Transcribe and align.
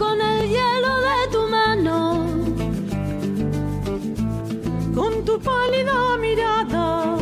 Con 0.00 0.18
el 0.18 0.48
hielo 0.48 0.92
de 1.08 1.18
tu 1.30 1.42
mano, 1.56 2.24
con 4.94 5.12
tu 5.26 5.38
pálida 5.38 6.16
mirada, 6.18 7.18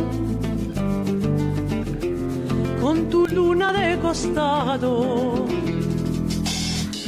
con 2.81 3.09
tu 3.09 3.27
luna 3.27 3.73
de 3.73 3.99
costado, 3.99 5.45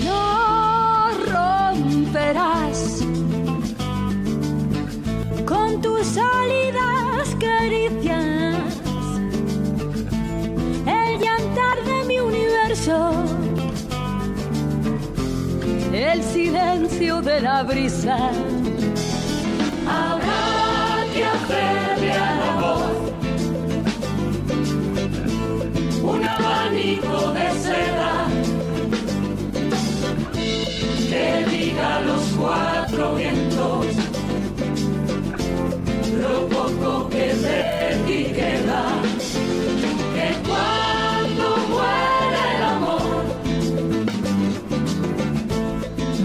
no 0.03 1.09
romperás 1.33 2.79
con 5.45 5.81
tus 5.81 6.05
sólidas 6.05 7.35
caricias. 7.39 8.65
El 10.85 11.19
llantar 11.23 11.77
de 11.85 12.05
mi 12.09 12.19
universo, 12.19 12.97
el 16.01 16.23
silencio 16.23 17.21
de 17.21 17.41
la 17.41 17.63
brisa. 17.63 18.17
Habrá 19.87 21.05
que 21.13 21.25
hacerle 21.25 22.11
al 22.11 22.41
amor 22.49 23.13
un 26.03 26.23
abanico 26.27 27.31
de 27.33 27.51
seda 27.65 28.27
que 31.09 31.45
diga 31.49 31.99
los 32.01 32.23
cuatro 32.39 33.15
vientos 33.15 33.85
lo 36.21 36.47
poco 36.49 37.09
que 37.09 37.33
de 37.33 38.03
ti 38.07 38.23
queda, 38.33 38.83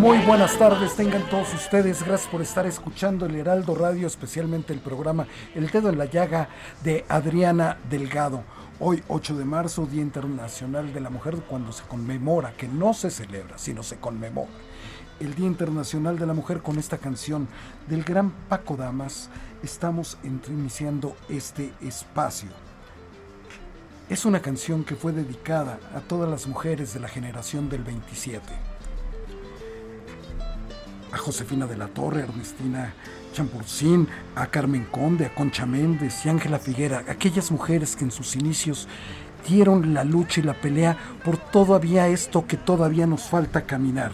Muy 0.07 0.19
buenas 0.19 0.57
tardes, 0.57 0.95
tengan 0.95 1.29
todos 1.29 1.53
ustedes. 1.53 2.05
Gracias 2.05 2.31
por 2.31 2.41
estar 2.41 2.65
escuchando 2.65 3.27
el 3.27 3.35
Heraldo 3.35 3.75
Radio, 3.75 4.07
especialmente 4.07 4.73
el 4.73 4.79
programa 4.79 5.27
El 5.53 5.69
Dedo 5.69 5.89
en 5.89 5.99
la 5.99 6.05
Llaga 6.05 6.49
de 6.85 7.05
Adriana 7.09 7.79
Delgado. 7.91 8.45
Hoy, 8.79 9.03
8 9.09 9.35
de 9.35 9.45
marzo, 9.45 9.85
Día 9.85 10.03
Internacional 10.03 10.93
de 10.93 11.01
la 11.01 11.11
Mujer, 11.11 11.39
cuando 11.49 11.73
se 11.73 11.83
conmemora, 11.83 12.53
que 12.57 12.69
no 12.69 12.95
se 12.95 13.11
celebra, 13.11 13.59
sino 13.59 13.83
se 13.83 13.97
conmemora. 13.97 14.53
El 15.19 15.35
Día 15.35 15.49
Internacional 15.49 16.21
de 16.21 16.27
la 16.27 16.35
Mujer 16.35 16.63
con 16.63 16.79
esta 16.79 16.99
canción 16.99 17.49
del 17.89 18.05
gran 18.05 18.31
Paco 18.49 18.77
Damas, 18.77 19.29
estamos 19.65 20.19
iniciando 20.23 21.17
este 21.29 21.73
espacio. 21.81 22.51
Es 24.09 24.25
una 24.25 24.41
canción 24.41 24.85
que 24.85 24.95
fue 24.95 25.11
dedicada 25.11 25.81
a 25.97 25.99
todas 25.99 26.31
las 26.31 26.47
mujeres 26.47 26.95
de 26.95 27.01
la 27.01 27.09
generación 27.09 27.69
del 27.69 27.83
27 27.83 28.76
a 31.17 31.19
Josefina 31.19 31.67
de 31.67 31.79
la 31.79 31.89
Torre, 31.89 32.21
a 32.21 32.25
Ernestina 32.25 32.95
Champurcín, 33.33 34.07
a 34.35 34.47
Carmen 34.47 34.87
Conde, 34.91 35.27
a 35.27 35.35
Concha 35.35 35.65
Méndez 35.65 36.25
y 36.25 36.29
Ángela 36.29 36.59
Figuera, 36.59 37.05
aquellas 37.09 37.51
mujeres 37.51 37.97
que 37.97 38.05
en 38.05 38.11
sus 38.11 38.37
inicios 38.37 38.87
dieron 39.49 39.95
la 39.95 40.05
lucha 40.05 40.41
y 40.41 40.45
la 40.45 40.53
pelea 40.55 40.97
por 41.25 41.39
todavía 41.39 42.09
esto 42.09 42.47
que 42.47 42.59
todavía 42.59 43.07
nos 43.07 43.23
falta 43.23 43.63
caminar. 43.63 44.13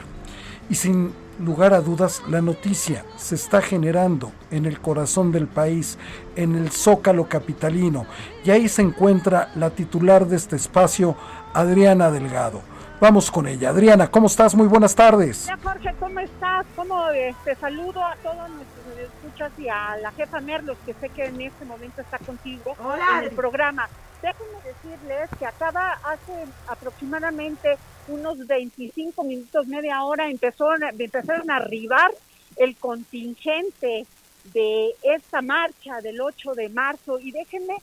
Y 0.70 0.76
sin 0.76 1.12
lugar 1.40 1.74
a 1.74 1.80
dudas, 1.80 2.22
la 2.28 2.40
noticia 2.40 3.04
se 3.16 3.34
está 3.34 3.60
generando 3.60 4.30
en 4.52 4.64
el 4.64 4.78
corazón 4.78 5.32
del 5.32 5.48
país, 5.48 5.98
en 6.36 6.54
el 6.54 6.70
zócalo 6.70 7.28
capitalino, 7.28 8.06
y 8.44 8.50
ahí 8.50 8.68
se 8.68 8.82
encuentra 8.82 9.50
la 9.56 9.70
titular 9.70 10.28
de 10.28 10.36
este 10.36 10.54
espacio, 10.54 11.16
Adriana 11.52 12.12
Delgado. 12.12 12.62
Vamos 13.02 13.32
con 13.32 13.48
ella. 13.48 13.70
Adriana, 13.70 14.08
¿cómo 14.08 14.28
estás? 14.28 14.54
Muy 14.54 14.68
buenas 14.68 14.94
tardes. 14.94 15.48
Hola 15.48 15.58
Jorge, 15.60 15.92
¿cómo 15.98 16.20
estás? 16.20 16.64
¿Cómo 16.76 17.10
este, 17.10 17.56
saludo 17.56 18.00
a 18.00 18.14
todos 18.22 18.48
nuestros 18.48 18.96
escuchas 18.96 19.50
y 19.58 19.68
a 19.68 19.96
la 19.96 20.12
jefa 20.12 20.38
Merlos, 20.38 20.78
que 20.86 20.94
sé 20.94 21.08
que 21.08 21.24
en 21.24 21.40
este 21.40 21.64
momento 21.64 22.00
está 22.00 22.18
contigo 22.18 22.76
en 23.18 23.24
el 23.24 23.30
programa. 23.32 23.88
Déjenme 24.22 24.56
decirles 24.62 25.28
que 25.36 25.46
acaba 25.46 25.98
hace 26.04 26.46
aproximadamente 26.68 27.76
unos 28.06 28.46
25 28.46 29.24
minutos, 29.24 29.66
media 29.66 30.04
hora, 30.04 30.30
empezó, 30.30 30.72
empezaron 30.76 31.50
a 31.50 31.56
arribar 31.56 32.12
el 32.54 32.76
contingente 32.76 34.06
de 34.54 34.94
esta 35.02 35.42
marcha 35.42 36.00
del 36.02 36.20
8 36.20 36.52
de 36.54 36.68
marzo 36.68 37.18
y 37.18 37.32
déjenme 37.32 37.78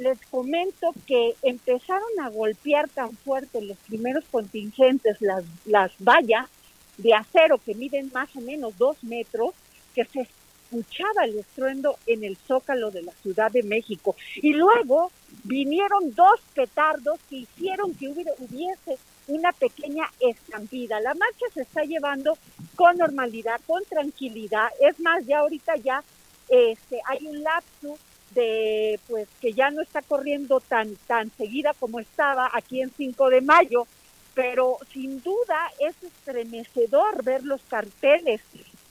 les 0.00 0.18
comento 0.30 0.92
que 1.06 1.34
empezaron 1.42 2.08
a 2.22 2.30
golpear 2.30 2.88
tan 2.88 3.12
fuerte 3.12 3.60
los 3.60 3.76
primeros 3.78 4.24
contingentes 4.30 5.20
las, 5.20 5.44
las 5.66 5.92
vallas 5.98 6.48
de 6.96 7.14
acero 7.14 7.58
que 7.58 7.74
miden 7.74 8.10
más 8.12 8.34
o 8.34 8.40
menos 8.40 8.76
dos 8.78 9.02
metros, 9.04 9.54
que 9.94 10.04
se 10.04 10.20
escuchaba 10.20 11.24
el 11.24 11.38
estruendo 11.38 11.96
en 12.06 12.24
el 12.24 12.36
zócalo 12.36 12.90
de 12.90 13.02
la 13.02 13.12
Ciudad 13.22 13.50
de 13.50 13.62
México. 13.62 14.16
Y 14.36 14.52
luego 14.52 15.10
vinieron 15.44 16.14
dos 16.14 16.40
petardos 16.54 17.18
que 17.28 17.36
hicieron 17.36 17.94
que 17.94 18.08
hubiese 18.08 18.98
una 19.28 19.52
pequeña 19.52 20.04
estampida. 20.20 21.00
La 21.00 21.14
marcha 21.14 21.46
se 21.54 21.62
está 21.62 21.82
llevando 21.82 22.36
con 22.76 22.96
normalidad, 22.96 23.60
con 23.66 23.82
tranquilidad. 23.84 24.68
Es 24.80 24.98
más, 25.00 25.26
ya 25.26 25.40
ahorita 25.40 25.76
ya 25.76 26.02
este, 26.48 27.00
hay 27.06 27.26
un 27.26 27.42
lapsus 27.42 27.98
de 28.30 28.98
pues 29.08 29.28
que 29.40 29.52
ya 29.52 29.70
no 29.70 29.82
está 29.82 30.02
corriendo 30.02 30.60
tan 30.60 30.94
tan 31.06 31.30
seguida 31.36 31.74
como 31.78 32.00
estaba 32.00 32.50
aquí 32.52 32.80
en 32.80 32.90
5 32.90 33.30
de 33.30 33.40
mayo, 33.40 33.86
pero 34.34 34.78
sin 34.92 35.22
duda 35.22 35.70
es 35.78 35.94
estremecedor 36.02 37.24
ver 37.24 37.44
los 37.44 37.60
carteles 37.62 38.40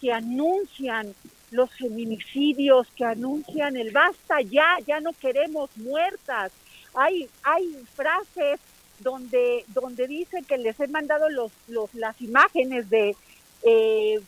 que 0.02 0.12
anuncian 0.12 1.14
los 1.52 1.72
feminicidios, 1.72 2.88
que 2.96 3.06
anuncian 3.06 3.76
el 3.76 3.92
basta 3.92 4.42
ya, 4.42 4.78
ya 4.86 5.00
no 5.00 5.14
queremos 5.14 5.70
muertas. 5.78 6.52
Hay 6.94 7.30
hay 7.44 7.76
frases 7.96 8.60
donde 9.00 9.64
donde 9.68 10.08
dice 10.08 10.44
que 10.44 10.58
les 10.58 10.80
he 10.80 10.88
mandado 10.88 11.30
los, 11.30 11.52
los 11.68 11.94
las 11.94 12.22
imágenes 12.22 12.90
de 12.90 13.16
eh, 13.64 14.20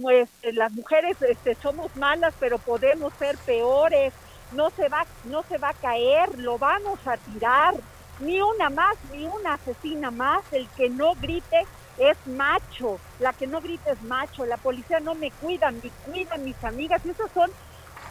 pues, 0.00 0.28
las 0.42 0.72
mujeres 0.72 1.20
este, 1.22 1.54
somos 1.56 1.94
malas, 1.96 2.34
pero 2.38 2.58
podemos 2.58 3.12
ser 3.14 3.36
peores. 3.38 4.12
No 4.52 4.70
se 4.70 4.88
va, 4.88 5.06
no 5.24 5.42
se 5.44 5.58
va 5.58 5.70
a 5.70 5.74
caer, 5.74 6.38
lo 6.38 6.58
vamos 6.58 6.98
a 7.06 7.16
tirar. 7.16 7.74
Ni 8.20 8.40
una 8.40 8.70
más, 8.70 8.96
ni 9.12 9.26
una 9.26 9.54
asesina 9.54 10.10
más. 10.10 10.44
El 10.52 10.68
que 10.70 10.88
no 10.88 11.14
grite 11.14 11.66
es 11.98 12.16
macho, 12.26 12.98
la 13.20 13.32
que 13.32 13.46
no 13.46 13.60
grita 13.60 13.92
es 13.92 14.02
macho, 14.02 14.44
la 14.46 14.56
policía 14.56 15.00
no 15.00 15.14
me 15.14 15.30
cuida, 15.30 15.70
me 15.70 15.90
cuidan 16.04 16.44
mis 16.44 16.62
amigas. 16.64 17.02
Y 17.04 17.10
esas 17.10 17.30
son 17.32 17.50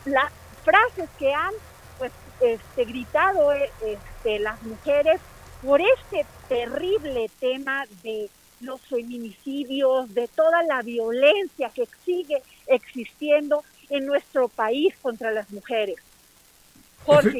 las 0.05 0.31
frases 0.63 1.09
que 1.17 1.33
han 1.33 1.53
pues 1.97 2.11
este, 2.41 2.85
gritado 2.85 3.53
eh, 3.53 3.71
este, 3.85 4.39
las 4.39 4.61
mujeres 4.63 5.19
por 5.61 5.81
este 5.81 6.25
terrible 6.49 7.29
tema 7.39 7.85
de 8.03 8.29
los 8.63 8.81
feminicidios, 8.81 10.13
de 10.13 10.27
toda 10.27 10.63
la 10.63 10.81
violencia 10.81 11.69
que 11.69 11.87
sigue 12.05 12.41
existiendo 12.67 13.63
en 13.89 14.05
nuestro 14.05 14.47
país 14.47 14.93
contra 15.01 15.31
las 15.31 15.49
mujeres. 15.51 15.95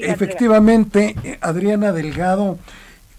efectivamente, 0.01 1.15
eh, 1.23 1.37
Adriana 1.41 1.91
Delgado, 1.91 2.57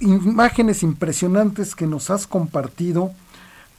imágenes 0.00 0.82
impresionantes 0.82 1.74
que 1.74 1.86
nos 1.86 2.10
has 2.10 2.26
compartido 2.26 3.12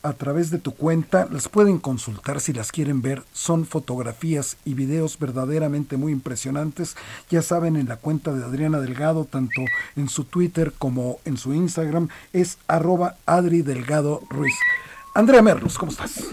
a 0.05 0.13
través 0.13 0.51
de 0.51 0.59
tu 0.59 0.75
cuenta, 0.75 1.27
las 1.31 1.49
pueden 1.49 1.79
consultar 1.79 2.39
si 2.39 2.53
las 2.53 2.71
quieren 2.71 3.01
ver, 3.01 3.23
son 3.33 3.65
fotografías 3.65 4.55
y 4.63 4.75
videos 4.75 5.17
verdaderamente 5.17 5.97
muy 5.97 6.11
impresionantes, 6.11 6.95
ya 7.29 7.41
saben 7.41 7.75
en 7.75 7.89
la 7.89 7.97
cuenta 7.97 8.31
de 8.31 8.43
Adriana 8.43 8.79
Delgado, 8.79 9.25
tanto 9.25 9.61
en 9.95 10.07
su 10.07 10.25
Twitter 10.25 10.73
como 10.77 11.19
en 11.25 11.37
su 11.37 11.55
Instagram, 11.55 12.09
es 12.33 12.59
arroba 12.67 13.15
Adri 13.25 13.63
Delgado 13.63 14.21
Ruiz. 14.29 14.53
Andrea 15.15 15.41
Merlos, 15.41 15.77
¿cómo 15.79 15.91
estás? 15.91 16.25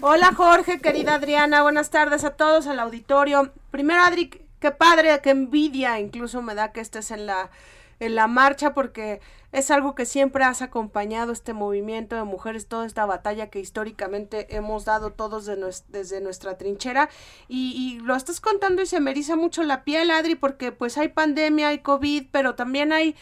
Hola 0.00 0.32
Jorge, 0.36 0.80
querida 0.80 1.14
Adriana, 1.14 1.62
buenas 1.62 1.90
tardes 1.90 2.22
a 2.22 2.30
todos, 2.30 2.68
al 2.68 2.78
auditorio. 2.78 3.50
Primero 3.72 4.00
Adri, 4.00 4.30
qué 4.60 4.70
padre, 4.70 5.18
qué 5.24 5.30
envidia 5.30 5.98
incluso 5.98 6.40
me 6.40 6.54
da 6.54 6.70
que 6.70 6.80
estés 6.80 7.10
en 7.10 7.26
la 7.26 7.50
en 8.00 8.14
la 8.14 8.26
marcha 8.26 8.74
porque 8.74 9.20
es 9.50 9.70
algo 9.70 9.94
que 9.94 10.04
siempre 10.04 10.44
has 10.44 10.60
acompañado 10.60 11.32
este 11.32 11.54
movimiento 11.54 12.16
de 12.16 12.24
mujeres, 12.24 12.68
toda 12.68 12.86
esta 12.86 13.06
batalla 13.06 13.48
que 13.48 13.60
históricamente 13.60 14.54
hemos 14.54 14.84
dado 14.84 15.12
todos 15.12 15.46
desde 15.88 16.20
nuestra 16.20 16.58
trinchera. 16.58 17.08
Y, 17.48 17.98
lo 18.02 18.14
estás 18.14 18.40
contando 18.40 18.82
y 18.82 18.86
se 18.86 19.00
me 19.00 19.10
eriza 19.10 19.36
mucho 19.36 19.62
la 19.62 19.84
piel, 19.84 20.10
Adri, 20.10 20.34
porque 20.34 20.72
pues 20.72 20.98
hay 20.98 21.08
pandemia, 21.08 21.68
hay 21.68 21.78
COVID, 21.80 22.26
pero 22.30 22.54
también 22.54 22.92
hay 22.92 23.16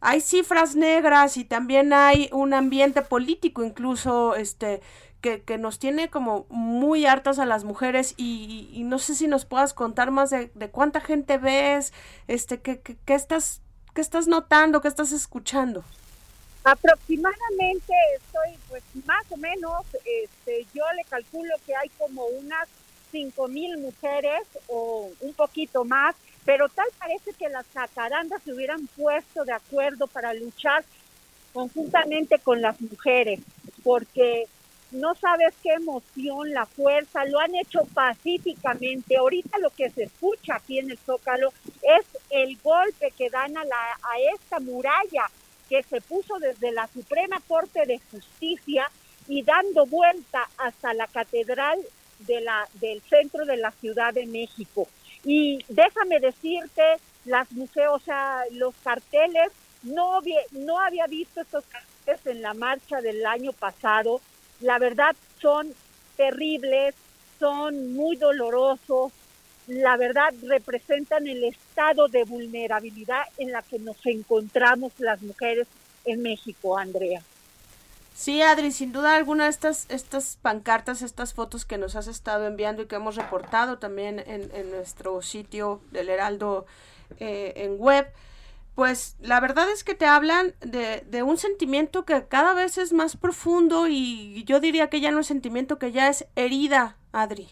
hay 0.00 0.20
cifras 0.20 0.76
negras 0.76 1.36
y 1.36 1.44
también 1.44 1.92
hay 1.92 2.28
un 2.32 2.54
ambiente 2.54 3.02
político 3.02 3.64
incluso 3.64 4.36
este 4.36 4.80
que, 5.20 5.42
que 5.42 5.58
nos 5.58 5.80
tiene 5.80 6.08
como 6.08 6.46
muy 6.50 7.06
hartas 7.06 7.40
a 7.40 7.46
las 7.46 7.64
mujeres. 7.64 8.14
Y, 8.16 8.82
no 8.84 8.98
sé 8.98 9.14
si 9.14 9.26
nos 9.26 9.44
puedas 9.44 9.74
contar 9.74 10.10
más 10.10 10.30
de, 10.30 10.50
cuánta 10.70 11.00
gente 11.00 11.38
ves, 11.38 11.92
este, 12.28 12.60
que, 12.60 12.80
que 12.80 13.14
estás 13.14 13.62
¿Qué 13.98 14.02
estás 14.02 14.28
notando? 14.28 14.80
¿Qué 14.80 14.86
estás 14.86 15.10
escuchando? 15.10 15.82
Aproximadamente 16.62 17.92
estoy, 18.16 18.56
pues 18.68 18.84
más 19.04 19.24
o 19.28 19.36
menos, 19.36 19.84
este, 20.04 20.64
yo 20.72 20.84
le 20.96 21.02
calculo 21.02 21.52
que 21.66 21.74
hay 21.74 21.88
como 21.98 22.24
unas 22.26 22.68
cinco 23.10 23.48
mil 23.48 23.76
mujeres 23.78 24.42
o 24.68 25.10
un 25.18 25.34
poquito 25.34 25.84
más, 25.84 26.14
pero 26.44 26.68
tal 26.68 26.86
parece 26.96 27.32
que 27.32 27.48
las 27.48 27.66
jacarandas 27.74 28.40
se 28.44 28.52
hubieran 28.52 28.86
puesto 28.96 29.44
de 29.44 29.54
acuerdo 29.54 30.06
para 30.06 30.32
luchar 30.32 30.84
conjuntamente 31.52 32.38
con 32.38 32.62
las 32.62 32.80
mujeres, 32.80 33.40
porque 33.82 34.46
no 34.90 35.14
sabes 35.14 35.54
qué 35.62 35.74
emoción, 35.74 36.52
la 36.52 36.66
fuerza, 36.66 37.24
lo 37.26 37.40
han 37.40 37.54
hecho 37.54 37.80
pacíficamente. 37.92 39.16
Ahorita 39.16 39.58
lo 39.58 39.70
que 39.70 39.90
se 39.90 40.04
escucha 40.04 40.56
aquí 40.56 40.78
en 40.78 40.90
el 40.90 40.98
Zócalo 40.98 41.52
es 41.82 42.06
el 42.30 42.56
golpe 42.62 43.12
que 43.16 43.30
dan 43.30 43.56
a, 43.56 43.64
la, 43.64 43.76
a 43.76 44.34
esta 44.34 44.60
muralla 44.60 45.26
que 45.68 45.82
se 45.82 46.00
puso 46.00 46.38
desde 46.38 46.72
la 46.72 46.86
Suprema 46.86 47.40
Corte 47.46 47.84
de 47.86 48.00
Justicia 48.10 48.90
y 49.26 49.42
dando 49.42 49.84
vuelta 49.86 50.48
hasta 50.56 50.94
la 50.94 51.06
catedral 51.06 51.78
de 52.20 52.40
la, 52.40 52.66
del 52.74 53.02
centro 53.02 53.44
de 53.44 53.58
la 53.58 53.70
Ciudad 53.72 54.14
de 54.14 54.26
México. 54.26 54.88
Y 55.24 55.64
déjame 55.68 56.20
decirte, 56.20 56.82
las 57.26 57.52
museos, 57.52 58.00
o 58.02 58.04
sea, 58.04 58.42
los 58.52 58.74
carteles, 58.82 59.52
no, 59.82 60.20
no 60.52 60.80
había 60.80 61.06
visto 61.06 61.42
estos 61.42 61.64
carteles 61.64 62.26
en 62.26 62.42
la 62.42 62.54
marcha 62.54 63.00
del 63.02 63.24
año 63.26 63.52
pasado, 63.52 64.20
la 64.60 64.78
verdad 64.78 65.14
son 65.40 65.72
terribles, 66.16 66.94
son 67.38 67.94
muy 67.94 68.16
dolorosos, 68.16 69.12
la 69.66 69.96
verdad 69.96 70.32
representan 70.42 71.26
el 71.28 71.44
estado 71.44 72.08
de 72.08 72.24
vulnerabilidad 72.24 73.22
en 73.36 73.52
la 73.52 73.62
que 73.62 73.78
nos 73.78 74.04
encontramos 74.06 74.92
las 74.98 75.20
mujeres 75.22 75.66
en 76.04 76.22
México, 76.22 76.78
Andrea. 76.78 77.22
Sí, 78.14 78.42
Adri, 78.42 78.72
sin 78.72 78.90
duda 78.90 79.14
alguna 79.14 79.46
estas, 79.46 79.86
estas 79.90 80.38
pancartas, 80.42 81.02
estas 81.02 81.34
fotos 81.34 81.64
que 81.64 81.78
nos 81.78 81.94
has 81.94 82.08
estado 82.08 82.48
enviando 82.48 82.82
y 82.82 82.86
que 82.86 82.96
hemos 82.96 83.14
reportado 83.14 83.78
también 83.78 84.18
en, 84.26 84.70
nuestro 84.72 85.22
sitio 85.22 85.80
del 85.92 86.08
Heraldo 86.08 86.66
eh, 87.20 87.52
en 87.54 87.78
web, 87.78 88.08
pues 88.78 89.16
la 89.18 89.40
verdad 89.40 89.68
es 89.72 89.82
que 89.82 89.96
te 89.96 90.06
hablan 90.06 90.54
de, 90.60 91.00
de, 91.00 91.24
un 91.24 91.36
sentimiento 91.36 92.04
que 92.04 92.28
cada 92.28 92.54
vez 92.54 92.78
es 92.78 92.92
más 92.92 93.16
profundo 93.16 93.88
y 93.88 94.44
yo 94.44 94.60
diría 94.60 94.88
que 94.88 95.00
ya 95.00 95.10
no 95.10 95.18
es 95.18 95.26
sentimiento, 95.26 95.80
que 95.80 95.90
ya 95.90 96.08
es 96.08 96.26
herida, 96.36 96.94
Adri. 97.10 97.48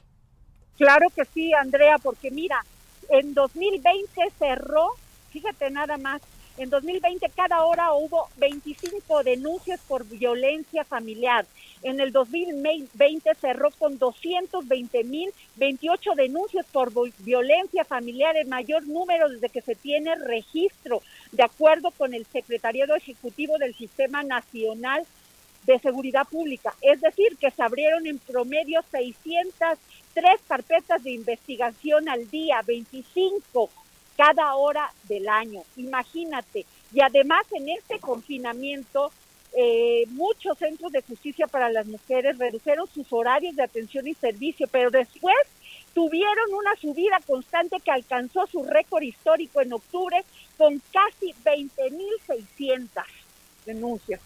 Claro 0.76 1.08
que 1.16 1.24
sí, 1.24 1.52
Andrea, 1.52 1.98
porque 2.00 2.30
mira, 2.30 2.64
en 3.08 3.34
2020 3.34 4.22
cerró, 4.38 4.90
fíjate 5.32 5.68
nada 5.68 5.96
más, 5.96 6.22
en 6.58 6.70
2020 6.70 7.28
cada 7.34 7.64
hora 7.64 7.92
hubo 7.92 8.28
25 8.36 9.24
denuncias 9.24 9.80
por 9.80 10.04
violencia 10.04 10.84
familiar. 10.84 11.44
En 11.86 12.00
el 12.00 12.10
2020 12.10 13.32
cerró 13.40 13.70
con 13.70 13.96
220 13.96 15.04
mil 15.04 15.30
28 15.54 16.14
denuncias 16.16 16.66
por 16.72 16.90
violencia 17.20 17.84
familiar, 17.84 18.36
el 18.36 18.48
mayor 18.48 18.88
número 18.88 19.28
desde 19.28 19.50
que 19.50 19.62
se 19.62 19.76
tiene 19.76 20.16
registro, 20.16 21.00
de 21.30 21.44
acuerdo 21.44 21.92
con 21.92 22.12
el 22.12 22.26
Secretariado 22.26 22.96
Ejecutivo 22.96 23.56
del 23.58 23.72
Sistema 23.76 24.24
Nacional 24.24 25.06
de 25.64 25.78
Seguridad 25.78 26.26
Pública. 26.26 26.74
Es 26.82 27.00
decir, 27.00 27.36
que 27.36 27.52
se 27.52 27.62
abrieron 27.62 28.04
en 28.08 28.18
promedio 28.18 28.82
603 28.90 30.40
carpetas 30.48 31.04
de 31.04 31.12
investigación 31.12 32.08
al 32.08 32.28
día, 32.28 32.62
25 32.66 33.70
cada 34.16 34.56
hora 34.56 34.90
del 35.04 35.28
año. 35.28 35.62
Imagínate. 35.76 36.66
Y 36.92 37.00
además 37.00 37.46
en 37.52 37.68
este 37.68 38.00
confinamiento, 38.00 39.12
eh, 39.58 40.04
muchos 40.10 40.58
centros 40.58 40.92
de 40.92 41.00
justicia 41.00 41.46
para 41.46 41.70
las 41.70 41.86
mujeres 41.86 42.36
redujeron 42.36 42.86
sus 42.92 43.10
horarios 43.10 43.56
de 43.56 43.62
atención 43.62 44.06
y 44.06 44.12
servicio, 44.12 44.68
pero 44.70 44.90
después 44.90 45.34
tuvieron 45.94 46.52
una 46.52 46.76
subida 46.76 47.18
constante 47.26 47.80
que 47.80 47.90
alcanzó 47.90 48.46
su 48.46 48.64
récord 48.64 49.02
histórico 49.02 49.62
en 49.62 49.72
octubre 49.72 50.22
con 50.58 50.82
casi 50.92 51.34
20.600 51.42 52.88
denuncias. 53.64 54.20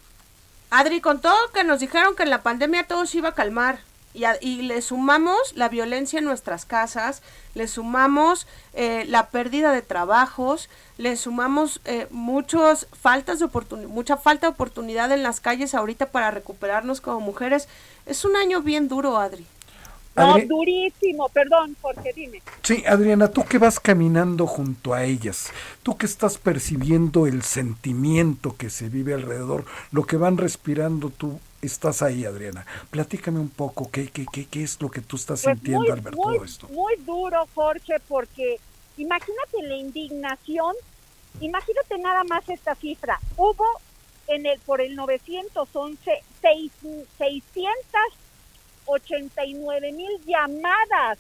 Adri, 0.70 1.00
con 1.00 1.20
todo 1.20 1.52
que 1.54 1.62
nos 1.62 1.78
dijeron 1.78 2.16
que 2.16 2.24
en 2.24 2.30
la 2.30 2.42
pandemia 2.42 2.88
todo 2.88 3.06
se 3.06 3.18
iba 3.18 3.28
a 3.28 3.34
calmar, 3.34 3.78
y, 4.12 4.62
le 4.62 4.82
sumamos 4.82 5.38
la 5.54 5.68
violencia 5.68 6.18
en 6.18 6.24
nuestras 6.24 6.64
casas, 6.64 7.22
le 7.54 7.68
sumamos 7.68 8.46
eh, 8.74 9.04
la 9.06 9.28
pérdida 9.28 9.72
de 9.72 9.82
trabajos, 9.82 10.68
le 10.98 11.16
sumamos 11.16 11.80
eh, 11.84 12.06
muchos 12.10 12.88
faltas 12.92 13.38
de 13.38 13.48
mucha 13.86 14.16
falta 14.16 14.48
de 14.48 14.52
oportunidad 14.52 15.12
en 15.12 15.22
las 15.22 15.40
calles 15.40 15.74
ahorita 15.74 16.06
para 16.06 16.30
recuperarnos 16.30 17.00
como 17.00 17.20
mujeres. 17.20 17.68
Es 18.06 18.24
un 18.24 18.36
año 18.36 18.62
bien 18.62 18.88
duro, 18.88 19.16
Adri. 19.18 19.46
No, 20.16 20.36
durísimo, 20.38 21.28
perdón, 21.28 21.76
porque 21.80 22.12
dime. 22.12 22.42
Sí, 22.62 22.82
Adriana, 22.86 23.28
tú 23.28 23.44
que 23.44 23.58
vas 23.58 23.78
caminando 23.78 24.46
junto 24.46 24.92
a 24.92 25.04
ellas, 25.04 25.50
tú 25.82 25.96
que 25.96 26.06
estás 26.06 26.36
percibiendo 26.36 27.26
el 27.26 27.42
sentimiento 27.42 28.56
que 28.56 28.70
se 28.70 28.88
vive 28.88 29.14
alrededor, 29.14 29.64
lo 29.92 30.04
que 30.04 30.16
van 30.16 30.36
respirando, 30.36 31.10
tú 31.10 31.38
estás 31.62 32.02
ahí, 32.02 32.24
Adriana. 32.24 32.66
Platícame 32.90 33.38
un 33.38 33.50
poco, 33.50 33.90
¿qué, 33.90 34.08
qué, 34.08 34.26
qué, 34.32 34.46
qué 34.46 34.62
es 34.62 34.80
lo 34.80 34.90
que 34.90 35.00
tú 35.00 35.16
estás 35.16 35.42
pues 35.42 35.56
sintiendo 35.56 35.92
al 35.92 36.00
ver 36.00 36.14
todo 36.14 36.44
esto? 36.44 36.68
Muy 36.68 36.96
duro, 36.96 37.46
Jorge, 37.54 38.00
porque 38.08 38.58
imagínate 38.96 39.62
la 39.62 39.76
indignación, 39.76 40.74
imagínate 41.40 41.98
nada 41.98 42.24
más 42.24 42.48
esta 42.48 42.74
cifra. 42.74 43.18
Hubo 43.36 43.66
en 44.26 44.46
el 44.46 44.58
por 44.60 44.80
el 44.80 44.94
911 44.94 46.22
seis, 46.40 46.72
600 47.18 47.76
89 48.86 49.92
mil 49.92 50.10
llamadas 50.26 51.18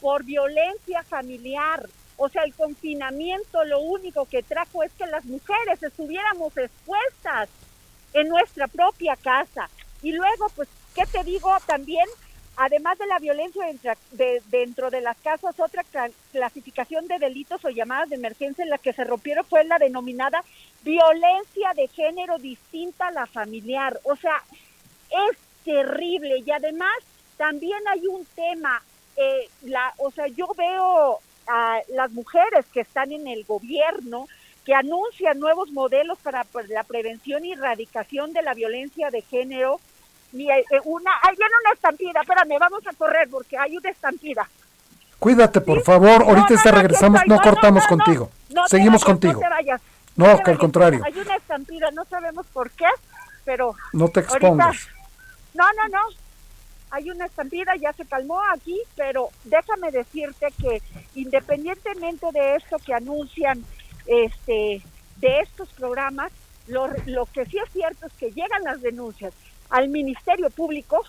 por 0.00 0.24
violencia 0.24 1.02
familiar. 1.04 1.88
O 2.16 2.28
sea, 2.28 2.42
el 2.44 2.54
confinamiento 2.54 3.64
lo 3.64 3.80
único 3.80 4.26
que 4.26 4.42
trajo 4.42 4.82
es 4.82 4.92
que 4.92 5.06
las 5.06 5.24
mujeres 5.24 5.82
estuviéramos 5.82 6.56
expuestas 6.56 7.48
en 8.12 8.28
nuestra 8.28 8.68
propia 8.68 9.16
casa. 9.16 9.68
Y 10.02 10.12
luego, 10.12 10.48
pues, 10.54 10.68
¿qué 10.94 11.04
te 11.06 11.24
digo? 11.24 11.54
También, 11.66 12.06
además 12.56 12.98
de 12.98 13.06
la 13.06 13.18
violencia 13.18 13.64
dentro 14.50 14.90
de 14.90 15.00
las 15.00 15.16
casas, 15.18 15.58
otra 15.58 15.84
clasificación 16.32 17.06
de 17.06 17.18
delitos 17.18 17.64
o 17.64 17.70
llamadas 17.70 18.10
de 18.10 18.16
emergencia 18.16 18.62
en 18.62 18.70
la 18.70 18.78
que 18.78 18.92
se 18.92 19.04
rompieron 19.04 19.44
fue 19.44 19.64
la 19.64 19.78
denominada 19.78 20.42
violencia 20.82 21.72
de 21.74 21.88
género 21.88 22.38
distinta 22.38 23.08
a 23.08 23.12
la 23.12 23.26
familiar. 23.26 24.00
O 24.04 24.16
sea, 24.16 24.42
es 25.10 25.36
terrible 25.64 26.38
y 26.44 26.50
además 26.50 26.96
también 27.36 27.80
hay 27.88 28.06
un 28.06 28.24
tema, 28.34 28.82
eh, 29.16 29.48
la, 29.62 29.92
o 29.98 30.10
sea, 30.10 30.26
yo 30.28 30.48
veo 30.56 31.20
a 31.46 31.80
las 31.88 32.10
mujeres 32.12 32.66
que 32.72 32.80
están 32.80 33.12
en 33.12 33.26
el 33.26 33.44
gobierno 33.44 34.28
que 34.64 34.74
anuncian 34.74 35.40
nuevos 35.40 35.70
modelos 35.70 36.18
para 36.18 36.46
la 36.68 36.84
prevención 36.84 37.44
y 37.44 37.52
erradicación 37.52 38.32
de 38.32 38.42
la 38.42 38.54
violencia 38.54 39.10
de 39.10 39.22
género. 39.22 39.80
Y 40.32 40.48
eh, 40.48 40.64
una, 40.84 41.10
hay 41.22 41.36
viene 41.36 41.52
una 41.64 41.72
estampida, 41.72 42.20
espérame, 42.20 42.58
vamos 42.58 42.86
a 42.86 42.92
correr 42.92 43.28
porque 43.30 43.58
hay 43.58 43.76
una 43.76 43.90
estampida. 43.90 44.48
Cuídate, 45.18 45.60
por 45.60 45.82
favor, 45.82 46.22
ahorita 46.22 46.54
no, 46.64 46.70
regresamos, 46.72 47.20
no, 47.26 47.38
cortamos 47.40 47.86
contigo. 47.86 48.30
Seguimos 48.68 49.04
contigo. 49.04 49.40
No, 50.16 50.38
que 50.38 50.50
al 50.50 50.58
contrario. 50.58 51.02
Hay 51.04 51.18
una 51.18 51.36
estampida, 51.36 51.90
no 51.90 52.04
sabemos 52.06 52.46
por 52.46 52.70
qué, 52.70 52.86
pero... 53.44 53.74
No 53.92 54.08
te 54.08 54.20
expongas. 54.20 54.88
no, 55.54 55.64
no, 55.74 55.88
no. 55.88 56.00
Hay 56.92 57.08
una 57.10 57.26
estampida, 57.26 57.76
ya 57.76 57.92
se 57.92 58.04
calmó 58.04 58.40
aquí, 58.52 58.80
pero 58.96 59.28
déjame 59.44 59.92
decirte 59.92 60.48
que 60.60 60.82
independientemente 61.14 62.26
de 62.32 62.56
esto 62.56 62.78
que 62.78 62.94
anuncian 62.94 63.64
este 64.06 64.82
de 65.16 65.40
estos 65.40 65.68
programas, 65.68 66.32
lo, 66.66 66.88
lo 67.06 67.26
que 67.26 67.44
sí 67.46 67.58
es 67.58 67.70
cierto 67.72 68.06
es 68.06 68.12
que 68.14 68.32
llegan 68.32 68.64
las 68.64 68.80
denuncias 68.80 69.32
al 69.70 69.88
Ministerio 69.88 70.50
Público 70.50 71.02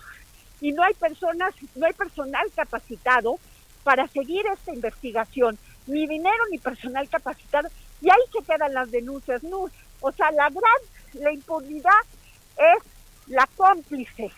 y 0.60 0.72
no 0.72 0.82
hay 0.82 0.94
personas, 0.94 1.54
no 1.74 1.86
hay 1.86 1.92
personal 1.92 2.46
capacitado 2.54 3.38
para 3.82 4.06
seguir 4.08 4.44
esta 4.46 4.72
investigación, 4.72 5.58
ni 5.86 6.06
dinero 6.06 6.44
ni 6.50 6.58
personal 6.58 7.08
capacitado, 7.08 7.68
y 8.00 8.10
ahí 8.10 8.20
se 8.32 8.44
quedan 8.44 8.72
las 8.72 8.90
denuncias. 8.90 9.42
No, 9.42 9.68
o 10.00 10.12
sea, 10.12 10.30
la 10.30 10.48
gran, 10.48 10.62
la 11.14 11.32
impunidad 11.32 11.90
es 12.56 12.84
la 13.26 13.48
cómplice 13.56 14.30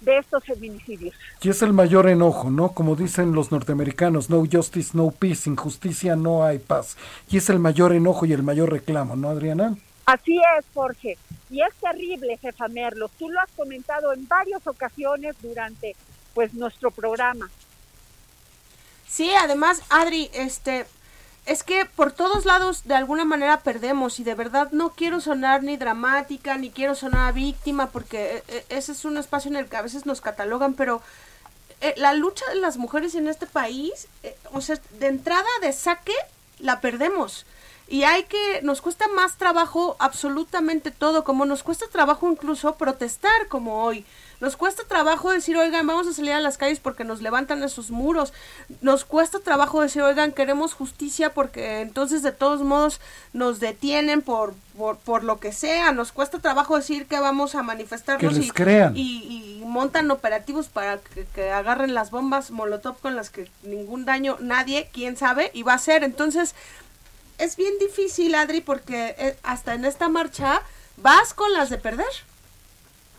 de 0.00 0.18
estos 0.18 0.44
feminicidios. 0.44 1.14
Y 1.42 1.50
es 1.50 1.62
el 1.62 1.72
mayor 1.72 2.08
enojo, 2.08 2.50
¿no? 2.50 2.72
Como 2.72 2.96
dicen 2.96 3.32
los 3.32 3.52
norteamericanos, 3.52 4.30
no 4.30 4.44
justice, 4.50 4.90
no 4.94 5.10
peace, 5.10 5.42
sin 5.42 5.56
justicia 5.56 6.16
no 6.16 6.44
hay 6.44 6.58
paz. 6.58 6.96
Y 7.28 7.36
es 7.36 7.50
el 7.50 7.58
mayor 7.58 7.92
enojo 7.92 8.26
y 8.26 8.32
el 8.32 8.42
mayor 8.42 8.70
reclamo, 8.70 9.14
¿no, 9.16 9.28
Adriana? 9.28 9.76
Así 10.10 10.40
es, 10.58 10.64
Jorge. 10.74 11.18
Y 11.50 11.62
es 11.62 11.72
terrible, 11.80 12.36
jefa 12.38 12.66
Merlo. 12.66 13.08
Tú 13.16 13.30
lo 13.30 13.40
has 13.40 13.50
comentado 13.52 14.12
en 14.12 14.26
varias 14.26 14.66
ocasiones 14.66 15.36
durante 15.40 15.94
pues 16.34 16.52
nuestro 16.54 16.90
programa. 16.90 17.48
Sí, 19.06 19.30
además, 19.40 19.82
Adri, 19.88 20.28
este, 20.32 20.86
es 21.46 21.62
que 21.62 21.86
por 21.86 22.10
todos 22.10 22.44
lados 22.44 22.84
de 22.84 22.94
alguna 22.94 23.24
manera 23.24 23.60
perdemos 23.60 24.18
y 24.18 24.24
de 24.24 24.34
verdad 24.34 24.72
no 24.72 24.90
quiero 24.90 25.20
sonar 25.20 25.62
ni 25.62 25.76
dramática 25.76 26.56
ni 26.56 26.70
quiero 26.70 26.94
sonar 26.94 27.32
víctima 27.32 27.90
porque 27.90 28.36
eh, 28.36 28.44
eh, 28.48 28.64
ese 28.68 28.92
es 28.92 29.04
un 29.04 29.16
espacio 29.16 29.50
en 29.50 29.56
el 29.56 29.68
que 29.68 29.76
a 29.76 29.82
veces 29.82 30.06
nos 30.06 30.20
catalogan, 30.20 30.74
pero 30.74 31.02
eh, 31.80 31.94
la 31.96 32.14
lucha 32.14 32.44
de 32.48 32.56
las 32.56 32.78
mujeres 32.78 33.14
en 33.14 33.28
este 33.28 33.46
país, 33.46 34.08
o 34.52 34.60
sea, 34.60 34.80
de 34.98 35.06
entrada 35.06 35.48
de 35.62 35.72
saque 35.72 36.14
la 36.58 36.80
perdemos. 36.80 37.46
Y 37.90 38.04
hay 38.04 38.22
que, 38.22 38.62
nos 38.62 38.80
cuesta 38.80 39.08
más 39.08 39.36
trabajo 39.36 39.96
absolutamente 39.98 40.92
todo, 40.92 41.24
como 41.24 41.44
nos 41.44 41.64
cuesta 41.64 41.86
trabajo 41.90 42.30
incluso 42.30 42.76
protestar 42.76 43.48
como 43.48 43.82
hoy. 43.82 44.06
Nos 44.40 44.56
cuesta 44.56 44.84
trabajo 44.84 45.32
decir, 45.32 45.56
oigan, 45.56 45.88
vamos 45.88 46.06
a 46.06 46.12
salir 46.12 46.32
a 46.32 46.40
las 46.40 46.56
calles 46.56 46.78
porque 46.78 47.02
nos 47.02 47.20
levantan 47.20 47.64
esos 47.64 47.90
muros. 47.90 48.32
Nos 48.80 49.04
cuesta 49.04 49.40
trabajo 49.40 49.82
decir, 49.82 50.02
oigan, 50.02 50.30
queremos 50.30 50.72
justicia 50.72 51.34
porque 51.34 51.80
entonces 51.80 52.22
de 52.22 52.30
todos 52.30 52.62
modos 52.62 53.00
nos 53.32 53.58
detienen 53.58 54.22
por, 54.22 54.54
por, 55.04 55.24
lo 55.24 55.40
que 55.40 55.52
sea. 55.52 55.90
Nos 55.90 56.12
cuesta 56.12 56.38
trabajo 56.38 56.76
decir 56.76 57.06
que 57.06 57.18
vamos 57.18 57.56
a 57.56 57.64
manifestarnos 57.64 58.38
y, 58.38 58.50
crean. 58.50 58.94
Y, 58.96 59.62
montan 59.66 60.10
operativos 60.10 60.68
para 60.68 60.98
que, 60.98 61.26
que, 61.34 61.50
agarren 61.50 61.94
las 61.94 62.10
bombas 62.10 62.50
Molotov 62.50 62.98
con 62.98 63.14
las 63.16 63.30
que 63.30 63.48
ningún 63.62 64.04
daño 64.04 64.36
nadie, 64.40 64.88
quién 64.92 65.16
sabe, 65.16 65.50
y 65.54 65.64
va 65.64 65.74
a 65.74 65.78
ser. 65.78 66.02
Entonces, 66.02 66.54
es 67.40 67.56
bien 67.56 67.72
difícil, 67.78 68.34
Adri, 68.34 68.60
porque 68.60 69.14
eh, 69.18 69.36
hasta 69.42 69.72
en 69.74 69.86
esta 69.86 70.08
marcha 70.08 70.62
vas 70.98 71.34
con 71.34 71.52
las 71.52 71.70
de 71.70 71.78
perder. 71.78 72.06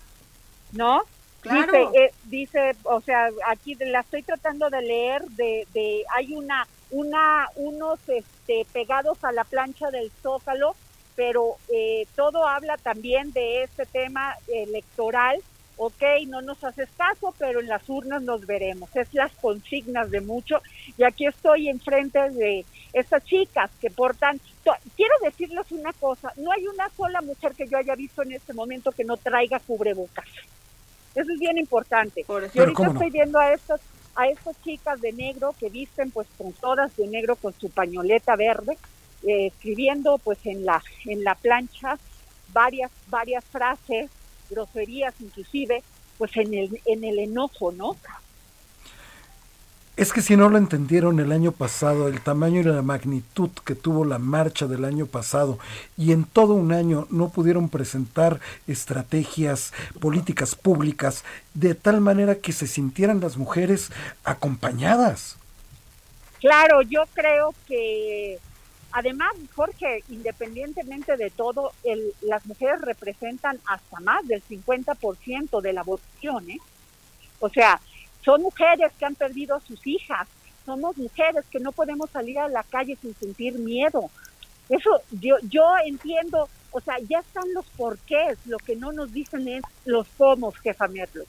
¿No? 0.72 1.02
Claro. 1.40 1.90
Dice, 1.90 2.04
eh, 2.04 2.12
dice, 2.24 2.76
o 2.82 3.00
sea, 3.00 3.28
aquí 3.46 3.74
la 3.76 4.00
estoy 4.00 4.22
tratando 4.22 4.68
de 4.68 4.82
leer, 4.82 5.22
de, 5.30 5.66
de 5.72 6.04
hay 6.14 6.34
una 6.34 6.66
una, 6.94 7.48
unos 7.56 7.98
este, 8.08 8.66
pegados 8.72 9.22
a 9.24 9.32
la 9.32 9.42
plancha 9.42 9.90
del 9.90 10.12
zócalo, 10.22 10.76
pero 11.16 11.56
eh, 11.72 12.06
todo 12.14 12.46
habla 12.46 12.76
también 12.76 13.32
de 13.32 13.64
este 13.64 13.84
tema 13.84 14.36
electoral. 14.46 15.40
Ok, 15.76 16.02
no 16.28 16.40
nos 16.40 16.62
haces 16.62 16.88
caso, 16.96 17.34
pero 17.36 17.58
en 17.58 17.66
las 17.66 17.88
urnas 17.88 18.22
nos 18.22 18.46
veremos. 18.46 18.94
Es 18.94 19.12
las 19.12 19.32
consignas 19.32 20.08
de 20.12 20.20
mucho. 20.20 20.62
Y 20.96 21.02
aquí 21.02 21.26
estoy 21.26 21.68
enfrente 21.68 22.30
de 22.30 22.64
estas 22.92 23.24
chicas 23.24 23.72
que 23.80 23.90
portan. 23.90 24.40
Quiero 24.94 25.14
decirles 25.24 25.66
una 25.72 25.92
cosa: 25.94 26.32
no 26.36 26.52
hay 26.52 26.64
una 26.68 26.88
sola 26.90 27.20
mujer 27.22 27.54
que 27.56 27.66
yo 27.66 27.76
haya 27.76 27.96
visto 27.96 28.22
en 28.22 28.32
este 28.32 28.52
momento 28.52 28.92
que 28.92 29.02
no 29.02 29.16
traiga 29.16 29.58
cubrebocas. 29.58 30.26
Eso 31.12 31.32
es 31.32 31.40
bien 31.40 31.58
importante. 31.58 32.24
Y 32.28 32.58
ahorita 32.60 32.86
estoy 32.86 33.10
viendo 33.10 33.40
a 33.40 33.52
estas 33.52 33.80
a 34.16 34.28
estas 34.28 34.60
chicas 34.62 35.00
de 35.00 35.12
negro 35.12 35.54
que 35.58 35.68
visten 35.68 36.10
pues 36.10 36.28
con 36.38 36.52
todas 36.52 36.96
de 36.96 37.06
negro 37.06 37.36
con 37.36 37.52
su 37.54 37.70
pañoleta 37.70 38.36
verde, 38.36 38.78
eh, 39.26 39.46
escribiendo 39.46 40.18
pues 40.18 40.38
en 40.44 40.64
la, 40.64 40.82
en 41.06 41.24
la 41.24 41.34
plancha 41.34 41.98
varias, 42.52 42.90
varias 43.08 43.44
frases, 43.44 44.10
groserías 44.50 45.14
inclusive, 45.20 45.82
pues 46.18 46.36
en 46.36 46.54
el, 46.54 46.80
en 46.84 47.04
el 47.04 47.18
enojo, 47.18 47.72
¿no? 47.72 47.96
Es 49.96 50.12
que 50.12 50.22
si 50.22 50.36
no 50.36 50.48
lo 50.48 50.58
entendieron 50.58 51.20
el 51.20 51.30
año 51.30 51.52
pasado, 51.52 52.08
el 52.08 52.20
tamaño 52.20 52.60
y 52.60 52.64
la 52.64 52.82
magnitud 52.82 53.50
que 53.64 53.76
tuvo 53.76 54.04
la 54.04 54.18
marcha 54.18 54.66
del 54.66 54.84
año 54.84 55.06
pasado, 55.06 55.60
y 55.96 56.10
en 56.10 56.24
todo 56.24 56.54
un 56.54 56.72
año 56.72 57.06
no 57.10 57.28
pudieron 57.28 57.68
presentar 57.68 58.40
estrategias, 58.66 59.72
políticas 60.00 60.56
públicas, 60.56 61.24
de 61.54 61.76
tal 61.76 62.00
manera 62.00 62.34
que 62.34 62.52
se 62.52 62.66
sintieran 62.66 63.20
las 63.20 63.36
mujeres 63.36 63.92
acompañadas. 64.24 65.36
Claro, 66.40 66.82
yo 66.82 67.04
creo 67.14 67.54
que 67.68 68.40
además, 68.90 69.32
Jorge, 69.54 70.02
independientemente 70.08 71.16
de 71.16 71.30
todo, 71.30 71.70
el, 71.84 72.12
las 72.22 72.44
mujeres 72.46 72.80
representan 72.80 73.60
hasta 73.64 74.00
más 74.00 74.26
del 74.26 74.42
50% 74.42 75.60
de 75.60 75.72
la 75.72 75.84
votación, 75.84 76.50
¿eh? 76.50 76.58
O 77.38 77.48
sea, 77.48 77.80
son 78.24 78.42
mujeres 78.42 78.92
que 78.98 79.04
han 79.04 79.14
perdido 79.14 79.56
a 79.56 79.60
sus 79.60 79.86
hijas, 79.86 80.26
somos 80.64 80.96
mujeres 80.96 81.44
que 81.50 81.60
no 81.60 81.72
podemos 81.72 82.10
salir 82.10 82.38
a 82.38 82.48
la 82.48 82.62
calle 82.62 82.96
sin 83.00 83.14
sentir 83.14 83.58
miedo. 83.58 84.10
Eso 84.68 84.90
yo, 85.10 85.36
yo 85.42 85.62
entiendo, 85.84 86.48
o 86.70 86.80
sea, 86.80 86.94
ya 87.08 87.18
están 87.18 87.52
los 87.52 87.66
porqués, 87.76 88.38
lo 88.46 88.56
que 88.58 88.76
no 88.76 88.92
nos 88.92 89.12
dicen 89.12 89.46
es 89.48 89.62
los 89.84 90.06
cómo, 90.16 90.52
jefa 90.52 90.88
Merlo. 90.88 91.24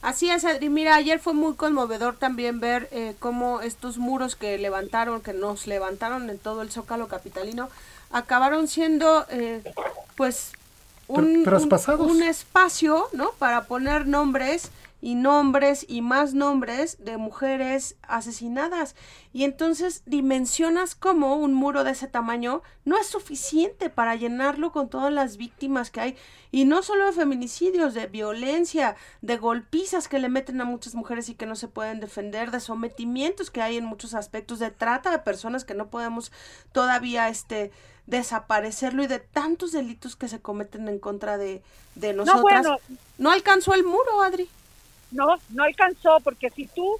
Así 0.00 0.30
es, 0.30 0.44
Adri. 0.44 0.68
Mira, 0.68 0.94
ayer 0.94 1.18
fue 1.18 1.34
muy 1.34 1.54
conmovedor 1.54 2.16
también 2.16 2.60
ver 2.60 2.88
eh, 2.92 3.16
cómo 3.18 3.60
estos 3.60 3.98
muros 3.98 4.36
que 4.36 4.56
levantaron, 4.56 5.20
que 5.20 5.32
nos 5.32 5.66
levantaron 5.66 6.30
en 6.30 6.38
todo 6.38 6.62
el 6.62 6.70
Zócalo 6.70 7.08
capitalino, 7.08 7.68
acabaron 8.12 8.68
siendo, 8.68 9.26
eh, 9.30 9.60
pues, 10.16 10.52
un, 11.08 11.44
un, 11.44 12.00
un, 12.00 12.22
espacio, 12.22 13.08
¿no? 13.12 13.32
Para 13.38 13.64
poner 13.64 14.06
nombres 14.06 14.70
y 15.00 15.14
nombres 15.14 15.86
y 15.88 16.02
más 16.02 16.34
nombres 16.34 16.96
de 16.98 17.16
mujeres 17.16 17.96
asesinadas. 18.02 18.96
Y 19.32 19.44
entonces 19.44 20.02
dimensionas 20.06 20.94
cómo 20.94 21.36
un 21.36 21.54
muro 21.54 21.84
de 21.84 21.92
ese 21.92 22.08
tamaño 22.08 22.62
no 22.84 22.98
es 22.98 23.06
suficiente 23.06 23.90
para 23.90 24.16
llenarlo 24.16 24.72
con 24.72 24.88
todas 24.88 25.12
las 25.12 25.36
víctimas 25.36 25.90
que 25.90 26.00
hay. 26.00 26.16
Y 26.50 26.64
no 26.64 26.82
solo 26.82 27.06
de 27.06 27.12
feminicidios, 27.12 27.94
de 27.94 28.06
violencia, 28.06 28.96
de 29.20 29.36
golpizas 29.36 30.08
que 30.08 30.18
le 30.18 30.28
meten 30.28 30.60
a 30.60 30.64
muchas 30.64 30.94
mujeres 30.94 31.28
y 31.28 31.34
que 31.34 31.46
no 31.46 31.54
se 31.54 31.68
pueden 31.68 32.00
defender, 32.00 32.50
de 32.50 32.60
sometimientos 32.60 33.50
que 33.50 33.62
hay 33.62 33.76
en 33.76 33.84
muchos 33.84 34.14
aspectos, 34.14 34.58
de 34.58 34.70
trata 34.70 35.10
de 35.10 35.18
personas 35.18 35.64
que 35.64 35.74
no 35.74 35.90
podemos 35.90 36.32
todavía 36.72 37.28
este 37.28 37.70
desaparecerlo 38.06 39.02
y 39.02 39.06
de 39.06 39.18
tantos 39.18 39.72
delitos 39.72 40.16
que 40.16 40.28
se 40.28 40.40
cometen 40.40 40.88
en 40.88 40.98
contra 40.98 41.36
de, 41.36 41.62
de 41.94 42.14
nosotras. 42.14 42.64
No, 42.64 42.78
no 43.18 43.30
alcanzó 43.30 43.74
el 43.74 43.84
muro, 43.84 44.22
Adri 44.22 44.48
no, 45.10 45.36
no 45.50 45.64
alcanzó, 45.64 46.18
porque 46.20 46.50
si 46.50 46.66
tú 46.66 46.98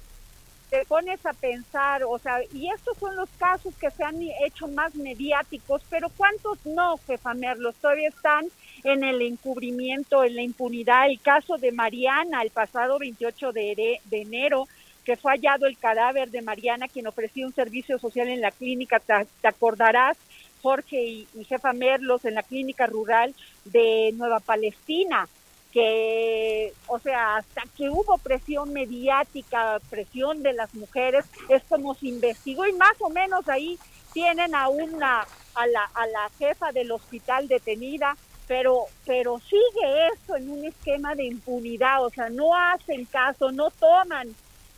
te 0.69 0.85
pones 0.85 1.25
a 1.25 1.33
pensar, 1.33 2.03
o 2.03 2.19
sea, 2.19 2.39
y 2.53 2.69
estos 2.69 2.97
son 2.97 3.15
los 3.15 3.29
casos 3.37 3.73
que 3.75 3.89
se 3.89 4.03
han 4.03 4.21
hecho 4.45 4.67
más 4.67 4.93
mediáticos, 4.95 5.81
pero 5.89 6.09
¿cuántos 6.15 6.63
no, 6.65 6.97
jefa 7.07 7.33
Merlos? 7.33 7.75
Todavía 7.75 8.09
están 8.09 8.45
en 8.83 9.03
el 9.03 9.21
encubrimiento, 9.23 10.23
en 10.23 10.35
la 10.35 10.43
impunidad. 10.43 11.07
El 11.09 11.19
caso 11.19 11.57
de 11.57 11.71
Mariana, 11.71 12.43
el 12.43 12.51
pasado 12.51 12.99
28 12.99 13.51
de, 13.51 13.99
enero, 14.11 14.67
que 15.03 15.17
fue 15.17 15.31
hallado 15.31 15.65
el 15.65 15.77
cadáver 15.77 16.29
de 16.29 16.43
Mariana, 16.43 16.87
quien 16.87 17.07
ofrecía 17.07 17.47
un 17.47 17.53
servicio 17.53 17.97
social 17.97 18.27
en 18.27 18.41
la 18.41 18.51
clínica, 18.51 18.99
te, 18.99 19.47
acordarás, 19.47 20.17
Jorge 20.61 21.01
y 21.01 21.27
jefa 21.47 21.73
Merlos, 21.73 22.25
en 22.25 22.35
la 22.35 22.43
clínica 22.43 22.85
rural 22.85 23.33
de 23.65 24.11
Nueva 24.13 24.39
Palestina 24.39 25.27
que, 25.71 26.73
o 26.87 26.99
sea, 26.99 27.37
hasta 27.37 27.63
que 27.77 27.89
hubo 27.89 28.17
presión 28.17 28.73
mediática, 28.73 29.79
presión 29.89 30.41
de 30.41 30.53
las 30.53 30.73
mujeres, 30.73 31.25
es 31.47 31.63
como 31.69 31.93
se 31.95 32.07
investigó 32.07 32.65
y 32.65 32.73
más 32.73 32.95
o 32.99 33.09
menos 33.09 33.47
ahí 33.47 33.77
tienen 34.13 34.55
a 34.55 34.69
una, 34.69 35.27
a 35.53 35.67
la, 35.67 35.83
a 35.93 36.07
la 36.07 36.29
jefa 36.39 36.71
del 36.71 36.91
hospital 36.91 37.47
detenida, 37.47 38.17
pero, 38.47 38.85
pero 39.05 39.39
sigue 39.39 40.07
eso 40.13 40.35
en 40.35 40.49
un 40.49 40.65
esquema 40.65 41.13
de 41.13 41.25
impunidad, 41.25 42.03
o 42.03 42.09
sea, 42.09 42.29
no 42.29 42.55
hacen 42.55 43.05
caso, 43.05 43.51
no 43.51 43.69
toman 43.69 44.35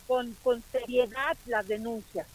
con, 0.08 0.36
con 0.44 0.62
seriedad 0.74 1.38
las 1.46 1.68
denuncias. 1.68 2.28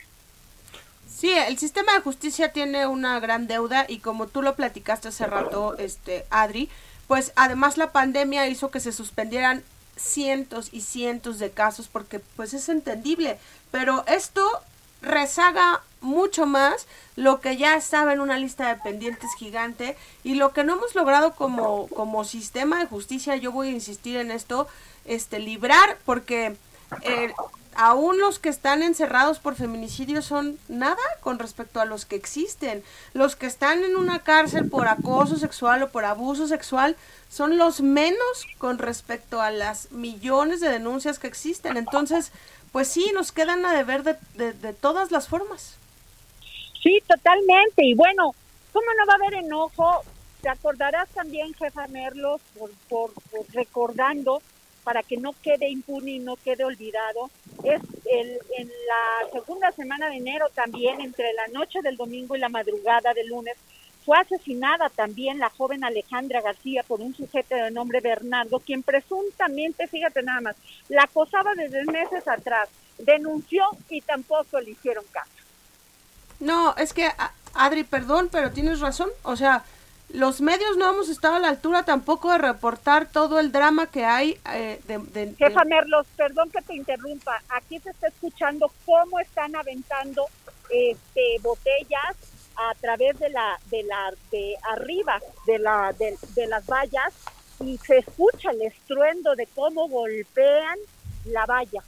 Sí, 1.06 1.32
el 1.32 1.56
sistema 1.58 1.92
de 1.92 2.00
justicia 2.00 2.52
tiene 2.52 2.86
una 2.86 3.20
gran 3.20 3.46
deuda 3.46 3.84
y 3.88 3.98
como 3.98 4.26
tú 4.26 4.42
lo 4.42 4.56
platicaste 4.56 5.08
hace 5.08 5.26
rato, 5.26 5.76
este 5.78 6.26
Adri, 6.30 6.68
pues 7.06 7.32
además 7.36 7.76
la 7.76 7.92
pandemia 7.92 8.48
hizo 8.48 8.70
que 8.70 8.80
se 8.80 8.92
suspendieran 8.92 9.62
cientos 9.96 10.68
y 10.72 10.82
cientos 10.82 11.38
de 11.38 11.50
casos 11.50 11.88
porque 11.88 12.20
pues 12.36 12.54
es 12.54 12.68
entendible, 12.68 13.38
pero 13.70 14.04
esto 14.06 14.42
rezaga 15.02 15.82
mucho 16.00 16.46
más 16.46 16.86
lo 17.16 17.40
que 17.40 17.56
ya 17.56 17.76
estaba 17.76 18.12
en 18.12 18.20
una 18.20 18.38
lista 18.38 18.68
de 18.68 18.80
pendientes 18.80 19.30
gigante 19.38 19.96
y 20.24 20.34
lo 20.34 20.52
que 20.52 20.64
no 20.64 20.74
hemos 20.74 20.94
logrado 20.94 21.34
como, 21.34 21.88
como 21.88 22.24
sistema 22.24 22.78
de 22.78 22.86
justicia, 22.86 23.36
yo 23.36 23.52
voy 23.52 23.68
a 23.68 23.72
insistir 23.72 24.16
en 24.16 24.30
esto, 24.30 24.68
este 25.04 25.38
librar 25.38 25.98
porque 26.04 26.56
eh, 27.02 27.32
aún 27.76 28.18
los 28.18 28.38
que 28.38 28.48
están 28.48 28.82
encerrados 28.82 29.38
por 29.38 29.54
feminicidio 29.54 30.22
son 30.22 30.58
nada 30.68 30.96
con 31.20 31.38
respecto 31.38 31.80
a 31.80 31.84
los 31.84 32.04
que 32.06 32.16
existen. 32.16 32.82
Los 33.12 33.36
que 33.36 33.46
están 33.46 33.84
en 33.84 33.96
una 33.96 34.20
cárcel 34.20 34.68
por 34.68 34.88
acoso 34.88 35.36
sexual 35.36 35.82
o 35.82 35.90
por 35.90 36.04
abuso 36.04 36.48
sexual 36.48 36.96
son 37.28 37.58
los 37.58 37.80
menos 37.80 38.46
con 38.58 38.78
respecto 38.78 39.40
a 39.40 39.50
las 39.50 39.92
millones 39.92 40.60
de 40.60 40.70
denuncias 40.70 41.18
que 41.18 41.26
existen. 41.26 41.76
Entonces, 41.76 42.32
pues 42.72 42.88
sí, 42.88 43.10
nos 43.14 43.30
quedan 43.30 43.64
a 43.66 43.72
deber 43.74 44.02
de, 44.02 44.16
de, 44.52 44.72
todas 44.72 45.10
las 45.10 45.28
formas. 45.28 45.76
Sí, 46.82 47.02
totalmente. 47.06 47.84
Y 47.84 47.94
bueno, 47.94 48.34
¿cómo 48.72 48.86
no 48.98 49.06
va 49.06 49.14
a 49.14 49.16
haber 49.16 49.34
enojo? 49.34 50.02
Te 50.40 50.48
acordarás 50.48 51.08
también, 51.10 51.52
jefa 51.54 51.86
Merlos, 51.88 52.40
por, 52.54 52.70
por 52.88 53.12
recordando 53.52 54.40
para 54.86 55.02
que 55.02 55.16
no 55.16 55.34
quede 55.42 55.68
impune 55.68 56.12
y 56.12 56.18
no 56.20 56.36
quede 56.36 56.62
olvidado. 56.62 57.28
Es 57.64 57.82
el, 58.08 58.38
en 58.56 58.68
la 58.68 59.32
segunda 59.32 59.72
semana 59.72 60.08
de 60.08 60.18
enero 60.18 60.46
también, 60.54 61.00
entre 61.00 61.32
la 61.32 61.48
noche 61.48 61.80
del 61.82 61.96
domingo 61.96 62.36
y 62.36 62.38
la 62.38 62.48
madrugada 62.48 63.12
del 63.12 63.26
lunes, 63.26 63.56
fue 64.04 64.16
asesinada 64.16 64.88
también 64.88 65.40
la 65.40 65.50
joven 65.50 65.82
Alejandra 65.82 66.40
García 66.40 66.84
por 66.84 67.00
un 67.00 67.16
sujeto 67.16 67.56
de 67.56 67.72
nombre 67.72 68.00
Bernardo, 68.00 68.60
quien 68.60 68.84
presuntamente, 68.84 69.88
fíjate 69.88 70.22
nada 70.22 70.40
más, 70.40 70.56
la 70.88 71.02
acosaba 71.02 71.56
desde 71.56 71.84
meses 71.86 72.28
atrás, 72.28 72.68
denunció 72.96 73.64
y 73.90 74.02
tampoco 74.02 74.60
le 74.60 74.70
hicieron 74.70 75.04
caso. 75.10 75.32
No, 76.38 76.76
es 76.76 76.92
que, 76.92 77.10
Adri, 77.54 77.82
perdón, 77.82 78.28
pero 78.30 78.52
tienes 78.52 78.78
razón. 78.78 79.10
O 79.24 79.34
sea, 79.34 79.64
los 80.10 80.40
medios 80.40 80.76
no 80.76 80.90
hemos 80.90 81.08
estado 81.08 81.34
a 81.34 81.40
la 81.40 81.48
altura 81.48 81.84
tampoco 81.84 82.30
de 82.30 82.38
reportar 82.38 83.10
todo 83.10 83.40
el 83.40 83.50
drama 83.52 83.86
que 83.90 84.04
hay 84.04 84.38
eh, 84.52 84.80
de, 84.86 85.34
Jefa 85.36 85.64
Merlos, 85.64 86.06
perdón 86.16 86.50
que 86.50 86.62
te 86.62 86.74
interrumpa, 86.74 87.42
aquí 87.48 87.78
se 87.80 87.90
está 87.90 88.08
escuchando 88.08 88.70
cómo 88.84 89.18
están 89.18 89.56
aventando 89.56 90.26
este, 90.70 91.38
botellas 91.42 92.16
a 92.56 92.74
través 92.80 93.18
de 93.18 93.28
la 93.30 93.58
de 93.70 93.82
la 93.82 94.12
de 94.30 94.54
arriba 94.70 95.20
de 95.46 95.58
la 95.58 95.92
de, 95.98 96.16
de 96.34 96.46
las 96.46 96.64
vallas 96.66 97.12
y 97.60 97.76
se 97.78 97.98
escucha 97.98 98.50
el 98.50 98.62
estruendo 98.62 99.34
de 99.34 99.46
cómo 99.54 99.88
golpean 99.88 100.78
la 101.26 101.46
valla. 101.46 101.82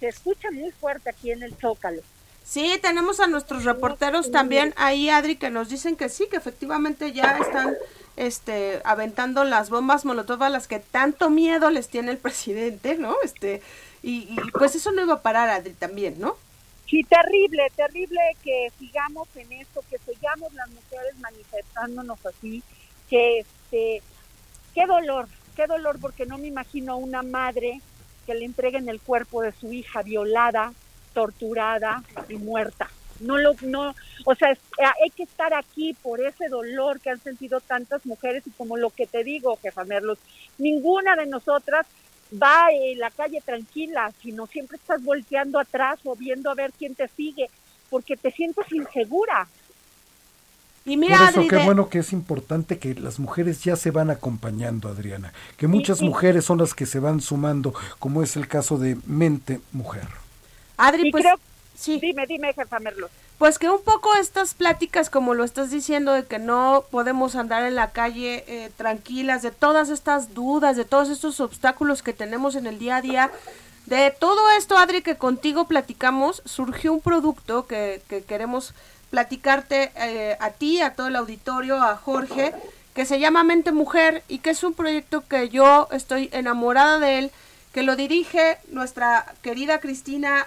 Se 0.00 0.08
escucha 0.08 0.50
muy 0.50 0.70
fuerte 0.72 1.10
aquí 1.10 1.30
en 1.30 1.42
el 1.42 1.54
Zócalo. 1.56 2.02
Sí, 2.46 2.78
tenemos 2.80 3.18
a 3.18 3.26
nuestros 3.26 3.64
reporteros 3.64 4.30
también 4.30 4.72
ahí, 4.76 5.10
Adri, 5.10 5.34
que 5.34 5.50
nos 5.50 5.68
dicen 5.68 5.96
que 5.96 6.08
sí, 6.08 6.28
que 6.30 6.36
efectivamente 6.36 7.12
ya 7.12 7.38
están 7.38 7.74
este 8.16 8.80
aventando 8.84 9.42
las 9.42 9.68
bombas 9.68 10.04
molotov 10.04 10.44
a 10.44 10.48
las 10.48 10.68
que 10.68 10.78
tanto 10.78 11.28
miedo 11.28 11.70
les 11.70 11.88
tiene 11.88 12.12
el 12.12 12.18
presidente, 12.26 12.96
¿no? 12.96 13.16
Este 13.24 13.62
y, 14.00 14.36
pues 14.52 14.76
eso 14.76 14.92
no 14.92 15.02
iba 15.02 15.14
a 15.14 15.22
parar, 15.22 15.48
Adri, 15.48 15.72
también, 15.72 16.20
¿no? 16.20 16.36
Sí, 16.88 17.02
terrible, 17.02 17.64
terrible 17.74 18.20
que 18.44 18.70
sigamos 18.78 19.26
en 19.34 19.52
esto, 19.52 19.82
que 19.90 19.98
sigamos 19.98 20.54
las 20.54 20.68
mujeres 20.70 21.18
manifestándonos 21.18 22.24
así, 22.24 22.62
que 23.10 23.40
este, 23.40 24.02
qué 24.72 24.86
dolor, 24.86 25.26
qué 25.56 25.66
dolor, 25.66 25.98
porque 26.00 26.26
no 26.26 26.38
me 26.38 26.46
imagino 26.46 26.96
una 26.96 27.24
madre 27.24 27.80
que 28.24 28.36
le 28.36 28.44
entreguen 28.44 28.88
el 28.88 29.00
cuerpo 29.00 29.42
de 29.42 29.50
su 29.50 29.72
hija 29.72 30.02
violada, 30.02 30.72
torturada 31.16 32.02
y 32.28 32.34
muerta. 32.34 32.90
No 33.20 33.38
lo, 33.38 33.54
no, 33.62 33.94
o 34.26 34.34
sea, 34.34 34.52
eh, 34.52 34.58
hay 35.02 35.08
que 35.08 35.22
estar 35.22 35.54
aquí 35.54 35.96
por 36.02 36.20
ese 36.20 36.48
dolor 36.50 37.00
que 37.00 37.08
han 37.08 37.20
sentido 37.20 37.60
tantas 37.60 38.04
mujeres 38.04 38.46
y 38.46 38.50
como 38.50 38.76
lo 38.76 38.90
que 38.90 39.06
te 39.06 39.24
digo, 39.24 39.58
jefa 39.62 39.84
Merlos, 39.84 40.18
ninguna 40.58 41.16
de 41.16 41.24
nosotras 41.24 41.86
va 42.30 42.66
en 42.70 42.98
la 42.98 43.10
calle 43.10 43.40
tranquila, 43.42 44.12
sino 44.20 44.46
siempre 44.46 44.76
estás 44.76 45.02
volteando 45.02 45.58
atrás 45.58 45.98
o 46.04 46.14
viendo 46.14 46.50
a 46.50 46.54
ver 46.54 46.70
quién 46.78 46.94
te 46.94 47.08
sigue, 47.08 47.48
porque 47.88 48.18
te 48.18 48.30
sientes 48.30 48.70
insegura. 48.70 49.48
Y 50.84 50.98
mira, 50.98 51.16
Por 51.16 51.28
eso 51.30 51.48
qué 51.48 51.64
bueno 51.64 51.88
que 51.88 52.00
es 52.00 52.12
importante 52.12 52.78
que 52.78 52.94
las 52.94 53.18
mujeres 53.18 53.64
ya 53.64 53.74
se 53.74 53.90
van 53.90 54.10
acompañando, 54.10 54.90
Adriana, 54.90 55.32
que 55.56 55.66
muchas 55.66 56.02
mujeres 56.02 56.44
son 56.44 56.58
las 56.58 56.74
que 56.74 56.84
se 56.84 57.00
van 57.00 57.22
sumando, 57.22 57.72
como 57.98 58.22
es 58.22 58.36
el 58.36 58.46
caso 58.48 58.76
de 58.76 58.98
Mente 59.06 59.60
Mujer. 59.72 60.25
Adri, 60.76 61.10
pues 61.10 61.24
sí. 61.76 61.98
Dime, 62.00 62.26
dime, 62.26 62.52
jefa 62.52 62.78
Merlo. 62.78 63.08
Pues 63.38 63.58
que 63.58 63.68
un 63.68 63.82
poco 63.82 64.14
estas 64.14 64.54
pláticas, 64.54 65.10
como 65.10 65.34
lo 65.34 65.44
estás 65.44 65.70
diciendo, 65.70 66.12
de 66.12 66.24
que 66.24 66.38
no 66.38 66.84
podemos 66.90 67.36
andar 67.36 67.64
en 67.64 67.74
la 67.74 67.90
calle 67.90 68.44
eh, 68.46 68.70
tranquilas, 68.76 69.42
de 69.42 69.50
todas 69.50 69.90
estas 69.90 70.32
dudas, 70.32 70.76
de 70.76 70.86
todos 70.86 71.10
estos 71.10 71.40
obstáculos 71.40 72.02
que 72.02 72.14
tenemos 72.14 72.54
en 72.54 72.66
el 72.66 72.78
día 72.78 72.96
a 72.96 73.02
día, 73.02 73.30
de 73.84 74.10
todo 74.10 74.50
esto, 74.50 74.78
Adri, 74.78 75.02
que 75.02 75.16
contigo 75.16 75.68
platicamos, 75.68 76.42
surgió 76.44 76.92
un 76.92 77.00
producto 77.00 77.66
que, 77.66 78.02
que 78.08 78.24
queremos 78.24 78.74
platicarte 79.10 79.92
eh, 79.96 80.36
a 80.40 80.50
ti, 80.50 80.80
a 80.80 80.94
todo 80.94 81.06
el 81.06 81.16
auditorio, 81.16 81.80
a 81.80 81.96
Jorge, 81.96 82.52
que 82.94 83.04
se 83.04 83.20
llama 83.20 83.44
Mente 83.44 83.70
Mujer 83.70 84.24
y 84.28 84.38
que 84.38 84.50
es 84.50 84.64
un 84.64 84.74
proyecto 84.74 85.22
que 85.28 85.48
yo 85.50 85.88
estoy 85.92 86.30
enamorada 86.32 86.98
de 86.98 87.18
él, 87.18 87.30
que 87.72 87.82
lo 87.82 87.94
dirige 87.94 88.58
nuestra 88.70 89.34
querida 89.42 89.78
Cristina 89.78 90.46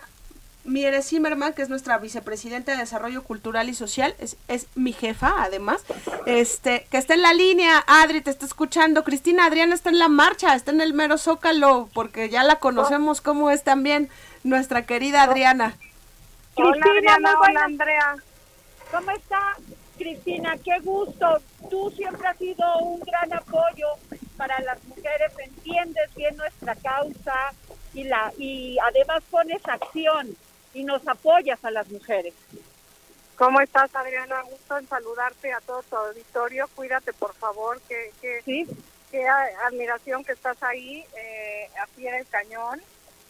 Mieres 0.65 1.07
Zimmerman, 1.09 1.53
que 1.53 1.61
es 1.61 1.69
nuestra 1.69 1.97
vicepresidenta 1.97 2.73
de 2.73 2.79
Desarrollo 2.79 3.23
Cultural 3.23 3.69
y 3.69 3.73
Social, 3.73 4.13
es, 4.19 4.37
es, 4.47 4.67
mi 4.75 4.93
jefa 4.93 5.33
además, 5.37 5.83
este, 6.25 6.85
que 6.91 6.97
está 6.97 7.13
en 7.13 7.21
la 7.21 7.33
línea, 7.33 7.83
Adri 7.87 8.21
te 8.21 8.29
está 8.29 8.45
escuchando, 8.45 9.03
Cristina 9.03 9.45
Adriana 9.45 9.73
está 9.73 9.89
en 9.89 9.99
la 9.99 10.09
marcha, 10.09 10.55
está 10.55 10.71
en 10.71 10.81
el 10.81 10.93
mero 10.93 11.17
zócalo, 11.17 11.89
porque 11.93 12.29
ya 12.29 12.43
la 12.43 12.57
conocemos 12.57 13.21
como 13.21 13.49
es 13.51 13.63
también 13.63 14.09
nuestra 14.43 14.85
querida 14.85 15.23
Adriana. 15.23 15.75
Cristina, 16.55 17.17
hola, 17.41 17.63
Andrea. 17.63 18.15
¿Cómo 18.91 19.11
está? 19.11 19.55
Cristina, 19.97 20.55
qué 20.63 20.79
gusto. 20.81 21.39
Tú 21.69 21.91
siempre 21.95 22.27
has 22.27 22.37
sido 22.37 22.65
un 22.79 22.99
gran 23.01 23.31
apoyo 23.33 23.87
para 24.37 24.59
las 24.61 24.83
mujeres, 24.85 25.31
entiendes 25.37 26.15
bien 26.15 26.35
nuestra 26.37 26.75
causa 26.75 27.53
y 27.93 28.03
la 28.03 28.31
y 28.37 28.77
además 28.79 29.23
pones 29.29 29.61
acción 29.67 30.35
y 30.73 30.83
nos 30.83 31.07
apoyas 31.07 31.63
a 31.63 31.71
las 31.71 31.89
mujeres. 31.89 32.33
¿Cómo 33.37 33.61
estás, 33.61 33.93
Adriana? 33.95 34.41
Gusto 34.41 34.77
en 34.77 34.87
saludarte 34.87 35.53
a 35.53 35.61
todo 35.61 35.81
tu 35.83 35.95
auditorio. 35.95 36.67
Cuídate, 36.75 37.13
por 37.13 37.33
favor. 37.35 37.79
Que, 37.87 38.11
que, 38.21 38.41
¿Sí? 38.43 38.67
qué 39.11 39.25
admiración 39.27 40.23
que 40.23 40.33
estás 40.33 40.61
ahí, 40.61 41.05
eh, 41.15 41.69
aquí 41.81 42.07
en 42.07 42.15
el 42.15 42.27
cañón. 42.27 42.81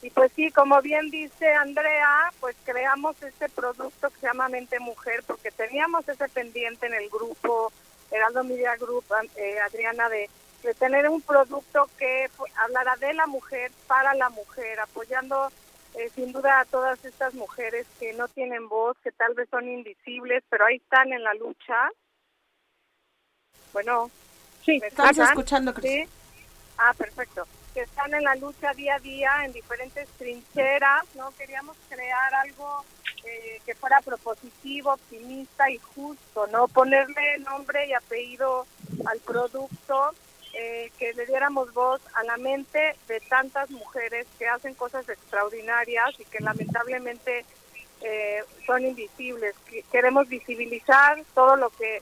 Y 0.01 0.09
pues 0.09 0.31
sí, 0.35 0.49
como 0.51 0.81
bien 0.81 1.09
dice 1.09 1.53
Andrea, 1.53 2.31
pues 2.39 2.55
creamos 2.63 3.21
este 3.21 3.49
producto 3.49 4.09
que 4.09 4.19
se 4.19 4.27
llama 4.27 4.47
Mente 4.47 4.79
Mujer, 4.79 5.23
porque 5.27 5.51
teníamos 5.51 6.07
ese 6.07 6.27
pendiente 6.29 6.87
en 6.87 6.93
el 6.93 7.09
grupo 7.09 7.71
Heraldo 8.09 8.43
Media 8.45 8.75
Group, 8.77 9.03
eh, 9.35 9.59
Adriana, 9.59 10.07
de, 10.09 10.29
de 10.63 10.73
tener 10.73 11.09
un 11.09 11.21
producto 11.21 11.89
que 11.97 12.29
hablara 12.55 12.95
de 12.95 13.13
la 13.13 13.27
mujer 13.27 13.71
para 13.87 14.13
la 14.15 14.29
mujer, 14.29 14.79
apoyando 14.79 15.51
eh, 15.95 16.09
sin 16.15 16.31
duda 16.31 16.59
a 16.59 16.65
todas 16.65 17.03
estas 17.05 17.33
mujeres 17.33 17.87
que 17.99 18.13
no 18.13 18.27
tienen 18.27 18.67
voz, 18.69 18.97
que 19.03 19.11
tal 19.11 19.33
vez 19.33 19.49
son 19.49 19.67
invisibles, 19.67 20.43
pero 20.49 20.65
ahí 20.65 20.77
están 20.77 21.11
en 21.13 21.23
la 21.23 21.33
lucha. 21.33 21.89
Bueno, 23.73 24.09
sí, 24.63 24.79
estás 24.83 25.17
escuchando, 25.17 25.73
¿Sí? 25.81 26.05
Ah, 26.77 26.93
perfecto 26.97 27.45
que 27.73 27.81
están 27.81 28.13
en 28.13 28.23
la 28.23 28.35
lucha 28.35 28.73
día 28.73 28.95
a 28.95 28.99
día 28.99 29.31
en 29.45 29.53
diferentes 29.53 30.07
trincheras, 30.17 31.03
¿no? 31.15 31.31
Queríamos 31.37 31.77
crear 31.87 32.33
algo 32.33 32.83
eh, 33.23 33.61
que 33.65 33.75
fuera 33.75 34.01
propositivo, 34.01 34.93
optimista 34.93 35.69
y 35.69 35.77
justo, 35.77 36.47
¿no? 36.47 36.67
Ponerle 36.67 37.39
nombre 37.39 37.87
y 37.87 37.93
apellido 37.93 38.65
al 39.05 39.19
producto, 39.19 40.13
eh, 40.61 40.91
que 40.99 41.13
le 41.13 41.25
diéramos 41.25 41.73
voz 41.73 42.01
a 42.15 42.23
la 42.23 42.35
mente 42.35 42.97
de 43.07 43.21
tantas 43.21 43.69
mujeres 43.69 44.27
que 44.37 44.45
hacen 44.45 44.73
cosas 44.73 45.07
extraordinarias 45.07 46.19
y 46.19 46.25
que 46.25 46.39
lamentablemente 46.41 47.45
eh, 48.01 48.43
son 48.65 48.85
invisibles. 48.85 49.55
Queremos 49.89 50.27
visibilizar 50.27 51.23
todo 51.33 51.55
lo 51.55 51.69
que 51.69 52.01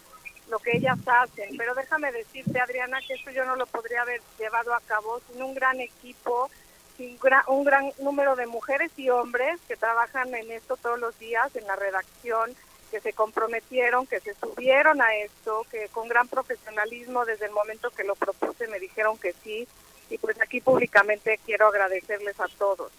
lo 0.50 0.58
que 0.58 0.76
ellas 0.76 0.98
hacen. 1.06 1.56
Pero 1.56 1.76
déjame 1.76 2.12
decirte, 2.12 2.60
Adriana, 2.60 3.00
que 3.08 3.14
esto 3.14 3.30
yo 3.30 3.46
no 3.46 3.56
lo 3.56 3.68
podría 3.68 4.02
haber 4.02 4.22
llevado 4.40 4.74
a 4.74 4.82
cabo 4.82 5.22
sin 5.30 5.44
un 5.44 5.54
gran 5.54 5.80
equipo, 5.80 6.50
sin 6.96 7.20
un 7.48 7.64
gran 7.64 7.92
número 8.00 8.36
de 8.36 8.48
mujeres 8.48 8.92
y 8.98 9.12
hombres 9.12 9.60
que 9.68 9.76
trabajan 9.76 10.34
en 10.34 10.52
esto 10.52 10.78
todos 10.78 11.00
los 11.00 11.20
días, 11.20 11.56
en 11.56 11.68
la 11.68 11.76
redacción, 11.76 12.56
que 12.90 13.02
se 13.02 13.14
comprometieron, 13.14 14.08
que 14.08 14.20
se 14.20 14.34
subieron 14.36 15.02
a 15.02 15.16
esto, 15.16 15.66
que 15.72 15.88
con 15.90 16.08
gran 16.08 16.28
profesionalismo 16.28 17.26
desde 17.26 17.46
el 17.46 17.52
momento 17.52 17.92
que 17.92 18.04
lo 18.04 18.16
propuse 18.16 18.68
me 18.68 18.80
dijeron 18.80 19.18
que 19.18 19.34
sí. 19.44 19.68
Y 20.10 20.18
pues 20.18 20.40
aquí 20.42 20.62
públicamente 20.62 21.40
quiero 21.46 21.68
agradecerles 21.68 22.40
a 22.40 22.48
todos. 22.58 22.92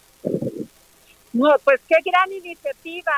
No, 1.32 1.56
pues 1.64 1.80
qué 1.88 1.96
gran 2.04 2.30
iniciativa, 2.32 3.12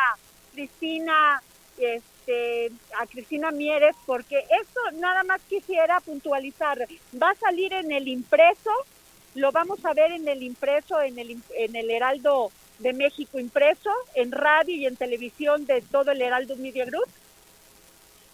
Cristina. 0.53 1.43
Este, 1.79 2.71
a 2.99 3.07
Cristina 3.07 3.51
Mieres, 3.51 3.97
porque 4.05 4.39
esto 4.39 4.81
nada 4.95 5.23
más 5.25 5.41
quisiera 5.49 5.99
puntualizar. 6.01 6.87
Va 7.21 7.31
a 7.31 7.35
salir 7.37 7.73
en 7.73 7.91
el 7.91 8.07
impreso, 8.07 8.71
lo 9.35 9.51
vamos 9.51 9.83
a 9.85 9.95
ver 9.95 10.13
en 10.13 10.29
el 10.29 10.43
impreso, 10.43 11.01
en 11.01 11.19
el, 11.19 11.43
en 11.55 11.77
el 11.77 11.91
Heraldo 11.91 12.53
de 12.81 12.93
México 12.93 13.39
impreso, 13.39 13.91
en 14.15 14.33
radio 14.33 14.75
y 14.75 14.87
en 14.87 14.97
televisión 14.97 15.67
de 15.67 15.83
todo 15.83 16.11
el 16.11 16.21
Heraldo 16.21 16.57
Media 16.57 16.85
Group. 16.85 17.09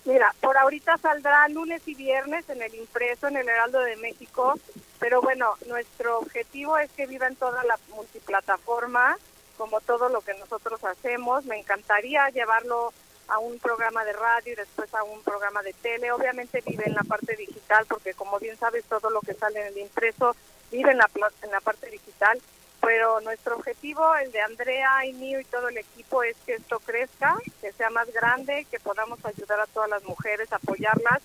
Mira, 0.05 0.35
por 0.41 0.57
ahorita 0.57 0.97
saldrá 0.99 1.49
lunes 1.49 1.83
y 1.87 1.95
viernes 1.95 2.49
en 2.49 2.63
el 2.63 2.75
impreso, 2.75 3.27
en 3.27 3.37
el 3.37 3.49
Heraldo 3.49 3.81
de 3.81 3.97
México, 3.97 4.55
pero 5.01 5.21
bueno, 5.21 5.55
nuestro 5.67 6.19
objetivo 6.19 6.79
es 6.79 6.91
que 6.93 7.07
viva 7.07 7.27
en 7.27 7.37
toda 7.37 7.65
la 7.65 7.79
multiplataforma, 7.95 9.17
como 9.59 9.81
todo 9.81 10.09
lo 10.09 10.21
que 10.21 10.35
nosotros 10.35 10.83
hacemos. 10.85 11.45
Me 11.45 11.59
encantaría 11.59 12.29
llevarlo 12.31 12.93
a 13.29 13.39
un 13.39 13.59
programa 13.59 14.05
de 14.05 14.13
radio 14.13 14.53
y 14.53 14.57
después 14.57 14.95
a 14.95 15.03
un 15.03 15.21
programa 15.23 15.63
de 15.63 15.73
tele. 15.73 16.13
Obviamente 16.13 16.63
vive 16.65 16.85
en 16.87 16.95
la 16.95 17.03
parte 17.03 17.35
digital 17.35 17.85
porque 17.89 18.15
como 18.15 18.39
bien 18.39 18.57
sabes 18.57 18.85
todo 18.85 19.11
lo 19.11 19.21
que 19.21 19.35
sale 19.35 19.61
en 19.61 19.67
el 19.69 19.79
impreso 19.79 20.37
vive 20.71 20.91
en 20.91 20.99
la, 20.99 21.09
en 21.43 21.51
la 21.51 21.61
parte 21.61 21.91
digital, 21.91 22.41
pero 22.87 23.21
nuestro 23.23 23.57
objetivo, 23.57 24.15
el 24.15 24.31
de 24.31 24.41
Andrea 24.43 25.05
y 25.07 25.13
mío 25.15 25.41
y 25.41 25.45
todo 25.47 25.69
el 25.71 25.77
equipo 25.77 26.23
es 26.23 26.37
que 26.47 26.55
esto 26.55 26.79
crezca, 26.79 27.37
que 27.61 27.73
sea 27.73 27.91
más 27.91 28.07
grande, 28.13 28.65
que 28.71 28.79
podamos 28.79 29.19
ayudar 29.25 29.59
a 29.59 29.67
todas 29.67 29.91
las 29.91 30.05
mujeres, 30.05 30.53
apoyarlas 30.53 31.21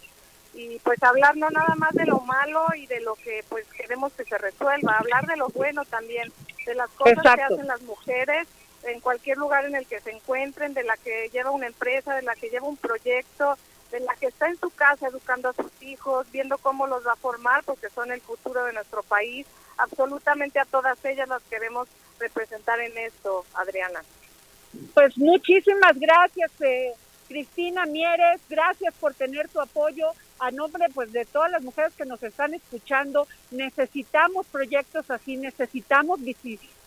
y 0.56 0.80
pues 0.80 1.02
hablar 1.04 1.38
no 1.38 1.52
nada 1.52 1.76
más 1.76 1.91
de 1.91 2.08
lo 2.08 2.19
malo 2.21 2.65
y 2.76 2.88
de 2.88 3.00
lo 3.02 3.13
que 3.13 3.45
pues 3.47 3.67
queremos 3.78 4.12
que 4.13 4.26
se 4.26 4.39
resuelva, 4.39 4.97
hablar 4.97 5.28
de 5.28 5.38
lo 5.38 5.50
bueno 5.50 5.86
también, 5.86 6.34
de 6.65 6.74
las 6.74 6.89
cosas 6.89 7.36
que 7.36 7.43
hacen 7.43 7.67
las 7.67 7.84
mujeres 7.84 8.47
en 8.82 9.00
cualquier 9.00 9.38
lugar 9.38 9.65
en 9.65 9.76
el 9.76 9.86
que 9.86 10.02
se 10.02 10.10
encuentren, 10.10 10.74
de 10.74 10.84
la 10.84 10.97
que 10.97 11.30
lleva 11.32 11.52
una 11.52 11.67
empresa, 11.67 12.15
de 12.15 12.24
la 12.24 12.34
que 12.34 12.50
lleva 12.50 12.67
un 12.67 12.78
proyecto, 12.78 13.56
de 13.91 14.00
la 14.00 14.15
que 14.15 14.26
está 14.26 14.47
en 14.47 14.60
su 14.60 14.71
casa 14.71 15.10
educando 15.10 15.50
a 15.50 15.54
sus 15.54 15.71
hijos, 15.84 16.26
viendo 16.32 16.58
cómo 16.58 16.88
los 16.88 17.06
va 17.06 17.13
a 17.13 17.17
formar, 17.17 17.63
porque 17.65 17.91
son 17.91 18.12
el 18.12 18.21
futuro 18.21 18.63
de 18.65 18.74
nuestro 18.74 19.04
país. 19.04 19.45
Absolutamente 19.77 20.60
a 20.60 20.65
todas 20.65 21.03
ellas 21.05 21.27
las 21.27 21.41
queremos 21.43 21.88
representar 22.19 22.79
en 22.79 22.97
esto, 22.97 23.45
Adriana. 23.53 24.01
Pues 24.93 25.17
muchísimas 25.17 25.99
gracias, 25.99 26.51
eh, 26.62 26.93
Cristina 27.27 27.86
Mieres, 27.86 28.41
gracias 28.49 28.93
por 28.95 29.13
tener 29.13 29.47
tu 29.49 29.60
apoyo. 29.60 30.12
A 30.39 30.49
nombre 30.49 30.88
pues 30.93 31.12
de 31.12 31.25
todas 31.25 31.51
las 31.51 31.62
mujeres 31.62 31.93
que 31.93 32.05
nos 32.05 32.21
están 32.23 32.53
escuchando, 32.53 33.27
necesitamos 33.51 34.47
proyectos 34.47 35.10
así, 35.12 35.38
necesitamos 35.38 36.19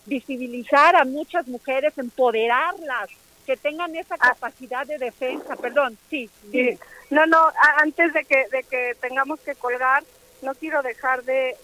visibilizar 0.05 0.95
a 0.95 1.05
muchas 1.05 1.47
mujeres, 1.47 1.97
empoderarlas, 1.97 3.09
que 3.45 3.55
tengan 3.55 3.95
esa 3.95 4.15
ah. 4.15 4.33
capacidad 4.33 4.85
de 4.85 4.97
defensa. 4.97 5.55
Perdón, 5.55 5.97
sí. 6.09 6.29
No, 7.09 7.25
no, 7.27 7.49
antes 7.77 8.13
de 8.13 8.25
que, 8.25 8.47
de 8.51 8.63
que 8.63 8.95
tengamos 8.99 9.39
que 9.39 9.55
colgar, 9.55 10.03
no 10.45 10.53
quiero 10.53 10.81
dejar 10.81 11.23
de, 11.23 11.57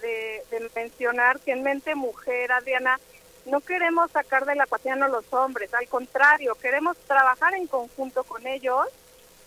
mencionar 0.75 1.39
que 1.39 1.51
en 1.51 1.63
Mente 1.63 1.95
Mujer, 1.95 2.51
Adriana, 2.51 2.99
no 3.45 3.61
queremos 3.61 4.11
sacar 4.11 4.45
de 4.45 4.55
la 4.55 4.65
ecuación 4.65 5.01
a 5.03 5.07
los 5.07 5.31
hombres, 5.33 5.73
al 5.73 5.87
contrario, 5.87 6.55
queremos 6.55 6.97
trabajar 7.07 7.53
en 7.53 7.67
conjunto 7.67 8.23
con 8.23 8.45
ellos. 8.45 8.87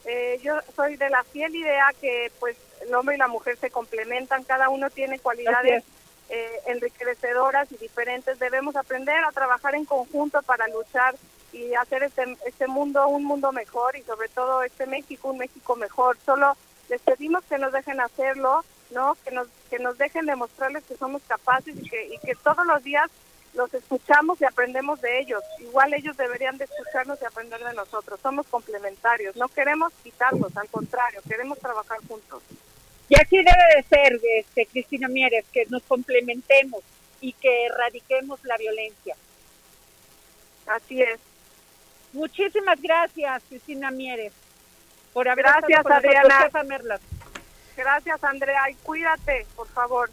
Eh, 0.04 0.40
yo 0.42 0.54
soy 0.76 0.96
de 0.96 1.10
la 1.10 1.22
fiel 1.24 1.54
idea 1.54 1.90
que 2.00 2.30
pues 2.38 2.56
el 2.82 2.94
hombre 2.94 3.14
y 3.14 3.18
la 3.18 3.28
mujer 3.28 3.56
se 3.56 3.70
complementan, 3.70 4.44
cada 4.44 4.68
uno 4.68 4.90
tiene 4.90 5.18
cualidades 5.18 5.84
eh, 6.28 6.60
enriquecedoras 6.66 7.70
y 7.72 7.76
diferentes. 7.76 8.38
Debemos 8.38 8.76
aprender 8.76 9.24
a 9.24 9.32
trabajar 9.32 9.74
en 9.74 9.84
conjunto 9.84 10.42
para 10.42 10.68
luchar 10.68 11.14
y 11.52 11.74
hacer 11.74 12.02
este, 12.02 12.36
este 12.46 12.66
mundo 12.66 13.06
un 13.08 13.24
mundo 13.24 13.52
mejor 13.52 13.96
y 13.96 14.02
sobre 14.02 14.28
todo 14.28 14.62
este 14.62 14.86
México 14.86 15.30
un 15.30 15.38
México 15.38 15.76
mejor. 15.76 16.18
Solo 16.24 16.56
les 16.88 17.00
pedimos 17.00 17.44
que 17.44 17.58
nos 17.58 17.72
dejen 17.72 18.00
hacerlo, 18.00 18.64
¿no? 18.94 19.16
Que 19.24 19.30
nos, 19.30 19.48
que 19.68 19.78
nos 19.78 19.98
dejen 19.98 20.26
demostrarles 20.26 20.84
que 20.84 20.96
somos 20.96 21.22
capaces 21.26 21.76
y 21.76 21.88
que, 21.88 22.14
y 22.14 22.18
que 22.18 22.34
todos 22.36 22.64
los 22.66 22.82
días 22.82 23.10
los 23.54 23.72
escuchamos 23.72 24.40
y 24.40 24.44
aprendemos 24.44 25.00
de 25.00 25.20
ellos. 25.20 25.42
Igual 25.60 25.94
ellos 25.94 26.16
deberían 26.16 26.56
de 26.58 26.64
escucharnos 26.64 27.20
y 27.20 27.24
aprender 27.24 27.62
de 27.62 27.74
nosotros. 27.74 28.20
Somos 28.20 28.46
complementarios, 28.46 29.36
no 29.36 29.48
queremos 29.48 29.92
quitarlos, 30.02 30.56
al 30.56 30.68
contrario, 30.68 31.20
queremos 31.28 31.58
trabajar 31.58 31.98
juntos. 32.08 32.42
Y 33.08 33.14
así 33.16 33.36
debe 33.36 33.76
de 33.76 33.82
ser, 33.82 34.20
este, 34.38 34.66
Cristina 34.66 35.08
Mieres, 35.08 35.44
que 35.52 35.66
nos 35.66 35.82
complementemos 35.82 36.82
y 37.20 37.32
que 37.34 37.66
erradiquemos 37.66 38.42
la 38.44 38.56
violencia. 38.56 39.16
Así 40.66 41.02
es. 41.02 41.20
Muchísimas 42.12 42.80
gracias, 42.80 43.42
Cristina 43.48 43.90
Mieres, 43.90 44.32
por 45.12 45.28
haber 45.28 45.44
Gracias, 45.44 45.86
Adriana. 45.86 46.50
Gracias, 47.76 48.22
Andrea, 48.22 48.70
y 48.70 48.74
cuídate, 48.76 49.46
por 49.56 49.68
favor. 49.68 50.10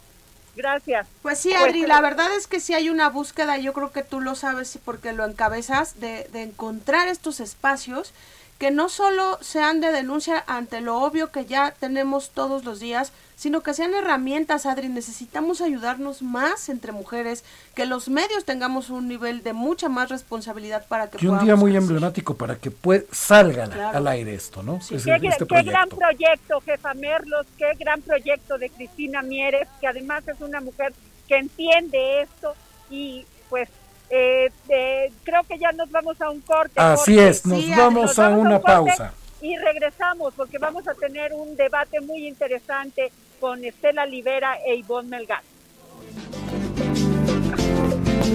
Gracias. 0.56 1.08
Pues 1.22 1.40
sí, 1.40 1.54
Adri, 1.54 1.80
pues, 1.80 1.88
la 1.88 2.02
verdad 2.02 2.34
es 2.36 2.48
que 2.48 2.60
sí 2.60 2.74
hay 2.74 2.90
una 2.90 3.10
búsqueda, 3.10 3.58
yo 3.58 3.72
creo 3.72 3.92
que 3.92 4.04
tú 4.04 4.20
lo 4.20 4.36
sabes 4.36 4.78
porque 4.84 5.14
lo 5.14 5.26
encabezas, 5.26 6.00
de, 6.00 6.28
de 6.34 6.44
encontrar 6.44 7.08
estos 7.08 7.40
espacios 7.40 8.14
que 8.62 8.70
no 8.70 8.90
solo 8.90 9.40
sean 9.42 9.82
de 9.82 9.92
denuncia 9.92 10.44
ante 10.46 10.82
lo 10.82 11.00
obvio 11.02 11.32
que 11.32 11.48
ya 11.48 11.72
tenemos 11.72 12.30
todos 12.30 12.64
los 12.64 12.80
días, 12.80 13.12
sino 13.36 13.62
que 13.62 13.74
sean 13.74 13.96
herramientas, 13.96 14.68
Adri. 14.68 14.88
Necesitamos 14.88 15.62
ayudarnos 15.62 16.22
más 16.22 16.70
entre 16.70 16.92
mujeres, 16.92 17.44
que 17.74 17.88
los 17.88 18.08
medios 18.08 18.46
tengamos 18.46 18.92
un 18.92 19.08
nivel 19.08 19.42
de 19.42 19.54
mucha 19.54 19.90
más 19.90 20.10
responsabilidad 20.10 20.86
para 20.88 21.10
que... 21.10 21.18
Y 21.26 21.28
un 21.28 21.44
día 21.44 21.56
muy 21.56 21.76
emblemático 21.76 22.36
para 22.36 22.56
que 22.56 22.72
salga 23.12 23.64
al 23.90 24.08
aire 24.08 24.36
esto, 24.36 24.62
¿no? 24.62 24.80
qué, 24.88 24.96
este 24.96 25.48
qué 25.48 25.64
gran 25.64 25.90
proyecto, 25.90 26.62
jefa 26.62 26.94
Merlos, 26.94 27.48
qué 27.58 27.72
gran 27.80 28.04
proyecto 28.04 28.60
de 28.60 28.70
Cristina 28.70 29.24
Mieres, 29.24 29.68
que 29.80 29.88
además 29.88 30.28
es 30.28 30.40
una 30.40 30.62
mujer 30.62 30.94
que 31.28 31.38
entiende 31.38 32.22
esto 32.22 32.54
y 32.92 33.26
pues 33.50 33.70
eh, 34.12 35.12
creo 35.24 35.44
que 35.44 35.58
ya 35.58 35.72
nos 35.72 35.90
vamos 35.90 36.20
a 36.22 36.30
un 36.30 36.42
corte. 36.42 36.74
Así 36.76 37.18
es, 37.18 37.46
nos, 37.46 37.68
vamos, 37.76 38.20
a 38.20 38.30
una 38.30 38.60
pausa. 38.60 39.14
Y 39.42 39.58
regresamos 39.58 40.34
porque 40.36 40.58
vamos 40.58 40.88
a 40.88 40.94
tener 40.94 41.34
un 41.34 41.56
debate 41.56 42.02
muy 42.02 42.28
interesante 42.28 43.12
con 43.40 43.64
Estela 43.64 44.06
Libera 44.06 44.58
e 44.66 44.76
Ivonne 44.76 45.10
Melgar. 45.10 45.42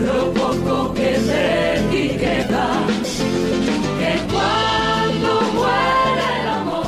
Lo 0.04 0.32
poco 0.32 0.94
que 0.94 1.18
de 1.18 1.80
ti 1.90 2.08
queda, 2.18 2.86
que 3.98 4.32
cuando 4.32 5.40
muere 5.52 6.40
el 6.40 6.48
amor. 6.48 6.86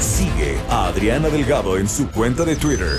Sigue 0.00 0.58
a 0.68 0.88
Adriana 0.88 1.28
Delgado 1.28 1.78
en 1.78 1.88
su 1.88 2.10
cuenta 2.10 2.44
de 2.44 2.56
Twitter 2.56 2.98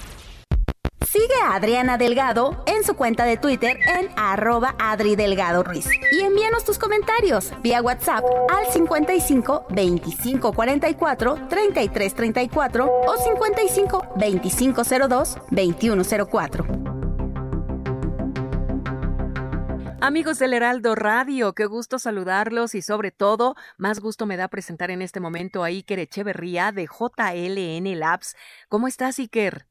Sigue 1.11 1.35
a 1.43 1.55
Adriana 1.55 1.97
Delgado 1.97 2.63
en 2.67 2.85
su 2.85 2.95
cuenta 2.95 3.25
de 3.25 3.35
Twitter 3.35 3.77
en 3.97 4.09
arroba 4.15 4.77
Adri 4.79 5.17
Delgado 5.17 5.61
Ruiz. 5.61 5.85
Y 6.09 6.21
envíanos 6.21 6.63
tus 6.63 6.79
comentarios 6.79 7.51
vía 7.61 7.81
WhatsApp 7.81 8.23
al 8.49 8.71
55 8.71 9.65
25 9.71 10.53
44 10.53 11.47
33 11.49 12.15
34 12.15 12.85
o 12.85 13.17
55 13.17 14.07
25 14.15 14.83
02 15.09 15.37
21 15.49 16.03
04. 16.31 16.65
Amigos 19.99 20.39
del 20.39 20.53
Heraldo 20.53 20.95
Radio, 20.95 21.51
qué 21.51 21.65
gusto 21.65 21.99
saludarlos 21.99 22.73
y 22.73 22.81
sobre 22.81 23.11
todo, 23.11 23.55
más 23.77 23.99
gusto 23.99 24.25
me 24.25 24.37
da 24.37 24.47
presentar 24.47 24.91
en 24.91 25.01
este 25.01 25.19
momento 25.19 25.65
a 25.65 25.67
Iker 25.67 25.99
Echeverría 25.99 26.71
de 26.71 26.87
JLN 26.87 27.99
Labs. 27.99 28.37
¿Cómo 28.69 28.87
estás, 28.87 29.19
Iker? 29.19 29.70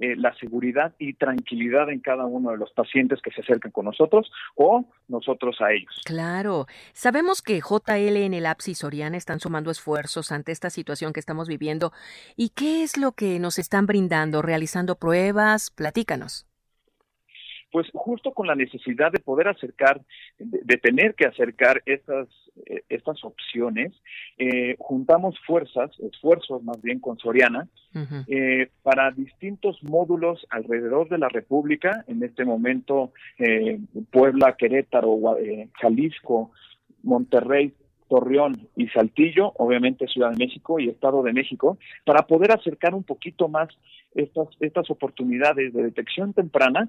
eh, 0.00 0.16
la 0.16 0.34
seguridad 0.36 0.94
y 0.98 1.14
tranquilidad 1.14 1.90
en 1.90 2.00
cada 2.00 2.26
uno 2.26 2.50
de 2.50 2.56
los 2.56 2.70
pacientes 2.72 3.20
que 3.22 3.30
se 3.30 3.40
acercan 3.40 3.72
con 3.72 3.84
nosotros 3.84 4.30
o 4.54 4.84
nosotros 5.08 5.60
a 5.60 5.72
ellos. 5.72 6.00
Claro. 6.04 6.66
Sabemos 6.92 7.42
que 7.42 7.60
JL 7.60 8.16
en 8.16 8.34
el 8.34 8.46
APSI 8.46 8.74
Soriana 8.74 9.16
están 9.16 9.40
sumando 9.40 9.70
esfuerzos 9.70 10.32
ante 10.32 10.52
esta 10.52 10.70
situación 10.70 11.12
que 11.12 11.20
estamos 11.20 11.48
viviendo. 11.48 11.92
¿Y 12.36 12.50
qué 12.50 12.82
es 12.82 12.96
lo 12.96 13.12
que 13.12 13.38
nos 13.38 13.58
están 13.58 13.86
brindando? 13.86 14.42
¿Realizando 14.42 14.96
pruebas? 14.96 15.70
Platícanos 15.70 16.48
pues 17.70 17.86
justo 17.92 18.32
con 18.32 18.46
la 18.46 18.54
necesidad 18.54 19.12
de 19.12 19.20
poder 19.20 19.48
acercar, 19.48 20.00
de, 20.38 20.76
tener 20.78 21.14
que 21.14 21.26
acercar 21.26 21.82
estas, 21.86 22.28
eh, 22.66 22.82
estas 22.88 23.22
opciones, 23.24 23.92
eh, 24.38 24.76
juntamos 24.78 25.38
fuerzas, 25.46 25.90
esfuerzos 26.00 26.62
más 26.62 26.80
bien 26.80 27.00
con 27.00 27.18
Soriana, 27.18 27.68
eh, 28.28 28.70
para 28.82 29.10
distintos 29.10 29.82
módulos 29.82 30.46
alrededor 30.50 31.08
de 31.08 31.18
la 31.18 31.28
República, 31.28 32.04
en 32.06 32.22
este 32.22 32.44
momento 32.44 33.12
Puebla, 34.10 34.54
Querétaro, 34.56 35.18
Jalisco, 35.80 36.52
Monterrey, 37.02 37.72
Torreón 38.08 38.68
y 38.76 38.88
Saltillo, 38.88 39.52
obviamente 39.56 40.06
Ciudad 40.06 40.30
de 40.30 40.44
México 40.44 40.78
y 40.78 40.88
Estado 40.88 41.22
de 41.22 41.32
México, 41.32 41.78
para 42.04 42.26
poder 42.26 42.52
acercar 42.52 42.94
un 42.94 43.02
poquito 43.02 43.48
más 43.48 43.68
estas, 44.14 44.48
estas 44.60 44.90
oportunidades 44.90 45.72
de 45.72 45.82
detección 45.82 46.32
temprana 46.32 46.88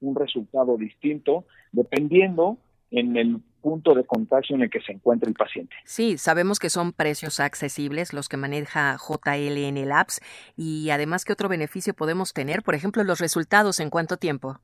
un 0.00 0.14
resultado 0.14 0.76
distinto 0.76 1.44
dependiendo 1.72 2.58
en 2.90 3.16
el 3.16 3.40
punto 3.60 3.94
de 3.94 4.04
contagio 4.04 4.56
en 4.56 4.62
el 4.62 4.70
que 4.70 4.80
se 4.80 4.92
encuentra 4.92 5.28
el 5.28 5.34
paciente. 5.34 5.74
Sí, 5.84 6.18
sabemos 6.18 6.58
que 6.58 6.70
son 6.70 6.92
precios 6.92 7.40
accesibles 7.40 8.12
los 8.12 8.28
que 8.28 8.36
maneja 8.36 8.96
JLN 8.96 9.86
Labs 9.86 10.20
y 10.56 10.90
además 10.90 11.24
qué 11.24 11.32
otro 11.32 11.48
beneficio 11.48 11.94
podemos 11.94 12.32
tener, 12.32 12.62
por 12.62 12.74
ejemplo, 12.74 13.04
los 13.04 13.20
resultados 13.20 13.80
en 13.80 13.90
cuánto 13.90 14.16
tiempo. 14.16 14.58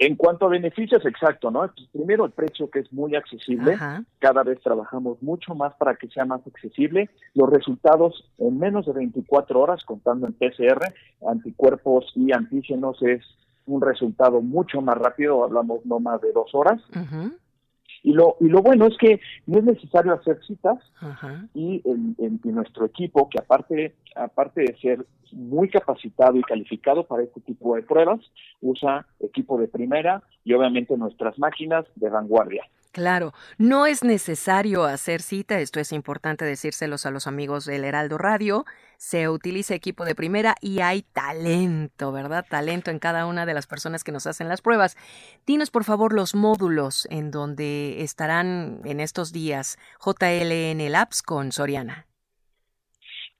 En 0.00 0.14
cuanto 0.14 0.46
a 0.46 0.48
beneficios, 0.48 1.04
exacto, 1.04 1.50
¿no? 1.50 1.68
Primero 1.92 2.24
el 2.24 2.30
precio 2.30 2.70
que 2.70 2.78
es 2.78 2.92
muy 2.92 3.16
accesible. 3.16 3.76
Cada 4.20 4.44
vez 4.44 4.60
trabajamos 4.60 5.20
mucho 5.20 5.56
más 5.56 5.74
para 5.74 5.96
que 5.96 6.06
sea 6.08 6.24
más 6.24 6.40
accesible. 6.46 7.10
Los 7.34 7.50
resultados 7.50 8.30
en 8.38 8.58
menos 8.60 8.86
de 8.86 8.92
24 8.92 9.60
horas, 9.60 9.84
contando 9.84 10.28
en 10.28 10.34
PCR, 10.34 10.94
anticuerpos 11.28 12.12
y 12.14 12.32
antígenos, 12.32 13.02
es 13.02 13.24
un 13.68 13.80
resultado 13.80 14.40
mucho 14.40 14.80
más 14.80 14.96
rápido, 14.98 15.44
hablamos 15.44 15.84
no 15.84 16.00
más 16.00 16.20
de 16.20 16.32
dos 16.32 16.54
horas. 16.54 16.80
Y 18.02 18.12
lo, 18.12 18.36
y 18.40 18.48
lo 18.48 18.62
bueno 18.62 18.86
es 18.86 18.96
que 18.96 19.20
no 19.46 19.58
es 19.58 19.64
necesario 19.64 20.14
hacer 20.14 20.40
citas 20.46 20.78
y 21.54 21.82
en, 21.84 22.40
nuestro 22.44 22.86
equipo, 22.86 23.28
que 23.28 23.38
aparte, 23.38 23.94
aparte 24.16 24.62
de 24.62 24.76
ser 24.78 25.06
muy 25.32 25.68
capacitado 25.68 26.36
y 26.36 26.42
calificado 26.42 27.06
para 27.06 27.22
este 27.22 27.40
tipo 27.40 27.76
de 27.76 27.82
pruebas, 27.82 28.20
usa 28.60 29.06
equipo 29.20 29.58
de 29.58 29.68
primera 29.68 30.22
y 30.44 30.54
obviamente 30.54 30.96
nuestras 30.96 31.38
máquinas 31.38 31.84
de 31.96 32.08
vanguardia. 32.08 32.64
Claro, 32.98 33.32
no 33.58 33.86
es 33.86 34.02
necesario 34.02 34.82
hacer 34.82 35.22
cita, 35.22 35.60
esto 35.60 35.78
es 35.78 35.92
importante 35.92 36.44
decírselos 36.44 37.06
a 37.06 37.12
los 37.12 37.28
amigos 37.28 37.64
del 37.64 37.84
Heraldo 37.84 38.18
Radio, 38.18 38.64
se 38.96 39.28
utiliza 39.28 39.72
equipo 39.72 40.04
de 40.04 40.16
primera 40.16 40.56
y 40.60 40.80
hay 40.80 41.02
talento, 41.02 42.10
¿verdad? 42.10 42.44
Talento 42.50 42.90
en 42.90 42.98
cada 42.98 43.26
una 43.26 43.46
de 43.46 43.54
las 43.54 43.68
personas 43.68 44.02
que 44.02 44.10
nos 44.10 44.26
hacen 44.26 44.48
las 44.48 44.62
pruebas. 44.62 44.96
Dinos 45.46 45.70
por 45.70 45.84
favor 45.84 46.12
los 46.12 46.34
módulos 46.34 47.06
en 47.08 47.30
donde 47.30 48.02
estarán 48.02 48.80
en 48.84 48.98
estos 48.98 49.30
días 49.30 49.78
JLN 50.04 50.90
Labs 50.90 51.22
con 51.22 51.52
Soriana. 51.52 52.07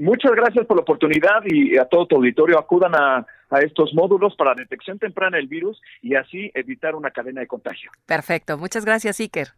Muchas 0.00 0.32
gracias 0.32 0.64
por 0.64 0.78
la 0.78 0.82
oportunidad 0.82 1.42
y 1.44 1.76
a 1.76 1.84
todo 1.84 2.06
tu 2.06 2.16
auditorio 2.16 2.58
acudan 2.58 2.94
a, 2.94 3.26
estos 3.60 3.92
módulos 3.92 4.34
para 4.34 4.54
detección 4.54 4.98
temprana 4.98 5.36
del 5.36 5.46
virus 5.46 5.78
y 6.00 6.14
así 6.14 6.50
evitar 6.54 6.94
una 6.94 7.10
cadena 7.10 7.42
de 7.42 7.46
contagio. 7.46 7.90
Perfecto. 8.06 8.56
Muchas 8.56 8.86
gracias, 8.86 9.20
Iker. 9.20 9.48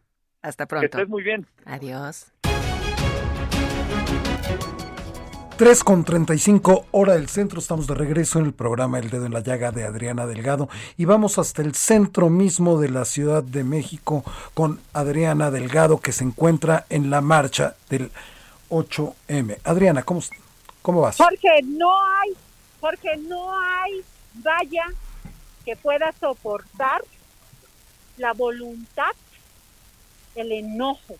Hasta 0.41 0.65
pronto. 0.65 0.81
Que 0.81 0.97
estés 0.97 1.07
muy 1.07 1.23
bien. 1.23 1.45
Adiós. 1.63 2.33
3 5.55 5.83
con 5.85 6.03
35 6.03 6.87
hora 6.91 7.13
del 7.13 7.29
centro, 7.29 7.59
estamos 7.59 7.87
de 7.87 7.93
regreso 7.93 8.39
en 8.39 8.47
el 8.47 8.53
programa 8.53 8.99
El 8.99 9.09
Dedo 9.09 9.25
en 9.25 9.31
la 9.31 9.39
Llaga 9.39 9.71
de 9.71 9.85
Adriana 9.85 10.25
Delgado 10.25 10.67
y 10.97 11.05
vamos 11.05 11.39
hasta 11.39 11.61
el 11.61 11.73
centro 11.73 12.29
mismo 12.29 12.81
de 12.81 12.89
la 12.89 13.05
Ciudad 13.05 13.43
de 13.43 13.63
México 13.63 14.25
con 14.53 14.79
Adriana 14.91 15.51
Delgado 15.51 16.01
que 16.01 16.11
se 16.11 16.25
encuentra 16.25 16.85
en 16.89 17.09
la 17.09 17.21
marcha 17.21 17.75
del 17.89 18.09
8M. 18.69 19.57
Adriana, 19.63 20.03
¿cómo, 20.03 20.21
cómo 20.81 21.01
vas? 21.01 21.17
Porque 21.17 21.61
no 21.63 21.91
hay, 22.01 22.33
porque 22.79 23.17
no 23.17 23.59
hay 23.59 24.01
valla 24.35 24.85
que 25.65 25.75
pueda 25.75 26.13
soportar 26.19 27.01
la 28.17 28.33
voluntad, 28.33 29.11
el 30.35 30.51
enojo 30.51 31.15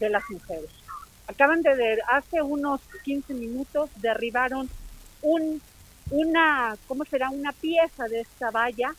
de 0.00 0.10
las 0.10 0.22
mujeres. 0.30 0.70
Acaban 1.26 1.62
de 1.62 1.74
ver, 1.74 2.00
hace 2.10 2.42
unos 2.42 2.80
15 3.04 3.34
minutos 3.34 3.90
derribaron 3.96 4.68
un, 5.22 5.60
una, 6.10 6.76
¿cómo 6.86 7.04
será? 7.04 7.30
Una 7.30 7.52
pieza 7.52 8.04
de 8.08 8.20
esta 8.20 8.50
valla, 8.50 8.94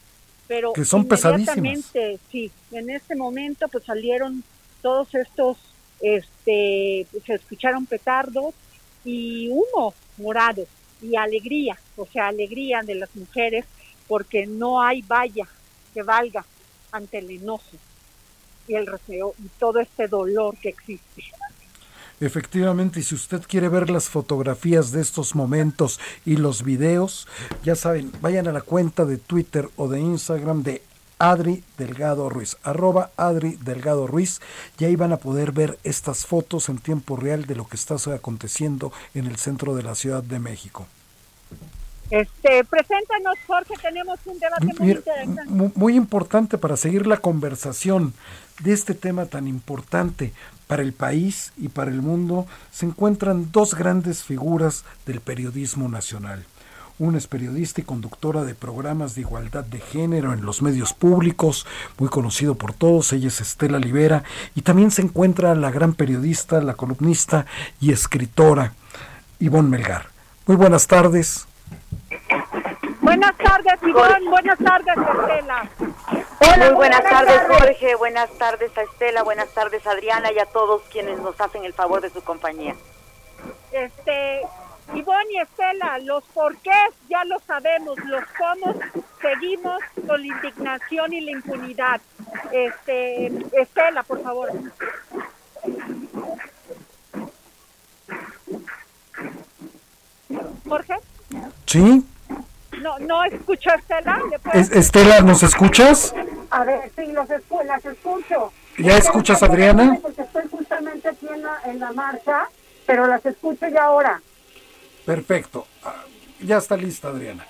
pero 0.48 0.74
que 0.74 0.86
son 0.86 1.08
pesadísimas. 1.08 1.91
Sí, 2.32 2.52
en 2.71 2.89
este 2.89 3.15
momento 3.15 3.67
pues 3.67 3.84
salieron 3.84 4.43
todos 4.82 5.13
estos 5.13 5.58
este, 6.06 7.08
se 7.26 7.34
escucharon 7.34 7.88
petardos 7.88 8.54
y 9.04 9.50
humo 9.50 9.96
morado 10.18 10.68
y 11.02 11.15
alegría, 11.15 11.80
o 11.98 12.06
sea, 12.06 12.28
alegría 12.28 12.82
de 12.84 12.94
las 12.94 13.15
mujeres 13.15 13.65
porque 14.08 14.46
no 14.46 14.82
hay 14.82 15.02
valla 15.02 15.48
que 15.96 16.04
valga 16.04 16.46
ante 16.91 17.18
el 17.18 17.32
enojo 17.32 17.78
y 18.68 18.76
el 18.76 18.86
receo 18.86 19.34
y 19.44 19.48
todo 19.60 19.80
este 19.80 20.08
dolor 20.08 20.56
que 20.58 20.70
existe. 20.70 21.24
Efectivamente, 22.20 23.00
y 23.00 23.04
si 23.04 23.15
usted 23.15 23.41
quiere 23.41 23.68
ver 23.68 23.89
las 23.89 24.08
fotografías 24.08 24.91
de 24.91 25.02
estos 25.02 25.36
momentos 25.36 26.00
y 26.24 26.38
los 26.38 26.63
videos, 26.63 27.28
ya 27.63 27.76
saben, 27.76 28.12
vayan 28.22 28.48
a 28.48 28.54
la 28.54 28.62
cuenta 28.62 29.06
de 29.06 29.18
Twitter 29.18 29.68
o 29.76 29.89
de 29.89 30.00
Instagram 30.00 30.62
de 30.62 30.82
Adri 31.19 31.63
Delgado 31.78 32.30
Ruiz, 32.30 32.58
arroba 32.63 33.12
Adri 33.17 33.58
Delgado 33.62 34.08
Ruiz, 34.08 34.41
y 34.80 34.86
ahí 34.86 34.95
van 34.95 35.13
a 35.13 35.17
poder 35.17 35.51
ver 35.51 35.80
estas 35.84 36.25
fotos 36.25 36.69
en 36.69 36.78
tiempo 36.78 37.15
real 37.15 37.45
de 37.45 37.56
lo 37.56 37.67
que 37.67 37.75
está 37.75 37.95
aconteciendo 38.13 38.91
en 39.13 39.28
el 39.28 39.38
centro 39.38 39.75
de 39.75 39.84
la 39.84 39.95
Ciudad 39.95 40.23
de 40.23 40.39
México. 40.39 40.88
Este, 42.12 42.63
preséntanos, 42.65 43.36
Jorge, 43.47 43.73
tenemos 43.82 44.19
un 44.25 44.38
debate 44.38 44.65
muy 44.78 44.91
interesante. 44.91 45.71
Muy 45.75 45.95
importante 45.95 46.58
para 46.58 46.78
seguir 46.78 47.08
la 47.08 47.17
conversación 47.17 48.13
de 48.62 48.73
este 48.73 48.93
tema 48.93 49.25
tan 49.25 49.47
importante 49.47 50.32
para 50.67 50.84
el 50.84 50.93
país 50.93 51.51
y 51.58 51.69
para 51.69 51.91
el 51.91 52.01
mundo, 52.01 52.47
se 52.71 52.86
encuentran 52.86 53.51
dos 53.51 53.75
grandes 53.75 54.23
figuras 54.23 54.84
del 55.06 55.19
periodismo 55.19 55.89
nacional. 55.89 56.45
Una 56.97 57.17
es 57.17 57.27
periodista 57.27 57.81
y 57.81 57.84
conductora 57.84 58.45
de 58.45 58.55
programas 58.55 59.15
de 59.15 59.21
igualdad 59.21 59.65
de 59.65 59.79
género 59.79 60.31
en 60.31 60.45
los 60.45 60.62
medios 60.62 60.93
públicos, 60.93 61.67
muy 61.97 62.08
conocido 62.08 62.55
por 62.55 62.71
todos, 62.71 63.12
ella 63.12 63.27
es 63.27 63.41
Estela 63.41 63.79
Libera, 63.79 64.23
y 64.55 64.62
también 64.62 64.91
se 64.91 65.01
encuentra 65.01 65.53
la 65.55 65.71
gran 65.71 65.93
periodista, 65.93 66.62
la 66.62 66.75
columnista 66.75 67.45
y 67.81 67.91
escritora 67.91 68.71
Ivonne 69.39 69.67
Melgar. 69.67 70.08
Muy 70.45 70.55
buenas 70.55 70.88
tardes. 70.88 71.45
Buenas 73.01 73.38
tardes, 73.38 73.73
Ivonne. 73.84 74.29
Buenas 74.29 74.58
tardes, 74.60 74.95
Estela. 74.97 75.69
Hola, 76.39 76.65
muy 76.67 76.75
buenas, 76.75 77.03
tardes, 77.03 77.41
Jorge. 77.47 77.95
Buenas 77.95 78.29
tardes 78.38 78.77
a 78.77 78.84
Estela. 78.84 79.23
Buenas 79.23 79.49
tardes, 79.49 79.86
Adriana, 79.86 80.31
y 80.31 80.39
a 80.39 80.45
todos 80.45 80.81
quienes 80.91 81.19
nos 81.19 81.39
hacen 81.41 81.65
el 81.65 81.73
favor 81.73 81.99
de 82.01 82.10
su 82.10 82.23
compañía. 82.23 82.73
Este, 83.73 84.41
Ivonne 84.93 85.32
y 85.32 85.39
Estela, 85.39 86.00
los 86.00 86.24
porqués 86.26 86.93
ya 87.10 87.24
lo 87.26 87.39
sabemos, 87.39 87.98
los 88.06 88.24
cómo 88.38 88.76
seguimos 89.21 89.80
con 90.08 90.21
la 90.21 90.28
indignación 90.28 91.13
y 91.13 91.21
la 91.21 91.32
impunidad. 91.32 92.02
Este, 92.52 93.28
Estela, 93.60 94.04
por 94.04 94.21
favor. 94.21 94.52
Jorge. 100.67 100.93
Sí. 101.65 102.06
No, 102.82 103.00
no 103.00 103.24
escucho 103.24 103.69
a 103.71 103.76
Estela. 103.76 104.21
Estela, 104.54 105.21
¿nos 105.21 105.43
escuchas? 105.43 106.13
A 106.52 106.63
ver, 106.63 106.91
sí, 106.95 107.12
los 107.12 107.28
las 107.65 107.86
escucho. 107.86 108.52
¿Ya 108.78 108.98
escuchas, 108.98 109.41
Adriana? 109.41 109.98
Porque 110.02 110.21
estoy 110.21 110.43
justamente 110.50 111.10
aquí 111.10 111.28
en 111.28 111.41
la, 111.41 111.58
en 111.65 111.80
la 111.80 111.91
marcha, 111.93 112.48
pero 112.86 113.08
las 113.08 113.26
escucho 113.26 113.67
ya 113.67 113.86
ahora. 113.86 114.21
Perfecto. 115.06 115.68
Ah, 115.84 116.04
ya 116.41 116.58
está 116.58 116.76
lista, 116.76 117.10
Adriana. 117.10 117.46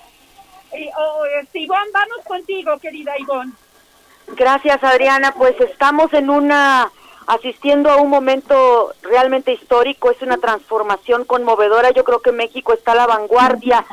Oh, 0.98 1.24
este, 1.40 1.60
Ivonne, 1.60 1.90
vamos 1.92 2.24
contigo, 2.26 2.78
querida 2.78 3.18
Ivonne. 3.18 3.52
Gracias, 4.36 4.82
Adriana. 4.82 5.32
Pues 5.36 5.58
estamos 5.60 6.12
en 6.12 6.28
una 6.28 6.90
asistiendo 7.26 7.90
a 7.90 7.96
un 7.96 8.08
momento 8.08 8.92
realmente 9.02 9.52
histórico, 9.52 10.10
es 10.10 10.22
una 10.22 10.36
transformación 10.36 11.24
conmovedora. 11.24 11.90
Yo 11.90 12.04
creo 12.04 12.20
que 12.20 12.32
México 12.32 12.72
está 12.72 12.92
a 12.92 12.96
la 12.96 13.06
vanguardia 13.06 13.84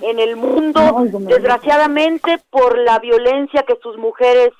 en 0.00 0.18
el 0.18 0.36
mundo, 0.36 0.80
desgraciadamente 1.20 2.40
por 2.50 2.78
la 2.78 2.98
violencia 2.98 3.64
que 3.64 3.76
sus 3.82 3.98
mujeres 3.98 4.52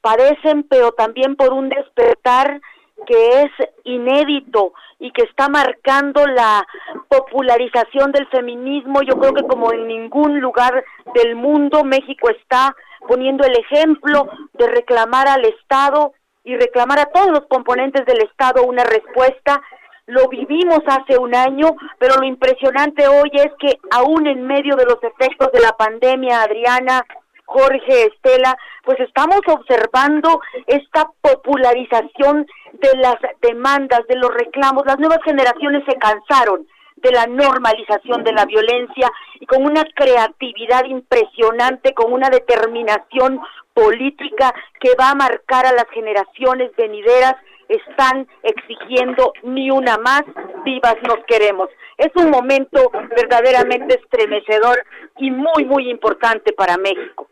padecen, 0.00 0.64
pero 0.64 0.92
también 0.92 1.36
por 1.36 1.52
un 1.52 1.68
despertar 1.68 2.60
que 3.06 3.42
es 3.42 3.50
inédito 3.84 4.72
y 4.98 5.12
que 5.12 5.22
está 5.22 5.48
marcando 5.48 6.26
la 6.26 6.66
popularización 7.08 8.12
del 8.12 8.26
feminismo. 8.28 9.02
Yo 9.02 9.18
creo 9.18 9.32
que 9.32 9.44
como 9.44 9.72
en 9.72 9.86
ningún 9.86 10.40
lugar 10.40 10.84
del 11.14 11.36
mundo, 11.36 11.84
México 11.84 12.28
está 12.30 12.74
poniendo 13.06 13.44
el 13.46 13.56
ejemplo 13.58 14.28
de 14.54 14.66
reclamar 14.66 15.28
al 15.28 15.44
Estado 15.44 16.12
y 16.44 16.56
reclamar 16.56 16.98
a 16.98 17.06
todos 17.06 17.28
los 17.28 17.46
componentes 17.48 18.04
del 18.06 18.22
Estado 18.22 18.64
una 18.64 18.84
respuesta. 18.84 19.60
Lo 20.06 20.28
vivimos 20.28 20.80
hace 20.86 21.18
un 21.18 21.34
año, 21.34 21.76
pero 21.98 22.16
lo 22.16 22.26
impresionante 22.26 23.06
hoy 23.06 23.30
es 23.34 23.52
que 23.58 23.78
aún 23.90 24.26
en 24.26 24.46
medio 24.46 24.74
de 24.74 24.86
los 24.86 24.98
efectos 25.02 25.52
de 25.52 25.60
la 25.60 25.72
pandemia, 25.72 26.42
Adriana, 26.42 27.04
Jorge, 27.44 28.06
Estela, 28.06 28.56
pues 28.84 29.00
estamos 29.00 29.40
observando 29.46 30.40
esta 30.66 31.10
popularización 31.20 32.46
de 32.80 32.96
las 32.96 33.16
demandas, 33.42 34.06
de 34.08 34.16
los 34.16 34.32
reclamos. 34.32 34.84
Las 34.86 34.98
nuevas 34.98 35.20
generaciones 35.24 35.82
se 35.86 35.96
cansaron 35.96 36.66
de 36.96 37.12
la 37.12 37.26
normalización 37.26 38.24
de 38.24 38.32
la 38.32 38.44
violencia 38.44 39.10
y 39.40 39.46
con 39.46 39.64
una 39.64 39.84
creatividad 39.94 40.84
impresionante, 40.84 41.94
con 41.94 42.12
una 42.12 42.28
determinación 42.28 43.40
política 43.72 44.52
que 44.80 44.94
va 44.98 45.10
a 45.10 45.14
marcar 45.14 45.66
a 45.66 45.72
las 45.72 45.88
generaciones 45.90 46.74
venideras, 46.76 47.36
están 47.68 48.26
exigiendo 48.42 49.32
ni 49.42 49.70
una 49.70 49.98
más, 49.98 50.22
vivas 50.64 50.96
nos 51.06 51.24
queremos. 51.26 51.68
Es 51.96 52.10
un 52.16 52.30
momento 52.30 52.90
verdaderamente 53.14 54.00
estremecedor 54.00 54.82
y 55.18 55.30
muy, 55.30 55.64
muy 55.64 55.90
importante 55.90 56.52
para 56.52 56.76
México. 56.78 57.28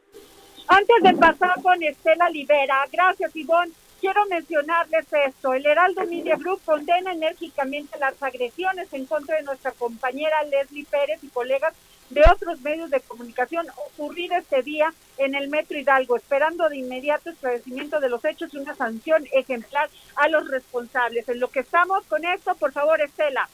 Antes 0.68 0.96
de 1.02 1.14
pasar 1.14 1.54
con 1.62 1.82
Estela 1.82 2.28
Libera, 2.28 2.84
gracias 2.92 3.34
Ivonne, 3.34 3.72
quiero 4.00 4.24
mencionarles 4.26 5.06
esto. 5.26 5.54
El 5.54 5.66
Heraldo 5.66 6.04
Media 6.06 6.36
Group 6.36 6.60
condena 6.64 7.12
enérgicamente 7.12 7.98
las 7.98 8.20
agresiones 8.22 8.92
en 8.92 9.06
contra 9.06 9.36
de 9.36 9.42
nuestra 9.42 9.72
compañera 9.72 10.42
Leslie 10.44 10.86
Pérez 10.86 11.22
y 11.22 11.28
colegas 11.28 11.74
de 12.10 12.22
otros 12.30 12.60
medios 12.60 12.90
de 12.90 13.00
comunicación 13.00 13.66
ocurrido 13.88 14.36
este 14.36 14.62
día 14.62 14.92
en 15.18 15.34
el 15.34 15.48
Metro 15.48 15.76
Hidalgo, 15.76 16.16
esperando 16.16 16.68
de 16.68 16.76
inmediato 16.76 17.30
esclarecimiento 17.30 17.98
de 18.00 18.08
los 18.08 18.24
hechos 18.24 18.52
y 18.54 18.58
una 18.58 18.74
sanción 18.76 19.24
ejemplar 19.32 19.90
a 20.14 20.28
los 20.28 20.48
responsables. 20.48 21.28
En 21.28 21.40
lo 21.40 21.48
que 21.48 21.60
estamos 21.60 22.04
con 22.06 22.24
esto, 22.24 22.54
por 22.54 22.72
favor, 22.72 23.00
Estela. 23.00 23.48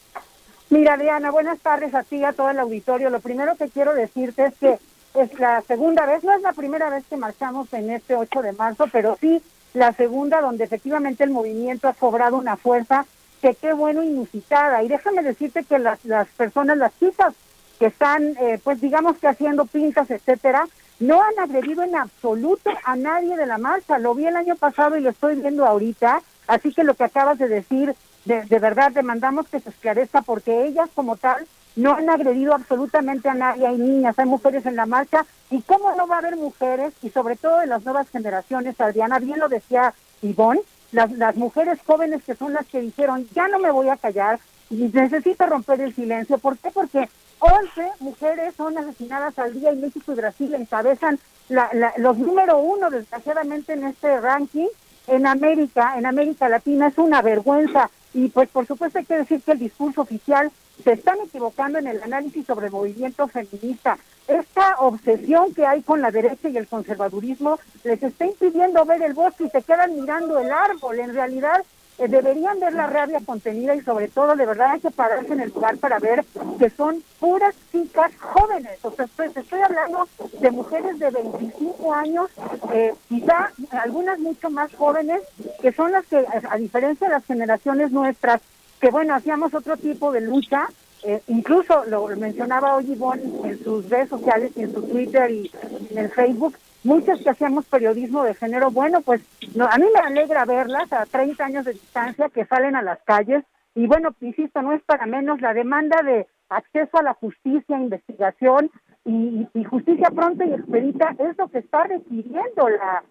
Mira, 0.69 0.97
Diana, 0.97 1.31
buenas 1.31 1.59
tardes 1.59 1.93
a 1.95 2.03
ti 2.03 2.23
a 2.23 2.33
todo 2.33 2.49
el 2.49 2.59
auditorio. 2.59 3.09
Lo 3.09 3.19
primero 3.19 3.55
que 3.55 3.69
quiero 3.69 3.93
decirte 3.93 4.45
es 4.45 4.55
que 4.55 4.79
es 5.15 5.39
la 5.39 5.61
segunda 5.61 6.05
vez, 6.05 6.23
no 6.23 6.33
es 6.33 6.41
la 6.41 6.53
primera 6.53 6.89
vez 6.89 7.03
que 7.07 7.17
marchamos 7.17 7.71
en 7.73 7.91
este 7.91 8.15
8 8.15 8.41
de 8.41 8.53
marzo, 8.53 8.87
pero 8.91 9.17
sí 9.21 9.41
la 9.73 9.93
segunda 9.93 10.41
donde 10.41 10.63
efectivamente 10.63 11.23
el 11.23 11.31
movimiento 11.31 11.87
ha 11.87 11.93
cobrado 11.93 12.37
una 12.37 12.57
fuerza 12.57 13.05
que 13.41 13.55
qué 13.55 13.73
bueno 13.73 14.03
inusitada. 14.03 14.83
Y 14.83 14.87
déjame 14.87 15.23
decirte 15.23 15.63
que 15.63 15.79
las, 15.79 16.03
las 16.05 16.27
personas, 16.29 16.77
las 16.77 16.97
chicas 16.99 17.33
que 17.79 17.87
están, 17.87 18.35
eh, 18.39 18.59
pues 18.63 18.79
digamos 18.79 19.17
que 19.17 19.27
haciendo 19.27 19.65
pintas, 19.65 20.09
etcétera, 20.09 20.65
no 20.99 21.21
han 21.21 21.37
agredido 21.39 21.83
en 21.83 21.95
absoluto 21.95 22.69
a 22.85 22.95
nadie 22.95 23.35
de 23.35 23.45
la 23.45 23.57
marcha. 23.57 23.97
Lo 23.99 24.15
vi 24.15 24.27
el 24.27 24.37
año 24.37 24.55
pasado 24.55 24.97
y 24.97 25.01
lo 25.01 25.09
estoy 25.09 25.35
viendo 25.35 25.65
ahorita. 25.65 26.21
Así 26.47 26.73
que 26.73 26.83
lo 26.83 26.93
que 26.93 27.03
acabas 27.03 27.37
de 27.39 27.47
decir, 27.47 27.95
de, 28.25 28.43
de 28.43 28.59
verdad 28.59 28.91
demandamos 28.91 29.47
que 29.47 29.59
se 29.59 29.69
esclarezca 29.69 30.21
porque 30.21 30.65
ellas 30.65 30.89
como 30.95 31.17
tal 31.17 31.45
no 31.75 31.93
han 31.93 32.09
agredido 32.09 32.53
absolutamente 32.53 33.29
a 33.29 33.33
nadie, 33.33 33.67
hay 33.67 33.77
niñas, 33.77 34.17
hay 34.17 34.25
mujeres 34.25 34.65
en 34.65 34.75
la 34.75 34.85
marcha, 34.85 35.25
y 35.49 35.61
cómo 35.61 35.95
no 35.95 36.07
va 36.07 36.15
a 36.15 36.19
haber 36.19 36.35
mujeres, 36.35 36.93
y 37.01 37.09
sobre 37.09 37.35
todo 37.35 37.59
de 37.59 37.67
las 37.67 37.83
nuevas 37.83 38.09
generaciones, 38.09 38.79
Adriana, 38.79 39.19
bien 39.19 39.39
lo 39.39 39.49
decía 39.49 39.93
Ivonne, 40.21 40.61
las, 40.91 41.11
las 41.13 41.35
mujeres 41.35 41.79
jóvenes 41.85 42.23
que 42.23 42.35
son 42.35 42.53
las 42.53 42.67
que 42.67 42.81
dijeron, 42.81 43.27
ya 43.33 43.47
no 43.47 43.59
me 43.59 43.71
voy 43.71 43.89
a 43.89 43.97
callar, 43.97 44.39
y 44.69 44.75
necesito 44.93 45.45
romper 45.45 45.81
el 45.81 45.95
silencio, 45.95 46.37
¿por 46.37 46.57
qué? 46.57 46.69
Porque 46.71 47.09
11 47.39 47.91
mujeres 47.99 48.53
son 48.55 48.77
asesinadas 48.77 49.37
al 49.37 49.53
día 49.53 49.73
y 49.73 49.77
México 49.77 50.13
y 50.13 50.15
Brasil 50.15 50.53
encabezan 50.53 51.19
la, 51.49 51.69
los 51.97 52.17
número 52.17 52.59
uno, 52.59 52.89
desgraciadamente, 52.89 53.73
en 53.73 53.83
este 53.85 54.19
ranking, 54.21 54.67
en 55.07 55.27
América, 55.27 55.95
en 55.97 56.05
América 56.05 56.47
Latina, 56.47 56.87
es 56.87 56.97
una 56.97 57.21
vergüenza, 57.21 57.89
y 58.13 58.29
pues 58.29 58.49
por 58.49 58.65
supuesto 58.67 58.99
hay 58.99 59.05
que 59.05 59.17
decir 59.17 59.41
que 59.41 59.53
el 59.53 59.59
discurso 59.59 60.01
oficial 60.01 60.51
se 60.83 60.93
están 60.93 61.17
equivocando 61.25 61.79
en 61.79 61.87
el 61.87 62.01
análisis 62.01 62.45
sobre 62.45 62.67
el 62.67 62.71
movimiento 62.71 63.27
feminista. 63.27 63.97
Esta 64.27 64.77
obsesión 64.79 65.53
que 65.53 65.65
hay 65.65 65.81
con 65.81 66.01
la 66.01 66.11
derecha 66.11 66.49
y 66.49 66.57
el 66.57 66.67
conservadurismo 66.67 67.59
les 67.83 68.01
está 68.01 68.25
impidiendo 68.25 68.85
ver 68.85 69.01
el 69.01 69.13
bosque 69.13 69.45
y 69.45 69.49
se 69.49 69.61
quedan 69.61 69.95
mirando 69.95 70.39
el 70.39 70.51
árbol. 70.51 70.99
En 70.99 71.13
realidad, 71.13 71.63
eh, 71.99 72.07
deberían 72.07 72.59
ver 72.59 72.73
la 72.73 72.87
rabia 72.87 73.19
contenida 73.25 73.75
y 73.75 73.81
sobre 73.81 74.07
todo 74.07 74.35
de 74.35 74.45
verdad 74.45 74.71
hay 74.71 74.79
que 74.79 74.91
pararse 74.91 75.33
en 75.33 75.41
el 75.41 75.49
lugar 75.49 75.77
para 75.77 75.99
ver 75.99 76.25
que 76.57 76.69
son 76.69 77.03
puras 77.19 77.55
chicas 77.71 78.11
jóvenes. 78.19 78.79
O 78.83 78.91
sea, 78.91 79.05
estoy, 79.05 79.27
estoy 79.35 79.61
hablando 79.61 80.07
de 80.39 80.51
mujeres 80.51 80.99
de 80.99 81.11
25 81.11 81.93
años, 81.93 82.29
eh, 82.73 82.93
quizá 83.09 83.51
algunas 83.71 84.19
mucho 84.19 84.49
más 84.49 84.73
jóvenes, 84.73 85.21
que 85.61 85.71
son 85.71 85.91
las 85.91 86.05
que, 86.05 86.25
a 86.49 86.57
diferencia 86.57 87.07
de 87.07 87.13
las 87.13 87.25
generaciones 87.25 87.91
nuestras, 87.91 88.41
que 88.79 88.89
bueno, 88.89 89.15
hacíamos 89.15 89.53
otro 89.53 89.77
tipo 89.77 90.11
de 90.11 90.21
lucha, 90.21 90.67
eh, 91.03 91.21
incluso 91.27 91.83
lo 91.85 92.07
mencionaba 92.15 92.75
hoy 92.75 92.97
en 93.43 93.63
sus 93.63 93.89
redes 93.89 94.09
sociales 94.09 94.51
en 94.55 94.73
su 94.73 94.81
Twitter 94.83 95.29
y 95.29 95.51
en 95.91 95.97
el 95.97 96.09
Facebook, 96.09 96.55
muchas 96.83 97.21
que 97.21 97.29
hacíamos 97.29 97.65
periodismo 97.65 98.23
de 98.23 98.33
género, 98.33 98.71
bueno, 98.71 99.01
pues 99.01 99.21
no, 99.55 99.65
a 99.65 99.77
mí 99.77 99.85
me 99.93 99.99
alegra 99.99 100.45
verlas 100.45 100.91
a 100.93 101.05
30 101.05 101.45
años 101.45 101.65
de 101.65 101.73
distancia 101.73 102.29
que 102.29 102.45
salen 102.45 102.75
a 102.75 102.81
las 102.81 102.99
calles 103.03 103.43
y 103.75 103.87
bueno, 103.87 104.09
insisto, 104.21 104.61
no 104.61 104.73
es 104.73 104.83
para 104.83 105.05
menos 105.05 105.41
la 105.41 105.53
demanda 105.53 106.01
de 106.03 106.27
acceso 106.49 106.97
a 106.97 107.03
la 107.03 107.13
justicia, 107.15 107.77
investigación 107.77 108.69
y, 109.05 109.47
justicia 109.65 110.09
pronta 110.11 110.45
y 110.45 110.53
expedita 110.53 111.15
es 111.19 111.37
lo 111.37 111.49
que 111.49 111.59
está 111.59 111.83
requiriendo 111.83 112.69
la, 112.69 113.03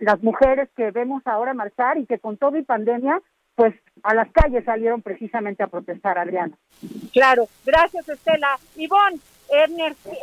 las 0.00 0.22
mujeres 0.22 0.68
que 0.76 0.90
vemos 0.90 1.22
ahora 1.24 1.54
marchar 1.54 1.98
y 1.98 2.06
que 2.06 2.18
con 2.18 2.36
todo 2.36 2.56
y 2.56 2.62
pandemia 2.62 3.20
pues 3.54 3.74
a 4.02 4.14
las 4.14 4.30
calles 4.32 4.64
salieron 4.64 5.02
precisamente 5.02 5.62
a 5.62 5.66
protestar, 5.66 6.18
Adriana. 6.18 6.56
Claro, 7.12 7.46
gracias 7.64 8.08
Estela. 8.08 8.58
Ivonne, 8.76 9.18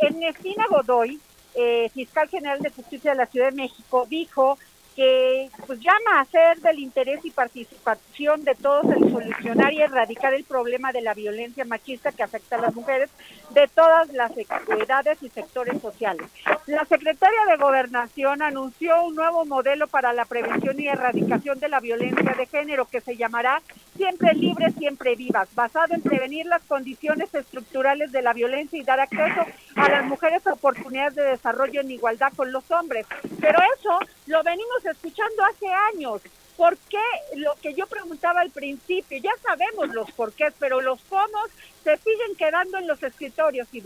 Ernestina 0.02 0.64
Godoy, 0.68 1.20
eh, 1.54 1.90
fiscal 1.92 2.28
general 2.28 2.60
de 2.60 2.70
justicia 2.70 3.12
de 3.12 3.16
la 3.18 3.26
Ciudad 3.26 3.50
de 3.50 3.56
México, 3.56 4.06
dijo 4.08 4.58
que 5.00 5.48
pues 5.66 5.80
llama 5.80 6.20
a 6.20 6.26
ser 6.26 6.60
del 6.60 6.78
interés 6.78 7.24
y 7.24 7.30
participación 7.30 8.44
de 8.44 8.54
todos 8.54 8.84
el 8.84 9.10
solucionar 9.10 9.72
y 9.72 9.80
erradicar 9.80 10.34
el 10.34 10.44
problema 10.44 10.92
de 10.92 11.00
la 11.00 11.14
violencia 11.14 11.64
machista 11.64 12.12
que 12.12 12.22
afecta 12.22 12.56
a 12.56 12.60
las 12.60 12.74
mujeres 12.74 13.08
de 13.48 13.66
todas 13.68 14.12
las 14.12 14.30
edades 14.36 15.22
y 15.22 15.30
sectores 15.30 15.80
sociales. 15.80 16.28
La 16.66 16.84
secretaria 16.84 17.46
de 17.48 17.56
Gobernación 17.56 18.42
anunció 18.42 19.02
un 19.04 19.14
nuevo 19.14 19.46
modelo 19.46 19.88
para 19.88 20.12
la 20.12 20.26
prevención 20.26 20.78
y 20.78 20.88
erradicación 20.88 21.58
de 21.60 21.70
la 21.70 21.80
violencia 21.80 22.34
de 22.36 22.46
género 22.46 22.84
que 22.84 23.00
se 23.00 23.16
llamará 23.16 23.62
Siempre 23.96 24.34
Libres, 24.34 24.74
Siempre 24.78 25.16
Vivas, 25.16 25.48
basado 25.54 25.94
en 25.94 26.02
prevenir 26.02 26.44
las 26.44 26.62
condiciones 26.62 27.34
estructurales 27.34 28.12
de 28.12 28.20
la 28.20 28.34
violencia 28.34 28.78
y 28.78 28.84
dar 28.84 29.00
acceso 29.00 29.46
a 29.76 29.88
las 29.88 30.04
mujeres 30.04 30.46
a 30.46 30.52
oportunidades 30.52 31.14
de 31.14 31.22
desarrollo 31.22 31.80
en 31.80 31.90
igualdad 31.90 32.32
con 32.36 32.52
los 32.52 32.70
hombres. 32.70 33.06
Pero 33.40 33.58
eso 33.78 33.98
lo 34.26 34.42
venimos 34.42 34.84
escuchando 34.90 35.44
hace 35.44 35.66
años. 35.94 36.22
¿Por 36.56 36.76
qué? 36.76 36.98
Lo 37.36 37.52
que 37.62 37.74
yo 37.74 37.86
preguntaba 37.86 38.40
al 38.40 38.50
principio, 38.50 39.18
ya 39.18 39.32
sabemos 39.42 39.94
los 39.94 40.10
porqués, 40.12 40.52
pero 40.58 40.80
los 40.80 41.00
cómo 41.04 41.38
se 41.82 41.96
siguen 41.96 42.36
quedando 42.36 42.78
en 42.78 42.86
los 42.86 43.02
escritorios, 43.02 43.68
y. 43.72 43.82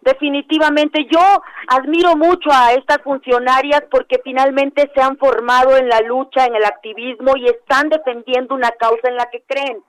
Definitivamente, 0.00 1.06
yo 1.10 1.42
admiro 1.68 2.16
mucho 2.16 2.50
a 2.52 2.72
estas 2.72 3.02
funcionarias 3.02 3.82
porque 3.90 4.20
finalmente 4.22 4.90
se 4.94 5.02
han 5.02 5.16
formado 5.16 5.76
en 5.76 5.88
la 5.88 6.00
lucha, 6.00 6.46
en 6.46 6.54
el 6.54 6.64
activismo 6.64 7.36
y 7.36 7.46
están 7.46 7.88
defendiendo 7.88 8.54
una 8.54 8.70
causa 8.70 9.08
en 9.08 9.16
la 9.16 9.28
que 9.30 9.42
creen. 9.42 9.82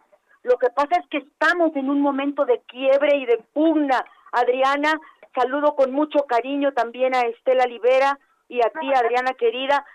Lo 0.44 0.58
que 0.58 0.70
pasa 0.70 0.96
es 1.00 1.08
que 1.10 1.18
estamos 1.18 1.76
en 1.76 1.90
un 1.90 2.02
momento 2.02 2.46
de 2.46 2.62
quiebre 2.68 3.18
y 3.18 3.26
de 3.26 3.38
pugna. 3.54 4.04
Adriana, 4.32 5.00
saludo 5.36 5.76
con 5.76 5.92
mucho 5.92 6.26
cariño 6.28 6.72
también 6.74 7.14
a 7.14 7.22
Estela 7.22 7.66
Libera 7.66 8.18
y 8.50 8.62
a 8.62 8.70
ti, 8.70 8.92
Adriana 8.94 9.34
querida. 9.34 9.86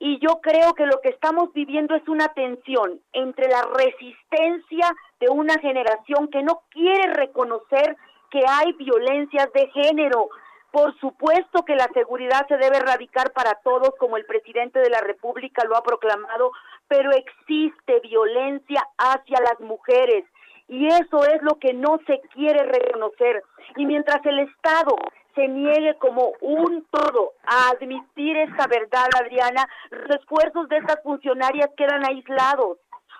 Y 0.00 0.18
yo 0.20 0.40
creo 0.40 0.74
que 0.74 0.86
lo 0.86 1.00
que 1.00 1.08
estamos 1.08 1.52
viviendo 1.52 1.94
es 1.94 2.06
una 2.08 2.28
tensión 2.28 3.00
entre 3.12 3.48
la 3.48 3.62
resistencia 3.62 4.94
de 5.18 5.28
una 5.28 5.58
generación 5.58 6.28
que 6.28 6.42
no 6.42 6.62
quiere 6.70 7.12
reconocer 7.14 7.96
que 8.30 8.40
hay 8.48 8.72
violencias 8.74 9.52
de 9.52 9.68
género. 9.68 10.28
Por 10.70 10.96
supuesto 11.00 11.64
que 11.64 11.74
la 11.74 11.88
seguridad 11.94 12.46
se 12.46 12.58
debe 12.58 12.76
erradicar 12.76 13.32
para 13.32 13.54
todos, 13.64 13.90
como 13.98 14.16
el 14.16 14.26
presidente 14.26 14.78
de 14.78 14.90
la 14.90 15.00
República 15.00 15.64
lo 15.64 15.76
ha 15.76 15.82
proclamado, 15.82 16.52
pero 16.86 17.10
existe 17.12 18.00
violencia 18.00 18.86
hacia 18.98 19.40
las 19.40 19.58
mujeres 19.60 20.24
y 20.68 20.86
eso 20.86 21.24
es 21.24 21.42
lo 21.42 21.58
que 21.58 21.72
no 21.72 21.98
se 22.06 22.20
quiere 22.34 22.62
reconocer. 22.64 23.42
Y 23.76 23.86
mientras 23.86 24.24
el 24.26 24.40
Estado 24.40 24.96
se 25.38 25.46
niegue 25.46 25.94
como 25.98 26.32
un 26.40 26.84
todo 26.90 27.34
a 27.46 27.70
admitir 27.70 28.36
esta 28.38 28.66
verdad, 28.66 29.06
Adriana, 29.20 29.68
los 29.90 30.16
esfuerzos 30.16 30.68
de 30.68 30.78
estas 30.78 31.00
funcionarias 31.04 31.70
quedan 31.76 32.04
aislados 32.04 32.78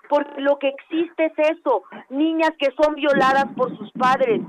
porque 0.09 0.41
lo 0.41 0.59
que 0.59 0.69
existe 0.69 1.27
es 1.27 1.57
eso, 1.59 1.83
niñas 2.09 2.53
que 2.59 2.73
son 2.81 2.95
violadas 2.95 3.45
por 3.55 3.77
sus 3.77 3.93
padres, 3.93 4.41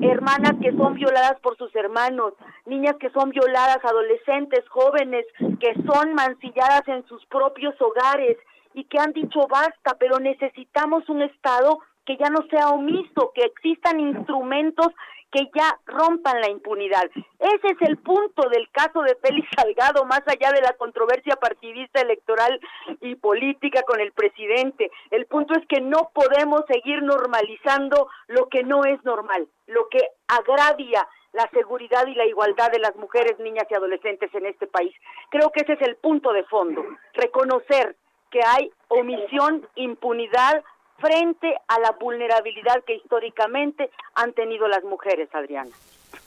hermanas 0.00 0.54
que 0.60 0.72
son 0.72 0.94
violadas 0.94 1.38
por 1.42 1.56
sus 1.58 1.72
hermanos, 1.76 2.32
niñas 2.64 2.96
que 2.98 3.10
son 3.10 3.28
violadas, 3.30 3.84
adolescentes, 3.84 4.66
jóvenes 4.68 5.26
que 5.60 5.74
son 5.86 6.14
mancilladas 6.14 6.88
en 6.88 7.04
sus 7.06 7.24
propios 7.26 7.74
hogares 7.80 8.38
y 8.72 8.84
que 8.84 8.98
han 8.98 9.12
dicho 9.12 9.46
basta, 9.48 9.96
pero 10.00 10.18
necesitamos 10.18 11.06
un 11.10 11.20
Estado 11.22 11.78
que 12.06 12.16
ya 12.16 12.30
no 12.30 12.46
sea 12.50 12.70
omiso, 12.70 13.32
que 13.34 13.42
existan 13.42 14.00
instrumentos 14.00 14.88
que 15.32 15.50
ya 15.54 15.80
rompan 15.86 16.40
la 16.40 16.50
impunidad. 16.50 17.10
Ese 17.38 17.68
es 17.68 17.88
el 17.88 17.96
punto 17.96 18.48
del 18.50 18.70
caso 18.70 19.00
de 19.02 19.16
Félix 19.16 19.48
Salgado, 19.56 20.04
más 20.04 20.22
allá 20.26 20.52
de 20.52 20.60
la 20.60 20.74
controversia 20.74 21.36
partidista 21.36 22.02
electoral 22.02 22.60
y 23.00 23.14
política 23.16 23.82
con 23.82 23.98
el 23.98 24.12
presidente. 24.12 24.90
El 25.10 25.26
punto 25.26 25.54
es 25.58 25.66
que 25.66 25.80
no 25.80 26.10
podemos 26.14 26.62
seguir 26.68 27.02
normalizando 27.02 28.08
lo 28.28 28.48
que 28.48 28.62
no 28.62 28.84
es 28.84 29.02
normal, 29.04 29.48
lo 29.66 29.88
que 29.88 30.06
agravia 30.28 31.08
la 31.32 31.48
seguridad 31.48 32.06
y 32.06 32.14
la 32.14 32.26
igualdad 32.26 32.70
de 32.70 32.78
las 32.78 32.94
mujeres, 32.96 33.38
niñas 33.38 33.66
y 33.70 33.74
adolescentes 33.74 34.32
en 34.34 34.44
este 34.44 34.66
país. 34.66 34.94
Creo 35.30 35.50
que 35.50 35.60
ese 35.60 35.72
es 35.72 35.82
el 35.82 35.96
punto 35.96 36.32
de 36.34 36.44
fondo, 36.44 36.84
reconocer 37.14 37.96
que 38.30 38.40
hay 38.46 38.70
omisión, 38.88 39.66
impunidad, 39.76 40.62
frente 41.02 41.56
a 41.66 41.80
la 41.80 41.90
vulnerabilidad 42.00 42.84
que 42.86 42.94
históricamente 42.94 43.90
han 44.14 44.32
tenido 44.32 44.68
las 44.68 44.84
mujeres, 44.84 45.28
Adriana. 45.34 45.70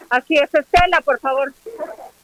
Así 0.10 0.36
es, 0.36 0.54
Estela, 0.54 1.00
por 1.04 1.20
favor. 1.20 1.54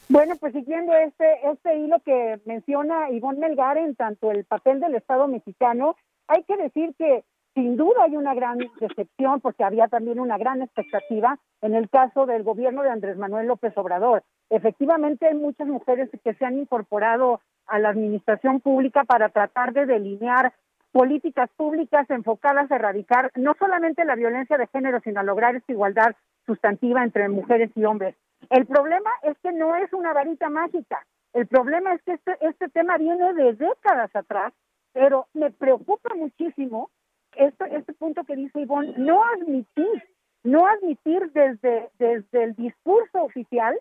Bueno, 0.09 0.35
pues 0.35 0.51
siguiendo 0.51 0.93
este, 0.93 1.49
este 1.49 1.77
hilo 1.77 1.99
que 2.03 2.39
menciona 2.45 3.09
Ivonne 3.09 3.39
Melgar 3.39 3.77
en 3.77 3.95
tanto 3.95 4.31
el 4.31 4.43
papel 4.43 4.81
del 4.81 4.95
Estado 4.95 5.27
mexicano, 5.29 5.95
hay 6.27 6.43
que 6.43 6.57
decir 6.57 6.93
que 6.97 7.23
sin 7.53 7.77
duda 7.77 8.03
hay 8.03 8.17
una 8.17 8.33
gran 8.33 8.57
decepción 8.79 9.39
porque 9.39 9.63
había 9.63 9.87
también 9.87 10.19
una 10.19 10.37
gran 10.37 10.61
expectativa 10.61 11.37
en 11.61 11.75
el 11.75 11.89
caso 11.89 12.25
del 12.25 12.43
gobierno 12.43 12.83
de 12.83 12.89
Andrés 12.89 13.17
Manuel 13.17 13.47
López 13.47 13.77
Obrador. 13.77 14.23
Efectivamente 14.49 15.27
hay 15.27 15.35
muchas 15.35 15.67
mujeres 15.67 16.09
que 16.23 16.33
se 16.33 16.45
han 16.45 16.59
incorporado 16.59 17.39
a 17.67 17.79
la 17.79 17.89
administración 17.89 18.59
pública 18.59 19.05
para 19.05 19.29
tratar 19.29 19.71
de 19.71 19.85
delinear 19.85 20.53
políticas 20.91 21.49
públicas 21.55 22.09
enfocadas 22.09 22.71
a 22.71 22.75
erradicar 22.75 23.31
no 23.35 23.55
solamente 23.57 24.05
la 24.05 24.15
violencia 24.15 24.57
de 24.57 24.67
género, 24.67 24.99
sino 25.03 25.19
a 25.19 25.23
lograr 25.23 25.55
esta 25.55 25.71
igualdad 25.71 26.15
sustantiva 26.45 27.03
entre 27.03 27.29
mujeres 27.29 27.71
y 27.75 27.85
hombres. 27.85 28.15
El 28.49 28.65
problema 28.65 29.09
es 29.23 29.37
que 29.39 29.51
no 29.51 29.75
es 29.75 29.91
una 29.93 30.13
varita 30.13 30.49
mágica. 30.49 31.05
El 31.33 31.47
problema 31.47 31.93
es 31.93 32.01
que 32.03 32.13
este, 32.13 32.37
este 32.41 32.69
tema 32.69 32.97
viene 32.97 33.33
de 33.33 33.53
décadas 33.53 34.13
atrás, 34.15 34.53
pero 34.91 35.27
me 35.33 35.51
preocupa 35.51 36.13
muchísimo 36.15 36.89
esto, 37.35 37.65
este 37.65 37.93
punto 37.93 38.23
que 38.25 38.35
dice 38.35 38.59
Ivonne, 38.59 38.93
no 38.97 39.23
admitir, 39.23 40.03
no 40.43 40.67
admitir 40.67 41.31
desde, 41.31 41.89
desde 41.97 42.43
el 42.43 42.55
discurso 42.55 43.23
oficial 43.23 43.79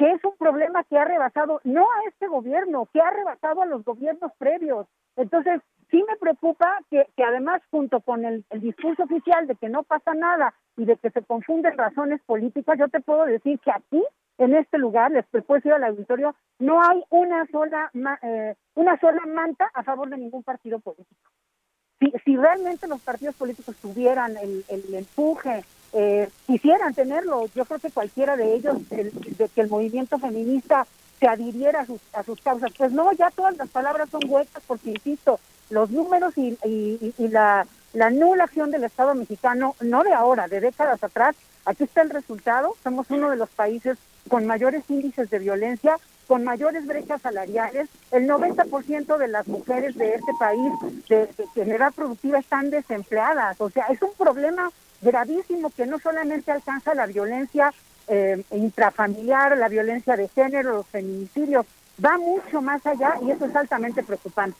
que 0.00 0.12
es 0.12 0.24
un 0.24 0.34
problema 0.38 0.82
que 0.84 0.96
ha 0.96 1.04
rebasado 1.04 1.60
no 1.62 1.82
a 1.82 2.08
este 2.08 2.26
gobierno, 2.26 2.88
que 2.90 3.02
ha 3.02 3.10
rebasado 3.10 3.60
a 3.60 3.66
los 3.66 3.84
gobiernos 3.84 4.32
previos. 4.38 4.86
Entonces, 5.16 5.60
sí 5.90 6.02
me 6.08 6.16
preocupa 6.16 6.78
que, 6.90 7.06
además 7.22 7.62
junto 7.70 8.00
con 8.00 8.24
el, 8.24 8.44
discurso 8.60 9.04
oficial 9.04 9.46
de 9.46 9.56
que 9.56 9.68
no 9.68 9.82
pasa 9.82 10.14
nada 10.14 10.54
y 10.76 10.84
de 10.84 10.96
que 10.96 11.10
se 11.10 11.22
confunden 11.22 11.76
razones 11.76 12.20
políticas, 12.26 12.78
yo 12.78 12.88
te 12.88 13.00
puedo 13.00 13.24
decir 13.24 13.58
que 13.60 13.70
aquí, 13.70 14.02
en 14.38 14.54
este 14.54 14.78
lugar, 14.78 15.10
les 15.10 15.26
puedo 15.26 15.58
decir 15.58 15.72
al 15.72 15.84
auditorio, 15.84 16.34
no 16.58 16.82
hay 16.82 17.02
una 17.10 17.46
sola, 17.46 17.90
eh, 18.22 18.54
una 18.74 18.98
sola 18.98 19.22
manta 19.26 19.70
a 19.74 19.82
favor 19.82 20.08
de 20.08 20.18
ningún 20.18 20.42
partido 20.42 20.78
político. 20.78 21.30
Si, 21.98 22.12
si 22.24 22.36
realmente 22.36 22.86
los 22.86 23.02
partidos 23.02 23.34
políticos 23.34 23.76
tuvieran 23.76 24.36
el, 24.38 24.64
el 24.68 24.94
empuje, 24.94 25.62
eh, 25.92 26.28
quisieran 26.46 26.94
tenerlo, 26.94 27.46
yo 27.54 27.64
creo 27.64 27.80
que 27.80 27.90
cualquiera 27.90 28.36
de 28.36 28.54
ellos, 28.54 28.88
de 28.88 29.48
que 29.54 29.60
el 29.60 29.68
movimiento 29.68 30.18
feminista 30.18 30.86
se 31.18 31.28
adhiriera 31.28 31.80
a 31.80 31.86
sus, 31.86 32.00
a 32.14 32.22
sus 32.22 32.40
causas. 32.40 32.72
Pues 32.76 32.92
no, 32.92 33.12
ya 33.12 33.30
todas 33.30 33.56
las 33.56 33.68
palabras 33.68 34.08
son 34.08 34.22
huecas 34.26 34.62
porque, 34.66 34.90
insisto, 34.90 35.38
los 35.70 35.90
números 35.90 36.34
y, 36.36 36.56
la, 37.18 37.66
la 37.92 38.10
nula 38.10 38.44
acción 38.44 38.70
del 38.70 38.84
Estado 38.84 39.14
mexicano, 39.14 39.74
no 39.80 40.02
de 40.04 40.12
ahora, 40.12 40.48
de 40.48 40.60
décadas 40.60 41.02
atrás, 41.02 41.36
aquí 41.64 41.84
está 41.84 42.02
el 42.02 42.10
resultado, 42.10 42.74
somos 42.82 43.06
uno 43.10 43.30
de 43.30 43.36
los 43.36 43.48
países 43.50 43.98
con 44.28 44.46
mayores 44.46 44.84
índices 44.88 45.30
de 45.30 45.38
violencia, 45.38 45.96
con 46.26 46.44
mayores 46.44 46.86
brechas 46.86 47.22
salariales, 47.22 47.88
el 48.12 48.28
90% 48.28 49.16
de 49.16 49.28
las 49.28 49.48
mujeres 49.48 49.96
de 49.96 50.14
este 50.14 50.32
país 50.38 50.72
de, 51.08 51.28
de, 51.56 51.90
productiva 51.94 52.38
están 52.38 52.70
desempleadas, 52.70 53.60
o 53.60 53.70
sea, 53.70 53.86
es 53.86 54.00
un 54.02 54.12
problema 54.16 54.70
gravísimo 55.02 55.70
que 55.70 55.86
no 55.86 55.98
solamente 55.98 56.52
alcanza 56.52 56.94
la 56.94 57.06
violencia 57.06 57.72
eh, 58.06 58.44
intrafamiliar, 58.52 59.56
la 59.56 59.68
violencia 59.68 60.16
de 60.16 60.28
género, 60.28 60.72
los 60.72 60.86
feminicidios, 60.86 61.66
va 62.04 62.18
mucho 62.18 62.60
más 62.60 62.84
allá 62.86 63.14
y 63.22 63.30
eso 63.30 63.46
es 63.46 63.56
altamente 63.56 64.02
preocupante. 64.02 64.58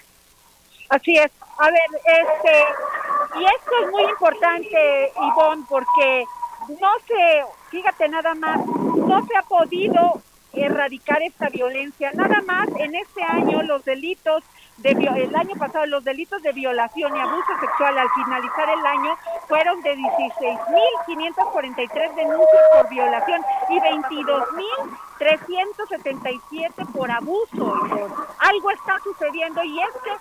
Así 0.91 1.16
es. 1.16 1.30
A 1.59 1.70
ver, 1.70 1.88
este, 2.05 2.64
y 3.38 3.45
esto 3.45 3.70
es 3.84 3.91
muy 3.91 4.05
importante, 4.05 5.12
Ivonne, 5.16 5.64
porque 5.68 6.24
no 6.80 6.91
se, 7.07 7.45
fíjate 7.70 8.09
nada 8.09 8.34
más, 8.34 8.64
no 8.66 9.24
se 9.26 9.36
ha 9.36 9.43
podido 9.43 10.20
erradicar 10.53 11.22
esta 11.22 11.49
violencia. 11.49 12.11
Nada 12.14 12.41
más 12.43 12.66
en 12.78 12.97
este 12.97 13.22
año 13.22 13.62
los 13.62 13.84
delitos 13.84 14.43
de 14.78 14.91
el 14.91 15.36
año 15.36 15.55
pasado 15.57 15.86
los 15.86 16.03
delitos 16.05 16.43
de 16.43 16.53
violación 16.53 17.14
y 17.14 17.20
abuso 17.20 17.53
sexual 17.61 17.99
al 17.99 18.09
finalizar 18.11 18.68
el 18.70 18.86
año 18.86 19.16
fueron 19.47 19.80
de 19.82 19.95
16.543 19.97 22.14
denuncias 22.14 22.62
por 22.74 22.88
violación 22.88 23.45
y 23.68 23.78
22.377 25.20 26.92
por 26.92 27.10
abuso. 27.10 27.74
Algo 28.38 28.70
está 28.70 28.98
sucediendo 29.04 29.62
y 29.62 29.78
es 29.80 29.90
que 30.02 30.12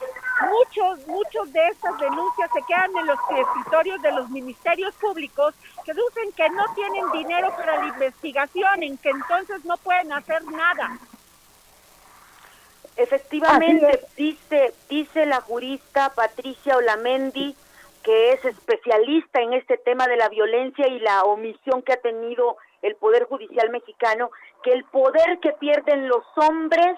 muchos, 0.46 1.08
muchos 1.08 1.54
de 1.54 1.68
estas 1.68 1.98
denuncias 2.00 2.50
se 2.54 2.62
quedan 2.68 2.96
en 2.98 3.08
los 3.08 3.20
escritorios 3.38 4.02
de 4.02 4.12
los 4.12 4.30
ministerios 4.30 4.94
públicos 4.96 5.56
que 5.86 5.94
dicen 5.94 6.32
que 6.36 6.50
no 6.50 6.66
tienen 6.76 7.10
dinero 7.12 7.50
para 7.56 7.78
la 7.78 7.88
investigación, 7.88 8.84
en 8.84 8.98
que 8.98 9.10
entonces 9.10 9.64
no 9.64 9.78
pueden 9.78 10.12
hacer 10.12 10.44
nada. 10.46 11.00
Efectivamente, 12.98 14.02
dice, 14.18 14.74
dice 14.90 15.26
la 15.26 15.40
jurista 15.40 16.14
Patricia 16.14 16.76
Olamendi, 16.76 17.56
que 18.04 18.34
es 18.34 18.44
especialista 18.44 19.42
en 19.42 19.54
este 19.54 19.78
tema 19.78 20.08
de 20.08 20.18
la 20.18 20.28
violencia 20.28 20.88
y 20.88 21.00
la 21.00 21.24
omisión 21.24 21.82
que 21.82 21.94
ha 21.94 22.02
tenido 22.02 22.58
el 22.82 22.96
Poder 22.96 23.26
Judicial 23.26 23.70
mexicano, 23.70 24.32
que 24.64 24.72
el 24.72 24.84
poder 24.86 25.40
que 25.42 25.54
pierden 25.54 26.08
los 26.08 26.24
hombres 26.36 26.98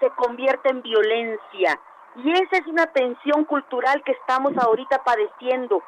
se 0.00 0.10
convierte 0.10 0.70
en 0.70 0.82
violencia. 0.82 1.80
Y 2.16 2.32
esa 2.32 2.56
es 2.56 2.66
una 2.66 2.86
tensión 2.86 3.44
cultural 3.44 4.02
que 4.04 4.12
estamos 4.12 4.52
ahorita 4.56 5.02
padeciendo. 5.04 5.82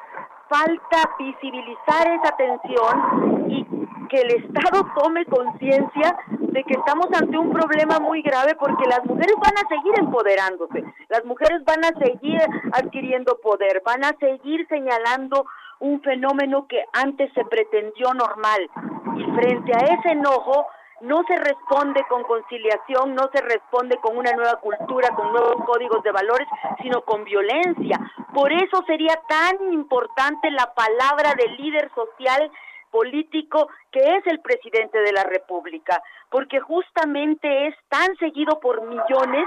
Falta 0.47 1.15
visibilizar 1.17 2.07
esa 2.07 2.35
tensión 2.37 3.51
y 3.51 3.65
que 4.09 4.21
el 4.21 4.31
Estado 4.43 4.85
tome 4.95 5.25
conciencia 5.25 6.17
de 6.29 6.63
que 6.63 6.73
estamos 6.73 7.07
ante 7.13 7.37
un 7.37 7.51
problema 7.51 7.99
muy 7.99 8.21
grave 8.21 8.55
porque 8.59 8.85
las 8.89 9.05
mujeres 9.05 9.35
van 9.37 9.53
a 9.57 9.67
seguir 9.69 9.99
empoderándose, 9.99 10.83
las 11.09 11.23
mujeres 11.25 11.63
van 11.63 11.85
a 11.85 11.99
seguir 11.99 12.41
adquiriendo 12.73 13.37
poder, 13.41 13.81
van 13.85 14.03
a 14.03 14.15
seguir 14.19 14.67
señalando 14.67 15.45
un 15.79 16.01
fenómeno 16.01 16.67
que 16.67 16.83
antes 16.93 17.31
se 17.33 17.45
pretendió 17.45 18.13
normal. 18.13 18.69
Y 19.15 19.23
frente 19.31 19.71
a 19.73 19.93
ese 19.93 20.09
enojo, 20.09 20.65
no 21.01 21.23
se 21.27 21.35
responde 21.37 22.03
con 22.09 22.23
conciliación, 22.23 23.15
no 23.15 23.29
se 23.33 23.41
responde 23.41 23.97
con 23.97 24.17
una 24.17 24.31
nueva 24.33 24.55
cultura, 24.55 25.09
con 25.15 25.31
nuevos 25.31 25.65
códigos 25.65 26.03
de 26.03 26.11
valores, 26.11 26.47
sino 26.81 27.01
con 27.01 27.23
violencia. 27.23 27.99
Por 28.33 28.51
eso 28.51 28.83
sería 28.85 29.19
tan 29.27 29.73
importante 29.73 30.51
la 30.51 30.73
palabra 30.73 31.33
del 31.35 31.55
líder 31.57 31.89
social 31.93 32.51
político 32.91 33.69
que 33.91 33.99
es 33.99 34.25
el 34.27 34.39
presidente 34.41 34.99
de 34.99 35.13
la 35.13 35.23
República, 35.23 36.01
porque 36.29 36.59
justamente 36.59 37.67
es 37.67 37.75
tan 37.89 38.15
seguido 38.17 38.59
por 38.59 38.81
millones 38.81 39.45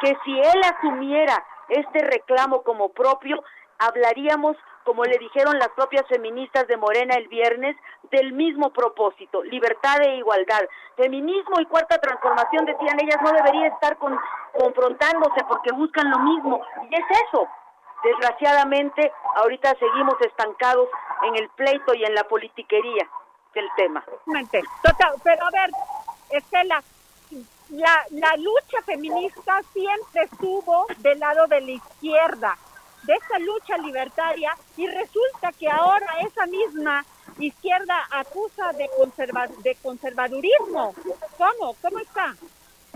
que 0.00 0.16
si 0.24 0.38
él 0.38 0.60
asumiera 0.64 1.44
este 1.68 1.98
reclamo 2.00 2.62
como 2.62 2.90
propio, 2.90 3.42
hablaríamos, 3.78 4.56
como 4.88 5.04
le 5.04 5.18
dijeron 5.18 5.58
las 5.58 5.68
propias 5.76 6.06
feministas 6.08 6.66
de 6.66 6.78
Morena 6.78 7.14
el 7.16 7.28
viernes, 7.28 7.76
del 8.10 8.32
mismo 8.32 8.70
propósito, 8.70 9.42
libertad 9.42 10.00
e 10.00 10.16
igualdad. 10.16 10.62
Feminismo 10.96 11.60
y 11.60 11.66
cuarta 11.66 11.98
transformación, 11.98 12.64
decían 12.64 12.98
ellas, 12.98 13.18
no 13.22 13.30
debería 13.30 13.66
estar 13.66 13.98
con, 13.98 14.18
confrontándose 14.58 15.44
porque 15.46 15.72
buscan 15.72 16.10
lo 16.10 16.20
mismo. 16.20 16.62
Y 16.90 16.94
es 16.94 17.04
eso, 17.28 17.46
Desgraciadamente, 18.02 19.12
ahorita 19.34 19.74
seguimos 19.74 20.14
estancados 20.20 20.88
en 21.24 21.34
el 21.34 21.48
pleito 21.50 21.94
y 21.94 22.04
en 22.04 22.14
la 22.14 22.22
politiquería 22.24 23.10
del 23.54 23.66
tema. 23.76 24.04
Total, 24.84 25.14
pero 25.24 25.44
a 25.44 25.50
ver, 25.50 25.70
Estela, 26.30 26.80
la, 27.70 28.04
la 28.12 28.36
lucha 28.36 28.80
feminista 28.86 29.60
siempre 29.72 30.22
estuvo 30.22 30.86
del 30.98 31.18
lado 31.18 31.48
de 31.48 31.60
la 31.60 31.70
izquierda, 31.72 32.56
de 33.02 33.14
esa 33.14 33.38
lucha 33.38 33.78
libertaria, 33.78 34.52
y 34.76 34.86
resulta 34.86 35.52
que 35.58 35.68
ahora 35.68 36.06
esa 36.20 36.46
misma 36.46 37.04
izquierda 37.38 37.94
acusa 38.10 38.72
de, 38.72 38.88
conserva, 38.96 39.48
de 39.62 39.74
conservadurismo. 39.76 40.94
¿Cómo? 41.36 41.74
¿Cómo 41.80 41.98
está? 42.00 42.34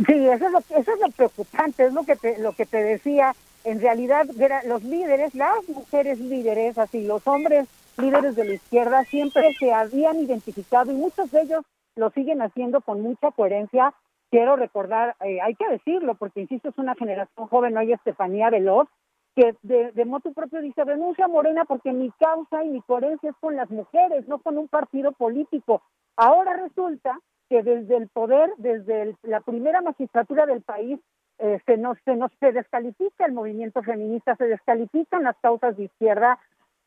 Sí, 0.07 0.27
eso 0.29 0.47
es 0.47 0.53
lo, 0.53 0.59
eso 0.59 0.95
es 0.95 1.01
lo 1.01 1.11
preocupante, 1.11 1.87
es 1.87 1.93
lo 1.93 2.05
que 2.05 2.17
te, 2.17 2.39
lo 2.39 2.53
que 2.53 2.67
te 2.67 2.83
decía. 2.83 3.35
En 3.65 3.81
realidad, 3.81 4.27
los 4.65 4.83
líderes, 4.83 5.35
las 5.35 5.69
mujeres 5.69 6.19
líderes, 6.19 6.79
así 6.79 7.05
los 7.05 7.27
hombres 7.29 7.69
líderes 7.97 8.35
de 8.35 8.45
la 8.45 8.55
izquierda 8.55 9.05
siempre 9.05 9.55
se 9.59 9.73
habían 9.73 10.19
identificado 10.19 10.91
y 10.91 10.95
muchos 10.95 11.31
de 11.31 11.43
ellos 11.43 11.65
lo 11.95 12.11
siguen 12.11 12.43
haciendo 12.43 12.81
con 12.81 13.01
mucha 13.01 13.31
coherencia. 13.31 13.95
Quiero 14.31 14.57
recordar, 14.57 15.15
eh, 15.21 15.41
hay 15.43 15.55
que 15.55 15.69
decirlo, 15.69 16.15
porque 16.15 16.41
insisto, 16.41 16.71
es 16.71 16.79
una 16.79 16.95
generación 16.95 17.47
joven, 17.49 17.77
hoy 17.77 17.93
Estefanía 17.93 18.51
Veloz, 18.51 18.89
que 19.35 19.57
de, 19.63 19.93
de 19.93 20.05
moto 20.05 20.33
propio 20.33 20.61
dice, 20.61 20.85
renuncia 20.85 21.29
Morena 21.29 21.65
porque 21.65 21.93
mi 21.93 22.11
causa 22.13 22.65
y 22.65 22.69
mi 22.69 22.83
coherencia 22.83 23.31
es 23.31 23.37
con 23.41 23.57
las 23.57 23.71
mujeres, 23.71 24.29
no 24.29 24.39
con 24.39 24.59
un 24.59 24.69
partido 24.69 25.13
político. 25.13 25.83
Ahora 26.17 26.57
resulta 26.57 27.19
que 27.49 27.63
desde 27.63 27.97
el 27.97 28.09
poder, 28.09 28.51
desde 28.59 29.17
la 29.23 29.41
primera 29.41 29.81
magistratura 29.81 30.47
del 30.47 30.63
país, 30.63 31.01
eh, 31.39 31.61
se 31.67 31.77
nos 31.77 31.99
se 32.05 32.15
nos 32.15 32.31
se 32.41 32.53
descalifica 32.53 33.27
el 33.27 33.33
movimiento 33.33 33.83
feminista, 33.83 34.37
se 34.37 34.45
descalifican 34.45 35.25
las 35.25 35.37
causas 35.39 35.77
de 35.77 35.85
izquierda, 35.85 36.39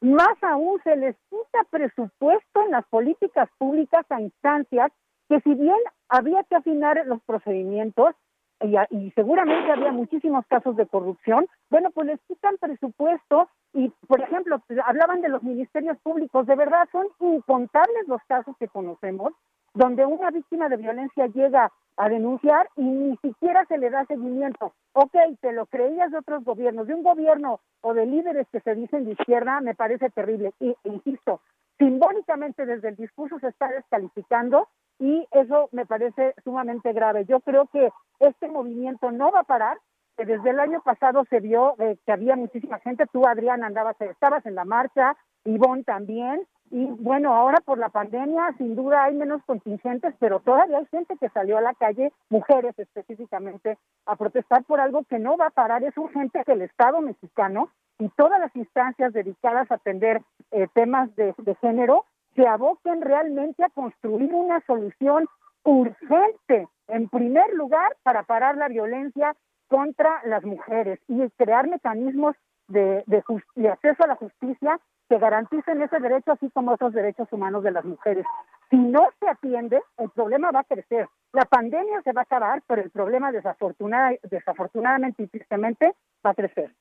más 0.01 0.41
aún 0.41 0.79
se 0.83 0.95
les 0.95 1.15
quita 1.29 1.63
presupuesto 1.69 2.63
en 2.63 2.71
las 2.71 2.85
políticas 2.87 3.49
públicas 3.57 4.05
a 4.09 4.21
instancias 4.21 4.91
que 5.29 5.39
si 5.41 5.53
bien 5.55 5.77
había 6.09 6.43
que 6.43 6.55
afinar 6.55 7.01
los 7.05 7.21
procedimientos, 7.23 8.13
y, 8.61 9.11
seguramente 9.11 9.71
había 9.71 9.91
muchísimos 9.91 10.45
casos 10.47 10.75
de 10.75 10.87
corrupción, 10.87 11.47
bueno, 11.69 11.91
pues 11.91 12.07
les 12.07 12.21
quitan 12.21 12.57
presupuesto 12.57 13.49
y, 13.73 13.89
por 14.07 14.21
ejemplo, 14.21 14.61
hablaban 14.85 15.21
de 15.21 15.29
los 15.29 15.43
ministerios 15.43 15.97
públicos, 15.99 16.47
de 16.47 16.55
verdad 16.55 16.87
son 16.91 17.07
incontables 17.19 18.07
los 18.07 18.21
casos 18.27 18.55
que 18.57 18.67
conocemos 18.67 19.33
donde 19.75 20.05
una 20.05 20.31
víctima 20.31 20.69
de 20.69 20.77
violencia 20.77 21.27
llega 21.27 21.71
a 21.97 22.09
denunciar 22.09 22.69
y 22.75 22.83
ni 22.83 23.17
siquiera 23.17 23.65
se 23.65 23.77
le 23.77 23.89
da 23.89 24.05
seguimiento. 24.05 24.73
Ok, 24.93 25.15
te 25.41 25.51
lo 25.51 25.65
creías 25.65 26.11
de 26.11 26.17
otros 26.17 26.43
gobiernos, 26.43 26.87
de 26.87 26.93
un 26.93 27.03
gobierno 27.03 27.59
o 27.81 27.93
de 27.93 28.05
líderes 28.05 28.47
que 28.51 28.61
se 28.61 28.73
dicen 28.73 29.05
de 29.05 29.11
izquierda, 29.11 29.61
me 29.61 29.75
parece 29.75 30.09
terrible. 30.09 30.53
Y, 30.59 30.75
insisto, 30.83 31.41
simbólicamente 31.77 32.65
desde 32.65 32.89
el 32.89 32.95
discurso 32.95 33.37
se 33.39 33.49
está 33.49 33.67
descalificando 33.67 34.67
y 34.99 35.27
eso 35.31 35.69
me 35.71 35.85
parece 35.85 36.33
sumamente 36.43 36.93
grave. 36.93 37.25
Yo 37.25 37.39
creo 37.41 37.67
que 37.67 37.91
este 38.19 38.47
movimiento 38.47 39.11
no 39.11 39.31
va 39.31 39.41
a 39.41 39.43
parar, 39.43 39.77
que 40.17 40.25
desde 40.25 40.49
el 40.49 40.59
año 40.59 40.81
pasado 40.81 41.25
se 41.29 41.39
vio 41.39 41.75
eh, 41.79 41.97
que 42.05 42.11
había 42.11 42.35
muchísima 42.35 42.79
gente, 42.79 43.05
tú 43.11 43.27
Adrián 43.27 43.63
andabas, 43.63 43.99
estabas 43.99 44.45
en 44.45 44.55
la 44.55 44.63
marcha, 44.63 45.17
Ivonne 45.43 45.83
también, 45.83 46.47
y 46.71 46.85
bueno, 46.85 47.33
ahora 47.33 47.59
por 47.63 47.77
la 47.77 47.89
pandemia 47.89 48.53
sin 48.57 48.75
duda 48.75 49.03
hay 49.03 49.13
menos 49.13 49.43
contingentes, 49.45 50.15
pero 50.19 50.39
todavía 50.39 50.79
hay 50.79 50.85
gente 50.87 51.15
que 51.17 51.29
salió 51.29 51.57
a 51.57 51.61
la 51.61 51.73
calle, 51.73 52.11
mujeres 52.29 52.77
específicamente, 52.79 53.77
a 54.05 54.15
protestar 54.15 54.63
por 54.63 54.79
algo 54.79 55.03
que 55.03 55.19
no 55.19 55.37
va 55.37 55.47
a 55.47 55.51
parar. 55.51 55.83
Es 55.83 55.95
urgente 55.97 56.43
que 56.43 56.53
el 56.53 56.63
Estado 56.63 57.01
mexicano 57.01 57.69
y 57.99 58.09
todas 58.09 58.39
las 58.39 58.55
instancias 58.55 59.13
dedicadas 59.13 59.69
a 59.71 59.75
atender 59.75 60.21
eh, 60.51 60.67
temas 60.73 61.15
de, 61.15 61.35
de 61.37 61.55
género 61.55 62.05
se 62.35 62.47
aboquen 62.47 63.01
realmente 63.01 63.63
a 63.63 63.69
construir 63.69 64.33
una 64.33 64.61
solución 64.67 65.27
urgente, 65.63 66.67
en 66.87 67.09
primer 67.09 67.53
lugar, 67.53 67.95
para 68.03 68.23
parar 68.23 68.57
la 68.57 68.67
violencia 68.67 69.35
contra 69.67 70.21
las 70.25 70.43
mujeres 70.43 70.99
y 71.07 71.27
crear 71.37 71.67
mecanismos 71.67 72.35
de, 72.67 73.03
de, 73.07 73.69
acceso 73.69 74.03
a 74.03 74.07
la 74.07 74.15
justicia 74.15 74.79
que 75.09 75.17
garanticen 75.17 75.81
ese 75.81 75.99
derecho 75.99 76.31
así 76.31 76.49
como 76.51 76.71
otros 76.71 76.93
derechos 76.93 77.27
humanos 77.31 77.63
de 77.63 77.71
las 77.71 77.85
mujeres. 77.85 78.25
Si 78.69 78.77
no 78.77 79.07
se 79.19 79.29
atiende, 79.29 79.81
el 79.97 80.09
problema 80.09 80.51
va 80.51 80.61
a 80.61 80.63
crecer. 80.63 81.07
La 81.31 81.45
pandemia 81.45 82.01
se 82.01 82.11
va 82.11 82.21
a 82.21 82.23
acabar, 82.23 82.63
pero 82.67 82.81
el 82.81 82.89
problema 82.89 83.31
desafortunada, 83.31 84.13
desafortunadamente 84.23 85.23
y 85.23 85.27
tristemente 85.27 85.95
va 86.25 86.31
a 86.31 86.35
crecer. 86.35 86.71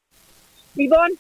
Ivonne, 0.77 1.15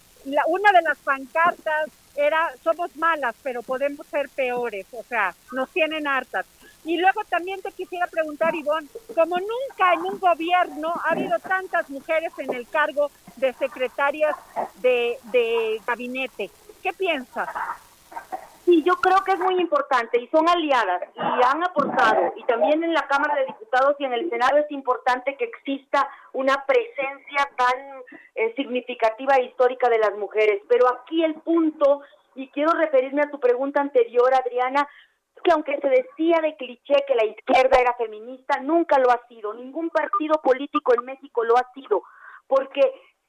una 0.48 0.72
de 0.72 0.82
las 0.82 0.98
pancartas 0.98 2.03
era 2.16 2.52
somos 2.62 2.94
malas, 2.96 3.34
pero 3.42 3.62
podemos 3.62 4.06
ser 4.06 4.28
peores, 4.28 4.86
o 4.92 5.02
sea, 5.04 5.34
nos 5.52 5.70
tienen 5.70 6.06
hartas. 6.06 6.46
Y 6.84 6.98
luego 6.98 7.22
también 7.30 7.62
te 7.62 7.72
quisiera 7.72 8.06
preguntar, 8.06 8.54
Ivonne, 8.54 8.88
como 9.14 9.38
nunca 9.38 9.94
en 9.94 10.00
un 10.00 10.18
gobierno 10.18 10.92
ha 11.04 11.12
habido 11.12 11.38
tantas 11.38 11.88
mujeres 11.88 12.32
en 12.38 12.52
el 12.52 12.68
cargo 12.68 13.10
de 13.36 13.52
secretarias 13.54 14.36
de, 14.76 15.18
de 15.32 15.80
gabinete, 15.86 16.50
¿qué 16.82 16.92
piensas? 16.92 17.48
Sí, 18.64 18.82
yo 18.82 18.94
creo 18.96 19.18
que 19.24 19.32
es 19.32 19.38
muy 19.38 19.60
importante 19.60 20.18
y 20.18 20.26
son 20.28 20.48
aliadas 20.48 21.02
y 21.14 21.20
han 21.20 21.62
aportado 21.62 22.32
y 22.36 22.44
también 22.44 22.82
en 22.82 22.94
la 22.94 23.06
Cámara 23.06 23.34
de 23.34 23.46
Diputados 23.46 23.94
y 23.98 24.04
en 24.04 24.14
el 24.14 24.30
Senado 24.30 24.56
es 24.56 24.70
importante 24.70 25.36
que 25.36 25.44
exista 25.44 26.08
una 26.32 26.64
presencia 26.64 27.50
tan 27.56 28.02
eh, 28.34 28.54
significativa 28.56 29.36
e 29.36 29.44
histórica 29.44 29.90
de 29.90 29.98
las 29.98 30.16
mujeres. 30.16 30.62
Pero 30.66 30.88
aquí 30.88 31.22
el 31.22 31.34
punto, 31.34 32.00
y 32.34 32.48
quiero 32.48 32.72
referirme 32.72 33.22
a 33.22 33.30
tu 33.30 33.38
pregunta 33.38 33.82
anterior, 33.82 34.32
Adriana, 34.32 34.88
que 35.42 35.52
aunque 35.52 35.78
se 35.80 35.88
decía 35.88 36.40
de 36.40 36.56
cliché 36.56 37.04
que 37.06 37.14
la 37.14 37.26
izquierda 37.26 37.78
era 37.78 37.92
feminista, 37.94 38.60
nunca 38.60 38.98
lo 38.98 39.10
ha 39.10 39.20
sido, 39.28 39.52
ningún 39.52 39.90
partido 39.90 40.40
político 40.42 40.94
en 40.94 41.04
México 41.04 41.44
lo 41.44 41.58
ha 41.58 41.70
sido, 41.74 42.02
porque 42.46 42.80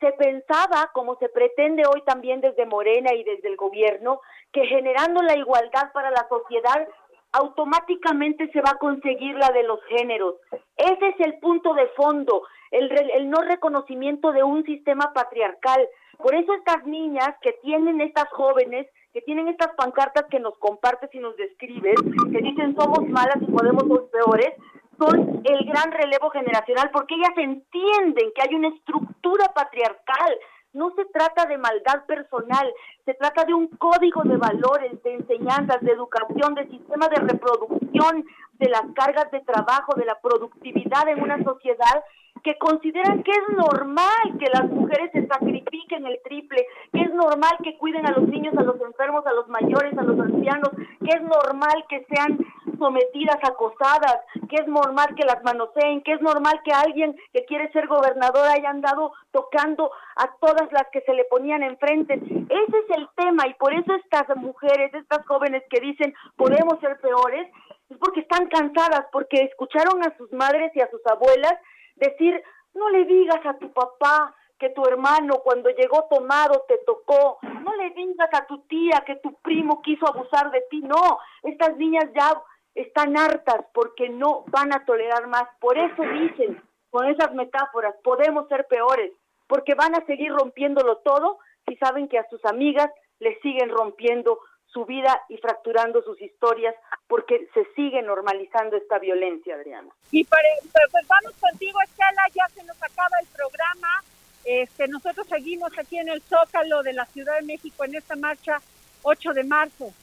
se 0.06 0.12
pensaba, 0.14 0.92
como 0.94 1.16
se 1.18 1.30
pretende 1.30 1.84
hoy 1.88 2.04
también 2.06 2.40
desde 2.40 2.68
Morena 2.68 3.12
y 3.16 3.24
desde 3.24 3.50
el 3.50 3.56
gobierno, 3.56 4.22
que 4.54 4.66
generando 4.68 5.24
la 5.24 5.36
igualdad 5.36 5.92
para 5.94 6.12
la 6.12 6.28
sociedad 6.30 6.88
automáticamente 7.32 8.50
se 8.52 8.62
va 8.62 8.72
a 8.72 8.78
conseguir 8.78 9.36
la 9.36 9.50
de 9.50 9.64
los 9.64 9.80
géneros. 9.86 10.36
Ese 10.78 11.08
es 11.08 11.20
el 11.22 11.40
punto 11.40 11.74
de 11.74 11.88
fondo, 11.98 12.44
el, 12.70 12.92
el 13.14 13.30
no 13.30 13.42
reconocimiento 13.42 14.32
de 14.32 14.44
un 14.44 14.64
sistema 14.64 15.12
patriarcal. 15.12 15.88
Por 16.18 16.36
eso 16.36 16.54
estas 16.54 16.86
niñas 16.86 17.30
que 17.42 17.54
tienen 17.64 18.00
estas 18.00 18.30
jóvenes, 18.30 18.88
que 19.12 19.22
tienen 19.22 19.48
estas 19.48 19.74
pancartas 19.76 20.26
que 20.30 20.40
nos 20.40 20.58
compartes 20.60 21.14
y 21.14 21.20
nos 21.20 21.36
describes, 21.36 21.96
que 22.32 22.42
dicen 22.42 22.76
somos 22.76 23.10
malas 23.10 23.38
y 23.42 23.52
podemos 23.52 23.84
ser 23.88 24.10
peores, 24.12 24.54
son 24.98 25.42
el 25.44 25.66
gran 25.66 25.92
relevo 25.92 26.30
generacional 26.30 26.90
porque 26.92 27.16
ellas 27.16 27.38
entienden 27.38 28.32
que 28.36 28.42
hay 28.42 28.56
una 28.56 28.70
estructura 28.70 29.46
patriarcal. 29.54 30.38
No 30.74 30.92
se 30.96 31.06
trata 31.06 31.46
de 31.46 31.58
maldad 31.58 32.06
personal, 32.06 32.72
se 33.06 33.14
trata 33.14 33.46
de 33.46 33.54
un 33.54 33.68
código 33.68 34.24
de 34.24 34.36
valores, 34.36 35.02
de 35.04 35.14
enseñanzas, 35.14 35.80
de 35.82 35.92
educación, 35.92 36.54
de 36.54 36.68
sistema 36.68 37.08
de 37.08 37.22
reproducción, 37.22 38.26
de 38.60 38.70
las 38.70 38.84
cargas 38.94 39.32
de 39.32 39.40
trabajo, 39.42 39.94
de 39.96 40.06
la 40.06 40.20
productividad 40.20 41.08
en 41.08 41.22
una 41.22 41.42
sociedad 41.44 42.04
que 42.44 42.58
consideran 42.60 43.24
que 43.24 43.32
es 43.32 43.58
normal 43.58 44.38
que 44.40 44.46
las 44.54 44.70
mujeres 44.70 45.12
se 45.12 45.26
sacrifiquen 45.26 46.06
el 46.06 46.20
triple, 46.24 46.64
que 46.94 47.02
es 47.02 47.14
normal 47.14 47.58
que 47.64 47.78
cuiden 47.78 48.06
a 48.06 48.12
los 48.12 48.28
niños, 48.28 48.54
a 48.58 48.64
los 48.64 48.80
enfermos, 48.82 49.26
a 49.26 49.34
los 49.34 49.48
mayores, 49.48 49.98
a 49.98 50.04
los 50.04 50.20
ancianos, 50.20 50.70
que 50.76 51.18
es 51.18 51.22
normal 51.24 51.86
que 51.90 52.06
sean 52.06 52.38
sometidas, 52.78 53.38
acosadas, 53.44 54.18
que 54.50 54.58
es 54.58 54.68
normal 54.68 55.16
que 55.16 55.26
las 55.26 55.44
manoseen, 55.44 56.02
que 56.04 56.14
es 56.14 56.22
normal 56.22 56.62
que 56.64 56.72
alguien 56.72 57.16
que 57.34 57.46
quiere 57.46 57.72
ser 57.72 57.88
gobernador 57.88 58.48
haya 58.48 58.70
andado 58.70 59.14
tocando 59.32 59.92
a 60.16 60.32
todas 60.40 60.72
las 60.72 60.88
que 60.92 61.02
se 61.02 61.14
le 61.14 61.26
ponían 61.26 61.64
enfrente. 61.64 62.14
Ese 62.14 62.78
es 62.78 62.98
el 62.98 63.08
tema 63.16 63.48
y 63.48 63.54
por 63.56 63.74
eso 63.74 63.94
estas 63.96 64.28
mujeres, 64.38 64.94
estas 64.94 65.26
jóvenes 65.26 65.64
que 65.70 65.80
dicen 65.80 66.14
podemos 66.36 66.80
ser 66.80 67.00
peores, 67.00 67.48
es 67.90 67.98
porque 67.98 68.22
están 68.22 68.48
cansadas, 68.48 69.06
porque 69.12 69.44
escucharon 69.44 70.04
a 70.04 70.16
sus 70.18 70.32
madres 70.34 70.72
y 70.76 70.82
a 70.82 70.90
sus 70.90 71.06
abuelas 71.06 71.54
decir, 71.96 72.42
no 72.74 72.90
le 72.90 73.06
digas 73.06 73.46
a 73.46 73.58
tu 73.58 73.72
papá 73.72 74.36
que 74.60 74.70
tu 74.70 74.84
hermano 74.86 75.40
cuando 75.44 75.70
llegó 75.70 76.08
tomado 76.10 76.66
te 76.68 76.78
tocó, 76.86 77.40
no 77.62 77.76
le 77.76 77.90
digas 77.92 78.30
a 78.34 78.46
tu 78.46 78.60
tía 78.68 79.04
que 79.06 79.18
tu 79.18 79.34
primo 79.42 79.82
quiso 79.82 80.08
abusar 80.08 80.50
de 80.52 80.62
ti, 80.70 80.82
no, 80.82 81.20
estas 81.44 81.76
niñas 81.78 82.06
ya 82.16 82.42
están 82.76 83.18
hartas 83.18 83.66
porque 83.74 84.10
no 84.10 84.44
van 84.48 84.74
a 84.74 84.86
tolerar 84.86 85.28
más. 85.28 85.44
Por 85.60 85.78
eso 85.78 86.02
dicen 86.02 86.62
con 86.90 87.08
esas 87.08 87.34
metáforas, 87.34 87.96
podemos 88.04 88.48
ser 88.48 88.68
peores, 88.68 89.12
porque 89.48 89.74
van 89.74 89.96
a 89.96 90.06
seguir 90.06 90.32
rompiéndolo 90.32 90.98
todo 90.98 91.40
si 91.68 91.76
saben 91.78 92.08
que 92.08 92.20
a 92.20 92.30
sus 92.30 92.44
amigas 92.46 92.90
les 93.20 93.40
siguen 93.42 93.70
rompiendo 93.70 94.40
su 94.68 94.86
vida 94.86 95.22
y 95.30 95.38
fracturando 95.38 96.02
sus 96.04 96.22
historias 96.22 96.76
porque 97.08 97.48
se 97.54 97.66
sigue 97.76 98.02
normalizando 98.02 98.76
esta 98.76 99.00
violencia, 99.00 99.56
Adriana. 99.56 99.90
Y 100.12 100.26
pues 100.26 101.08
vamos 101.08 101.34
contigo, 101.40 101.80
Estela, 101.82 102.24
ya 102.34 102.48
se 102.54 102.64
nos 102.64 102.82
acaba 102.84 103.18
el 103.22 103.28
programa. 103.28 104.04
Este, 104.44 104.88
nosotros 104.88 105.28
seguimos 105.28 105.72
aquí 105.78 105.98
en 105.98 106.10
el 106.10 106.22
Zócalo 106.22 106.84
de 106.84 106.94
la 106.94 107.06
Ciudad 107.06 107.36
de 107.40 107.46
México 107.46 107.86
en 107.86 107.96
esta 107.96 108.16
marcha 108.16 108.60
8 109.04 109.34
de 109.34 109.44
marzo. 109.44 109.94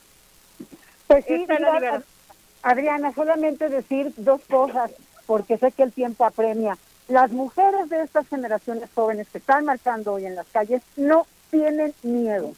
Pues 1.07 1.25
sí, 1.27 1.47
Adriana, 2.63 3.13
solamente 3.13 3.69
decir 3.69 4.13
dos 4.17 4.41
cosas, 4.49 4.91
porque 5.27 5.59
sé 5.59 5.73
que 5.73 5.83
el 5.83 5.93
tiempo 5.93 6.25
apremia. 6.25 6.79
Las 7.09 7.33
mujeres 7.33 7.89
de 7.89 8.03
estas 8.03 8.29
generaciones 8.29 8.89
jóvenes 8.95 9.29
que 9.29 9.39
están 9.39 9.65
marchando 9.65 10.15
hoy 10.15 10.27
en 10.27 10.37
las 10.37 10.47
calles 10.47 10.83
no 10.97 11.27
tienen 11.51 11.93
miedo. 12.03 12.53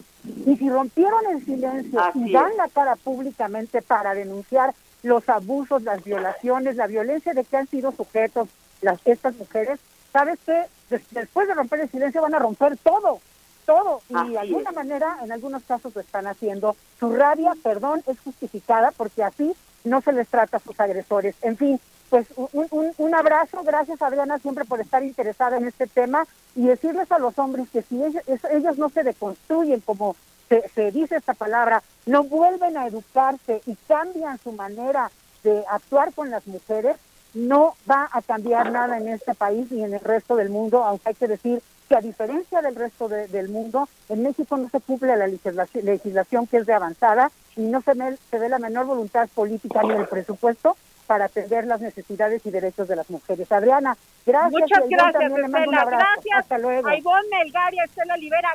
Y 0.47 0.57
si 0.57 0.71
rompieron 0.71 1.21
el 1.31 1.45
silencio 1.45 2.01
y 2.15 2.33
dan 2.33 2.57
la 2.57 2.69
cara 2.69 2.97
públicamente 2.97 3.83
para 3.83 4.15
denunciar 4.15 4.75
los 5.03 5.29
abusos, 5.29 5.83
las 5.83 6.03
violaciones, 6.05 6.77
la 6.77 6.87
violencia 6.87 7.35
de 7.35 7.45
que 7.45 7.57
han 7.57 7.67
sido 7.67 7.93
sujetos 7.93 8.49
las, 8.81 8.99
estas 9.05 9.35
mujeres, 9.37 9.81
¿sabes 10.13 10.39
qué? 10.47 10.65
después 11.11 11.49
de 11.49 11.55
romper 11.55 11.81
el 11.81 11.91
silencio 11.91 12.23
van 12.23 12.35
a 12.35 12.39
romper 12.39 12.77
todo, 12.77 13.21
todo. 13.67 14.01
Y 14.09 14.31
de 14.31 14.39
alguna 14.39 14.71
manera, 14.71 15.19
en 15.23 15.33
algunos 15.33 15.65
casos 15.65 15.95
lo 15.95 16.01
están 16.01 16.27
haciendo. 16.27 16.77
Su 17.01 17.13
rabia, 17.15 17.53
perdón, 17.63 18.03
es 18.07 18.21
justificada 18.21 18.93
porque 18.93 19.25
así 19.25 19.55
no 19.85 20.01
se 20.01 20.12
les 20.12 20.28
trata 20.28 20.57
a 20.57 20.61
sus 20.61 20.78
agresores. 20.80 21.37
En 21.43 21.57
fin, 21.57 21.80
pues 22.11 22.26
un, 22.37 22.93
un, 22.97 23.14
abrazo, 23.14 23.62
gracias 23.64 24.01
Adriana 24.03 24.39
siempre 24.39 24.64
por 24.64 24.80
estar 24.80 25.03
interesada 25.03 25.57
en 25.57 25.66
este 25.66 25.87
tema 25.87 26.26
y 26.55 26.66
decirles 26.66 27.11
a 27.11 27.18
los 27.18 27.39
hombres 27.39 27.68
que 27.70 27.82
si 27.82 28.03
ellos, 28.03 28.22
ellos 28.51 28.78
no 28.78 28.89
se 28.89 29.03
deconstruyen 29.03 29.80
como 29.80 30.16
se, 30.49 30.68
se 30.74 30.91
dice 30.91 31.16
esta 31.16 31.35
palabra, 31.35 31.82
no 32.07 32.24
vuelven 32.24 32.76
a 32.76 32.87
educarse 32.87 33.62
y 33.66 33.76
cambian 33.89 34.39
su 34.39 34.53
manera 34.53 35.11
de 35.43 35.64
actuar 35.68 36.12
con 36.12 36.30
las 36.30 36.47
mujeres, 36.47 36.97
no 37.35 37.74
va 37.91 38.09
a 38.12 38.22
cambiar 38.22 38.70
nada 38.70 38.97
en 38.97 39.09
este 39.09 39.35
país 39.35 39.70
ni 39.70 39.82
en 39.82 39.95
el 39.95 40.01
resto 40.01 40.37
del 40.37 40.51
mundo, 40.51 40.85
aunque 40.85 41.09
hay 41.11 41.14
que 41.14 41.28
decir 41.28 41.62
que 41.89 41.97
a 41.97 42.01
diferencia 42.01 42.62
del 42.62 42.74
resto 42.74 43.09
del 43.09 43.49
mundo, 43.49 43.89
en 44.09 44.22
México 44.22 44.57
no 44.57 44.68
se 44.68 44.80
cumple 44.80 45.16
la 45.16 45.26
legislación, 45.26 46.47
que 46.47 46.59
es 46.59 46.66
de 46.66 46.72
avanzada 46.72 47.30
y 47.57 47.62
no 47.62 47.80
se 47.82 47.95
ve, 47.95 48.16
se 48.30 48.39
ve 48.39 48.49
la 48.49 48.59
menor 48.59 48.87
voluntad 48.87 49.28
política 49.35 49.82
ni 49.82 49.93
el 49.93 50.07
presupuesto 50.07 50.76
para 51.07 51.26
atender 51.26 51.66
las 51.66 51.80
necesidades 51.80 52.45
y 52.47 52.51
derechos 52.51 52.89
de 52.89 52.97
las 52.97 53.11
mujeres. 53.11 53.51
Adriana, 53.53 53.97
gracias. 54.24 54.53
Muchas 54.53 54.89
gracias, 54.89 55.32
Estela. 55.32 55.85
Gracias. 55.85 56.39
Hasta 56.39 56.59
luego. 56.59 56.89
A 56.89 56.97
Ivonne 56.97 57.28
Melgaria, 57.30 57.85
Estela 57.85 58.14
Olivera, 58.14 58.55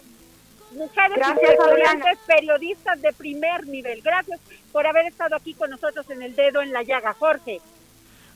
mujeres 0.71 1.17
gracias, 1.17 2.17
periodistas 2.25 3.01
de 3.01 3.13
primer 3.13 3.67
nivel. 3.67 4.01
Gracias 4.01 4.39
por 4.71 4.87
haber 4.87 5.05
estado 5.05 5.35
aquí 5.35 5.53
con 5.53 5.69
nosotros 5.69 6.09
en 6.09 6.21
el 6.21 6.35
dedo 6.35 6.61
en 6.61 6.73
la 6.73 6.83
llaga, 6.83 7.13
Jorge. 7.13 7.61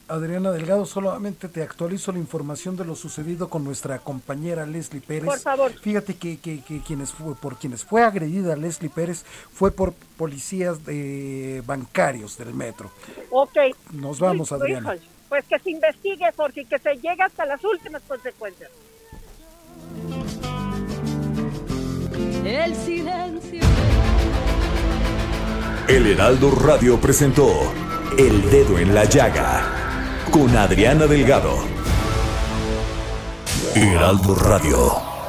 Adriana 0.10 0.52
Delgado, 0.52 0.86
solamente 0.86 1.48
te 1.48 1.62
actualizo 1.62 2.12
la 2.12 2.20
información 2.20 2.76
de 2.76 2.84
lo 2.84 2.96
sucedido 2.96 3.50
con 3.50 3.64
nuestra 3.64 4.00
compañera 4.00 4.66
Leslie 4.66 5.02
Pérez. 5.02 5.26
Por 5.26 5.40
favor. 5.40 5.72
Fíjate 5.72 6.16
que, 6.16 6.38
que, 6.38 6.62
quienes 6.86 7.12
fue, 7.12 7.36
por 7.36 7.58
quienes 7.58 7.86
fue 7.86 8.04
agredida 8.04 8.56
Leslie 8.56 8.90
Pérez 8.90 9.24
fue 9.54 9.72
por 9.72 9.94
policías 10.18 10.86
de 10.86 11.64
bancarios 11.66 12.38
del 12.38 12.54
metro. 12.54 12.92
Ok. 13.30 13.58
Nos 13.94 14.20
vamos, 14.20 14.52
Adriana. 14.52 14.96
pues 15.30 15.46
que 15.46 15.58
se 15.60 15.72
investigue, 15.72 16.32
porque 16.36 16.66
que 16.66 16.78
se 16.80 16.96
llegue 16.96 17.24
hasta 17.24 17.46
las 17.46 17.64
últimas 17.64 18.02
consecuencias. 18.04 18.70
El 22.46 22.76
silencio. 22.76 23.62
El 25.88 26.08
Heraldo 26.08 26.52
Radio 26.52 27.00
presentó 27.00 27.50
El 28.18 28.50
Dedo 28.50 28.80
en 28.80 28.94
la 28.94 29.06
Llaga 29.06 29.84
con 30.34 30.58
Adriana 30.58 31.06
Delgado. 31.06 31.60
Heraldo 33.76 34.34
Radio. 34.34 35.23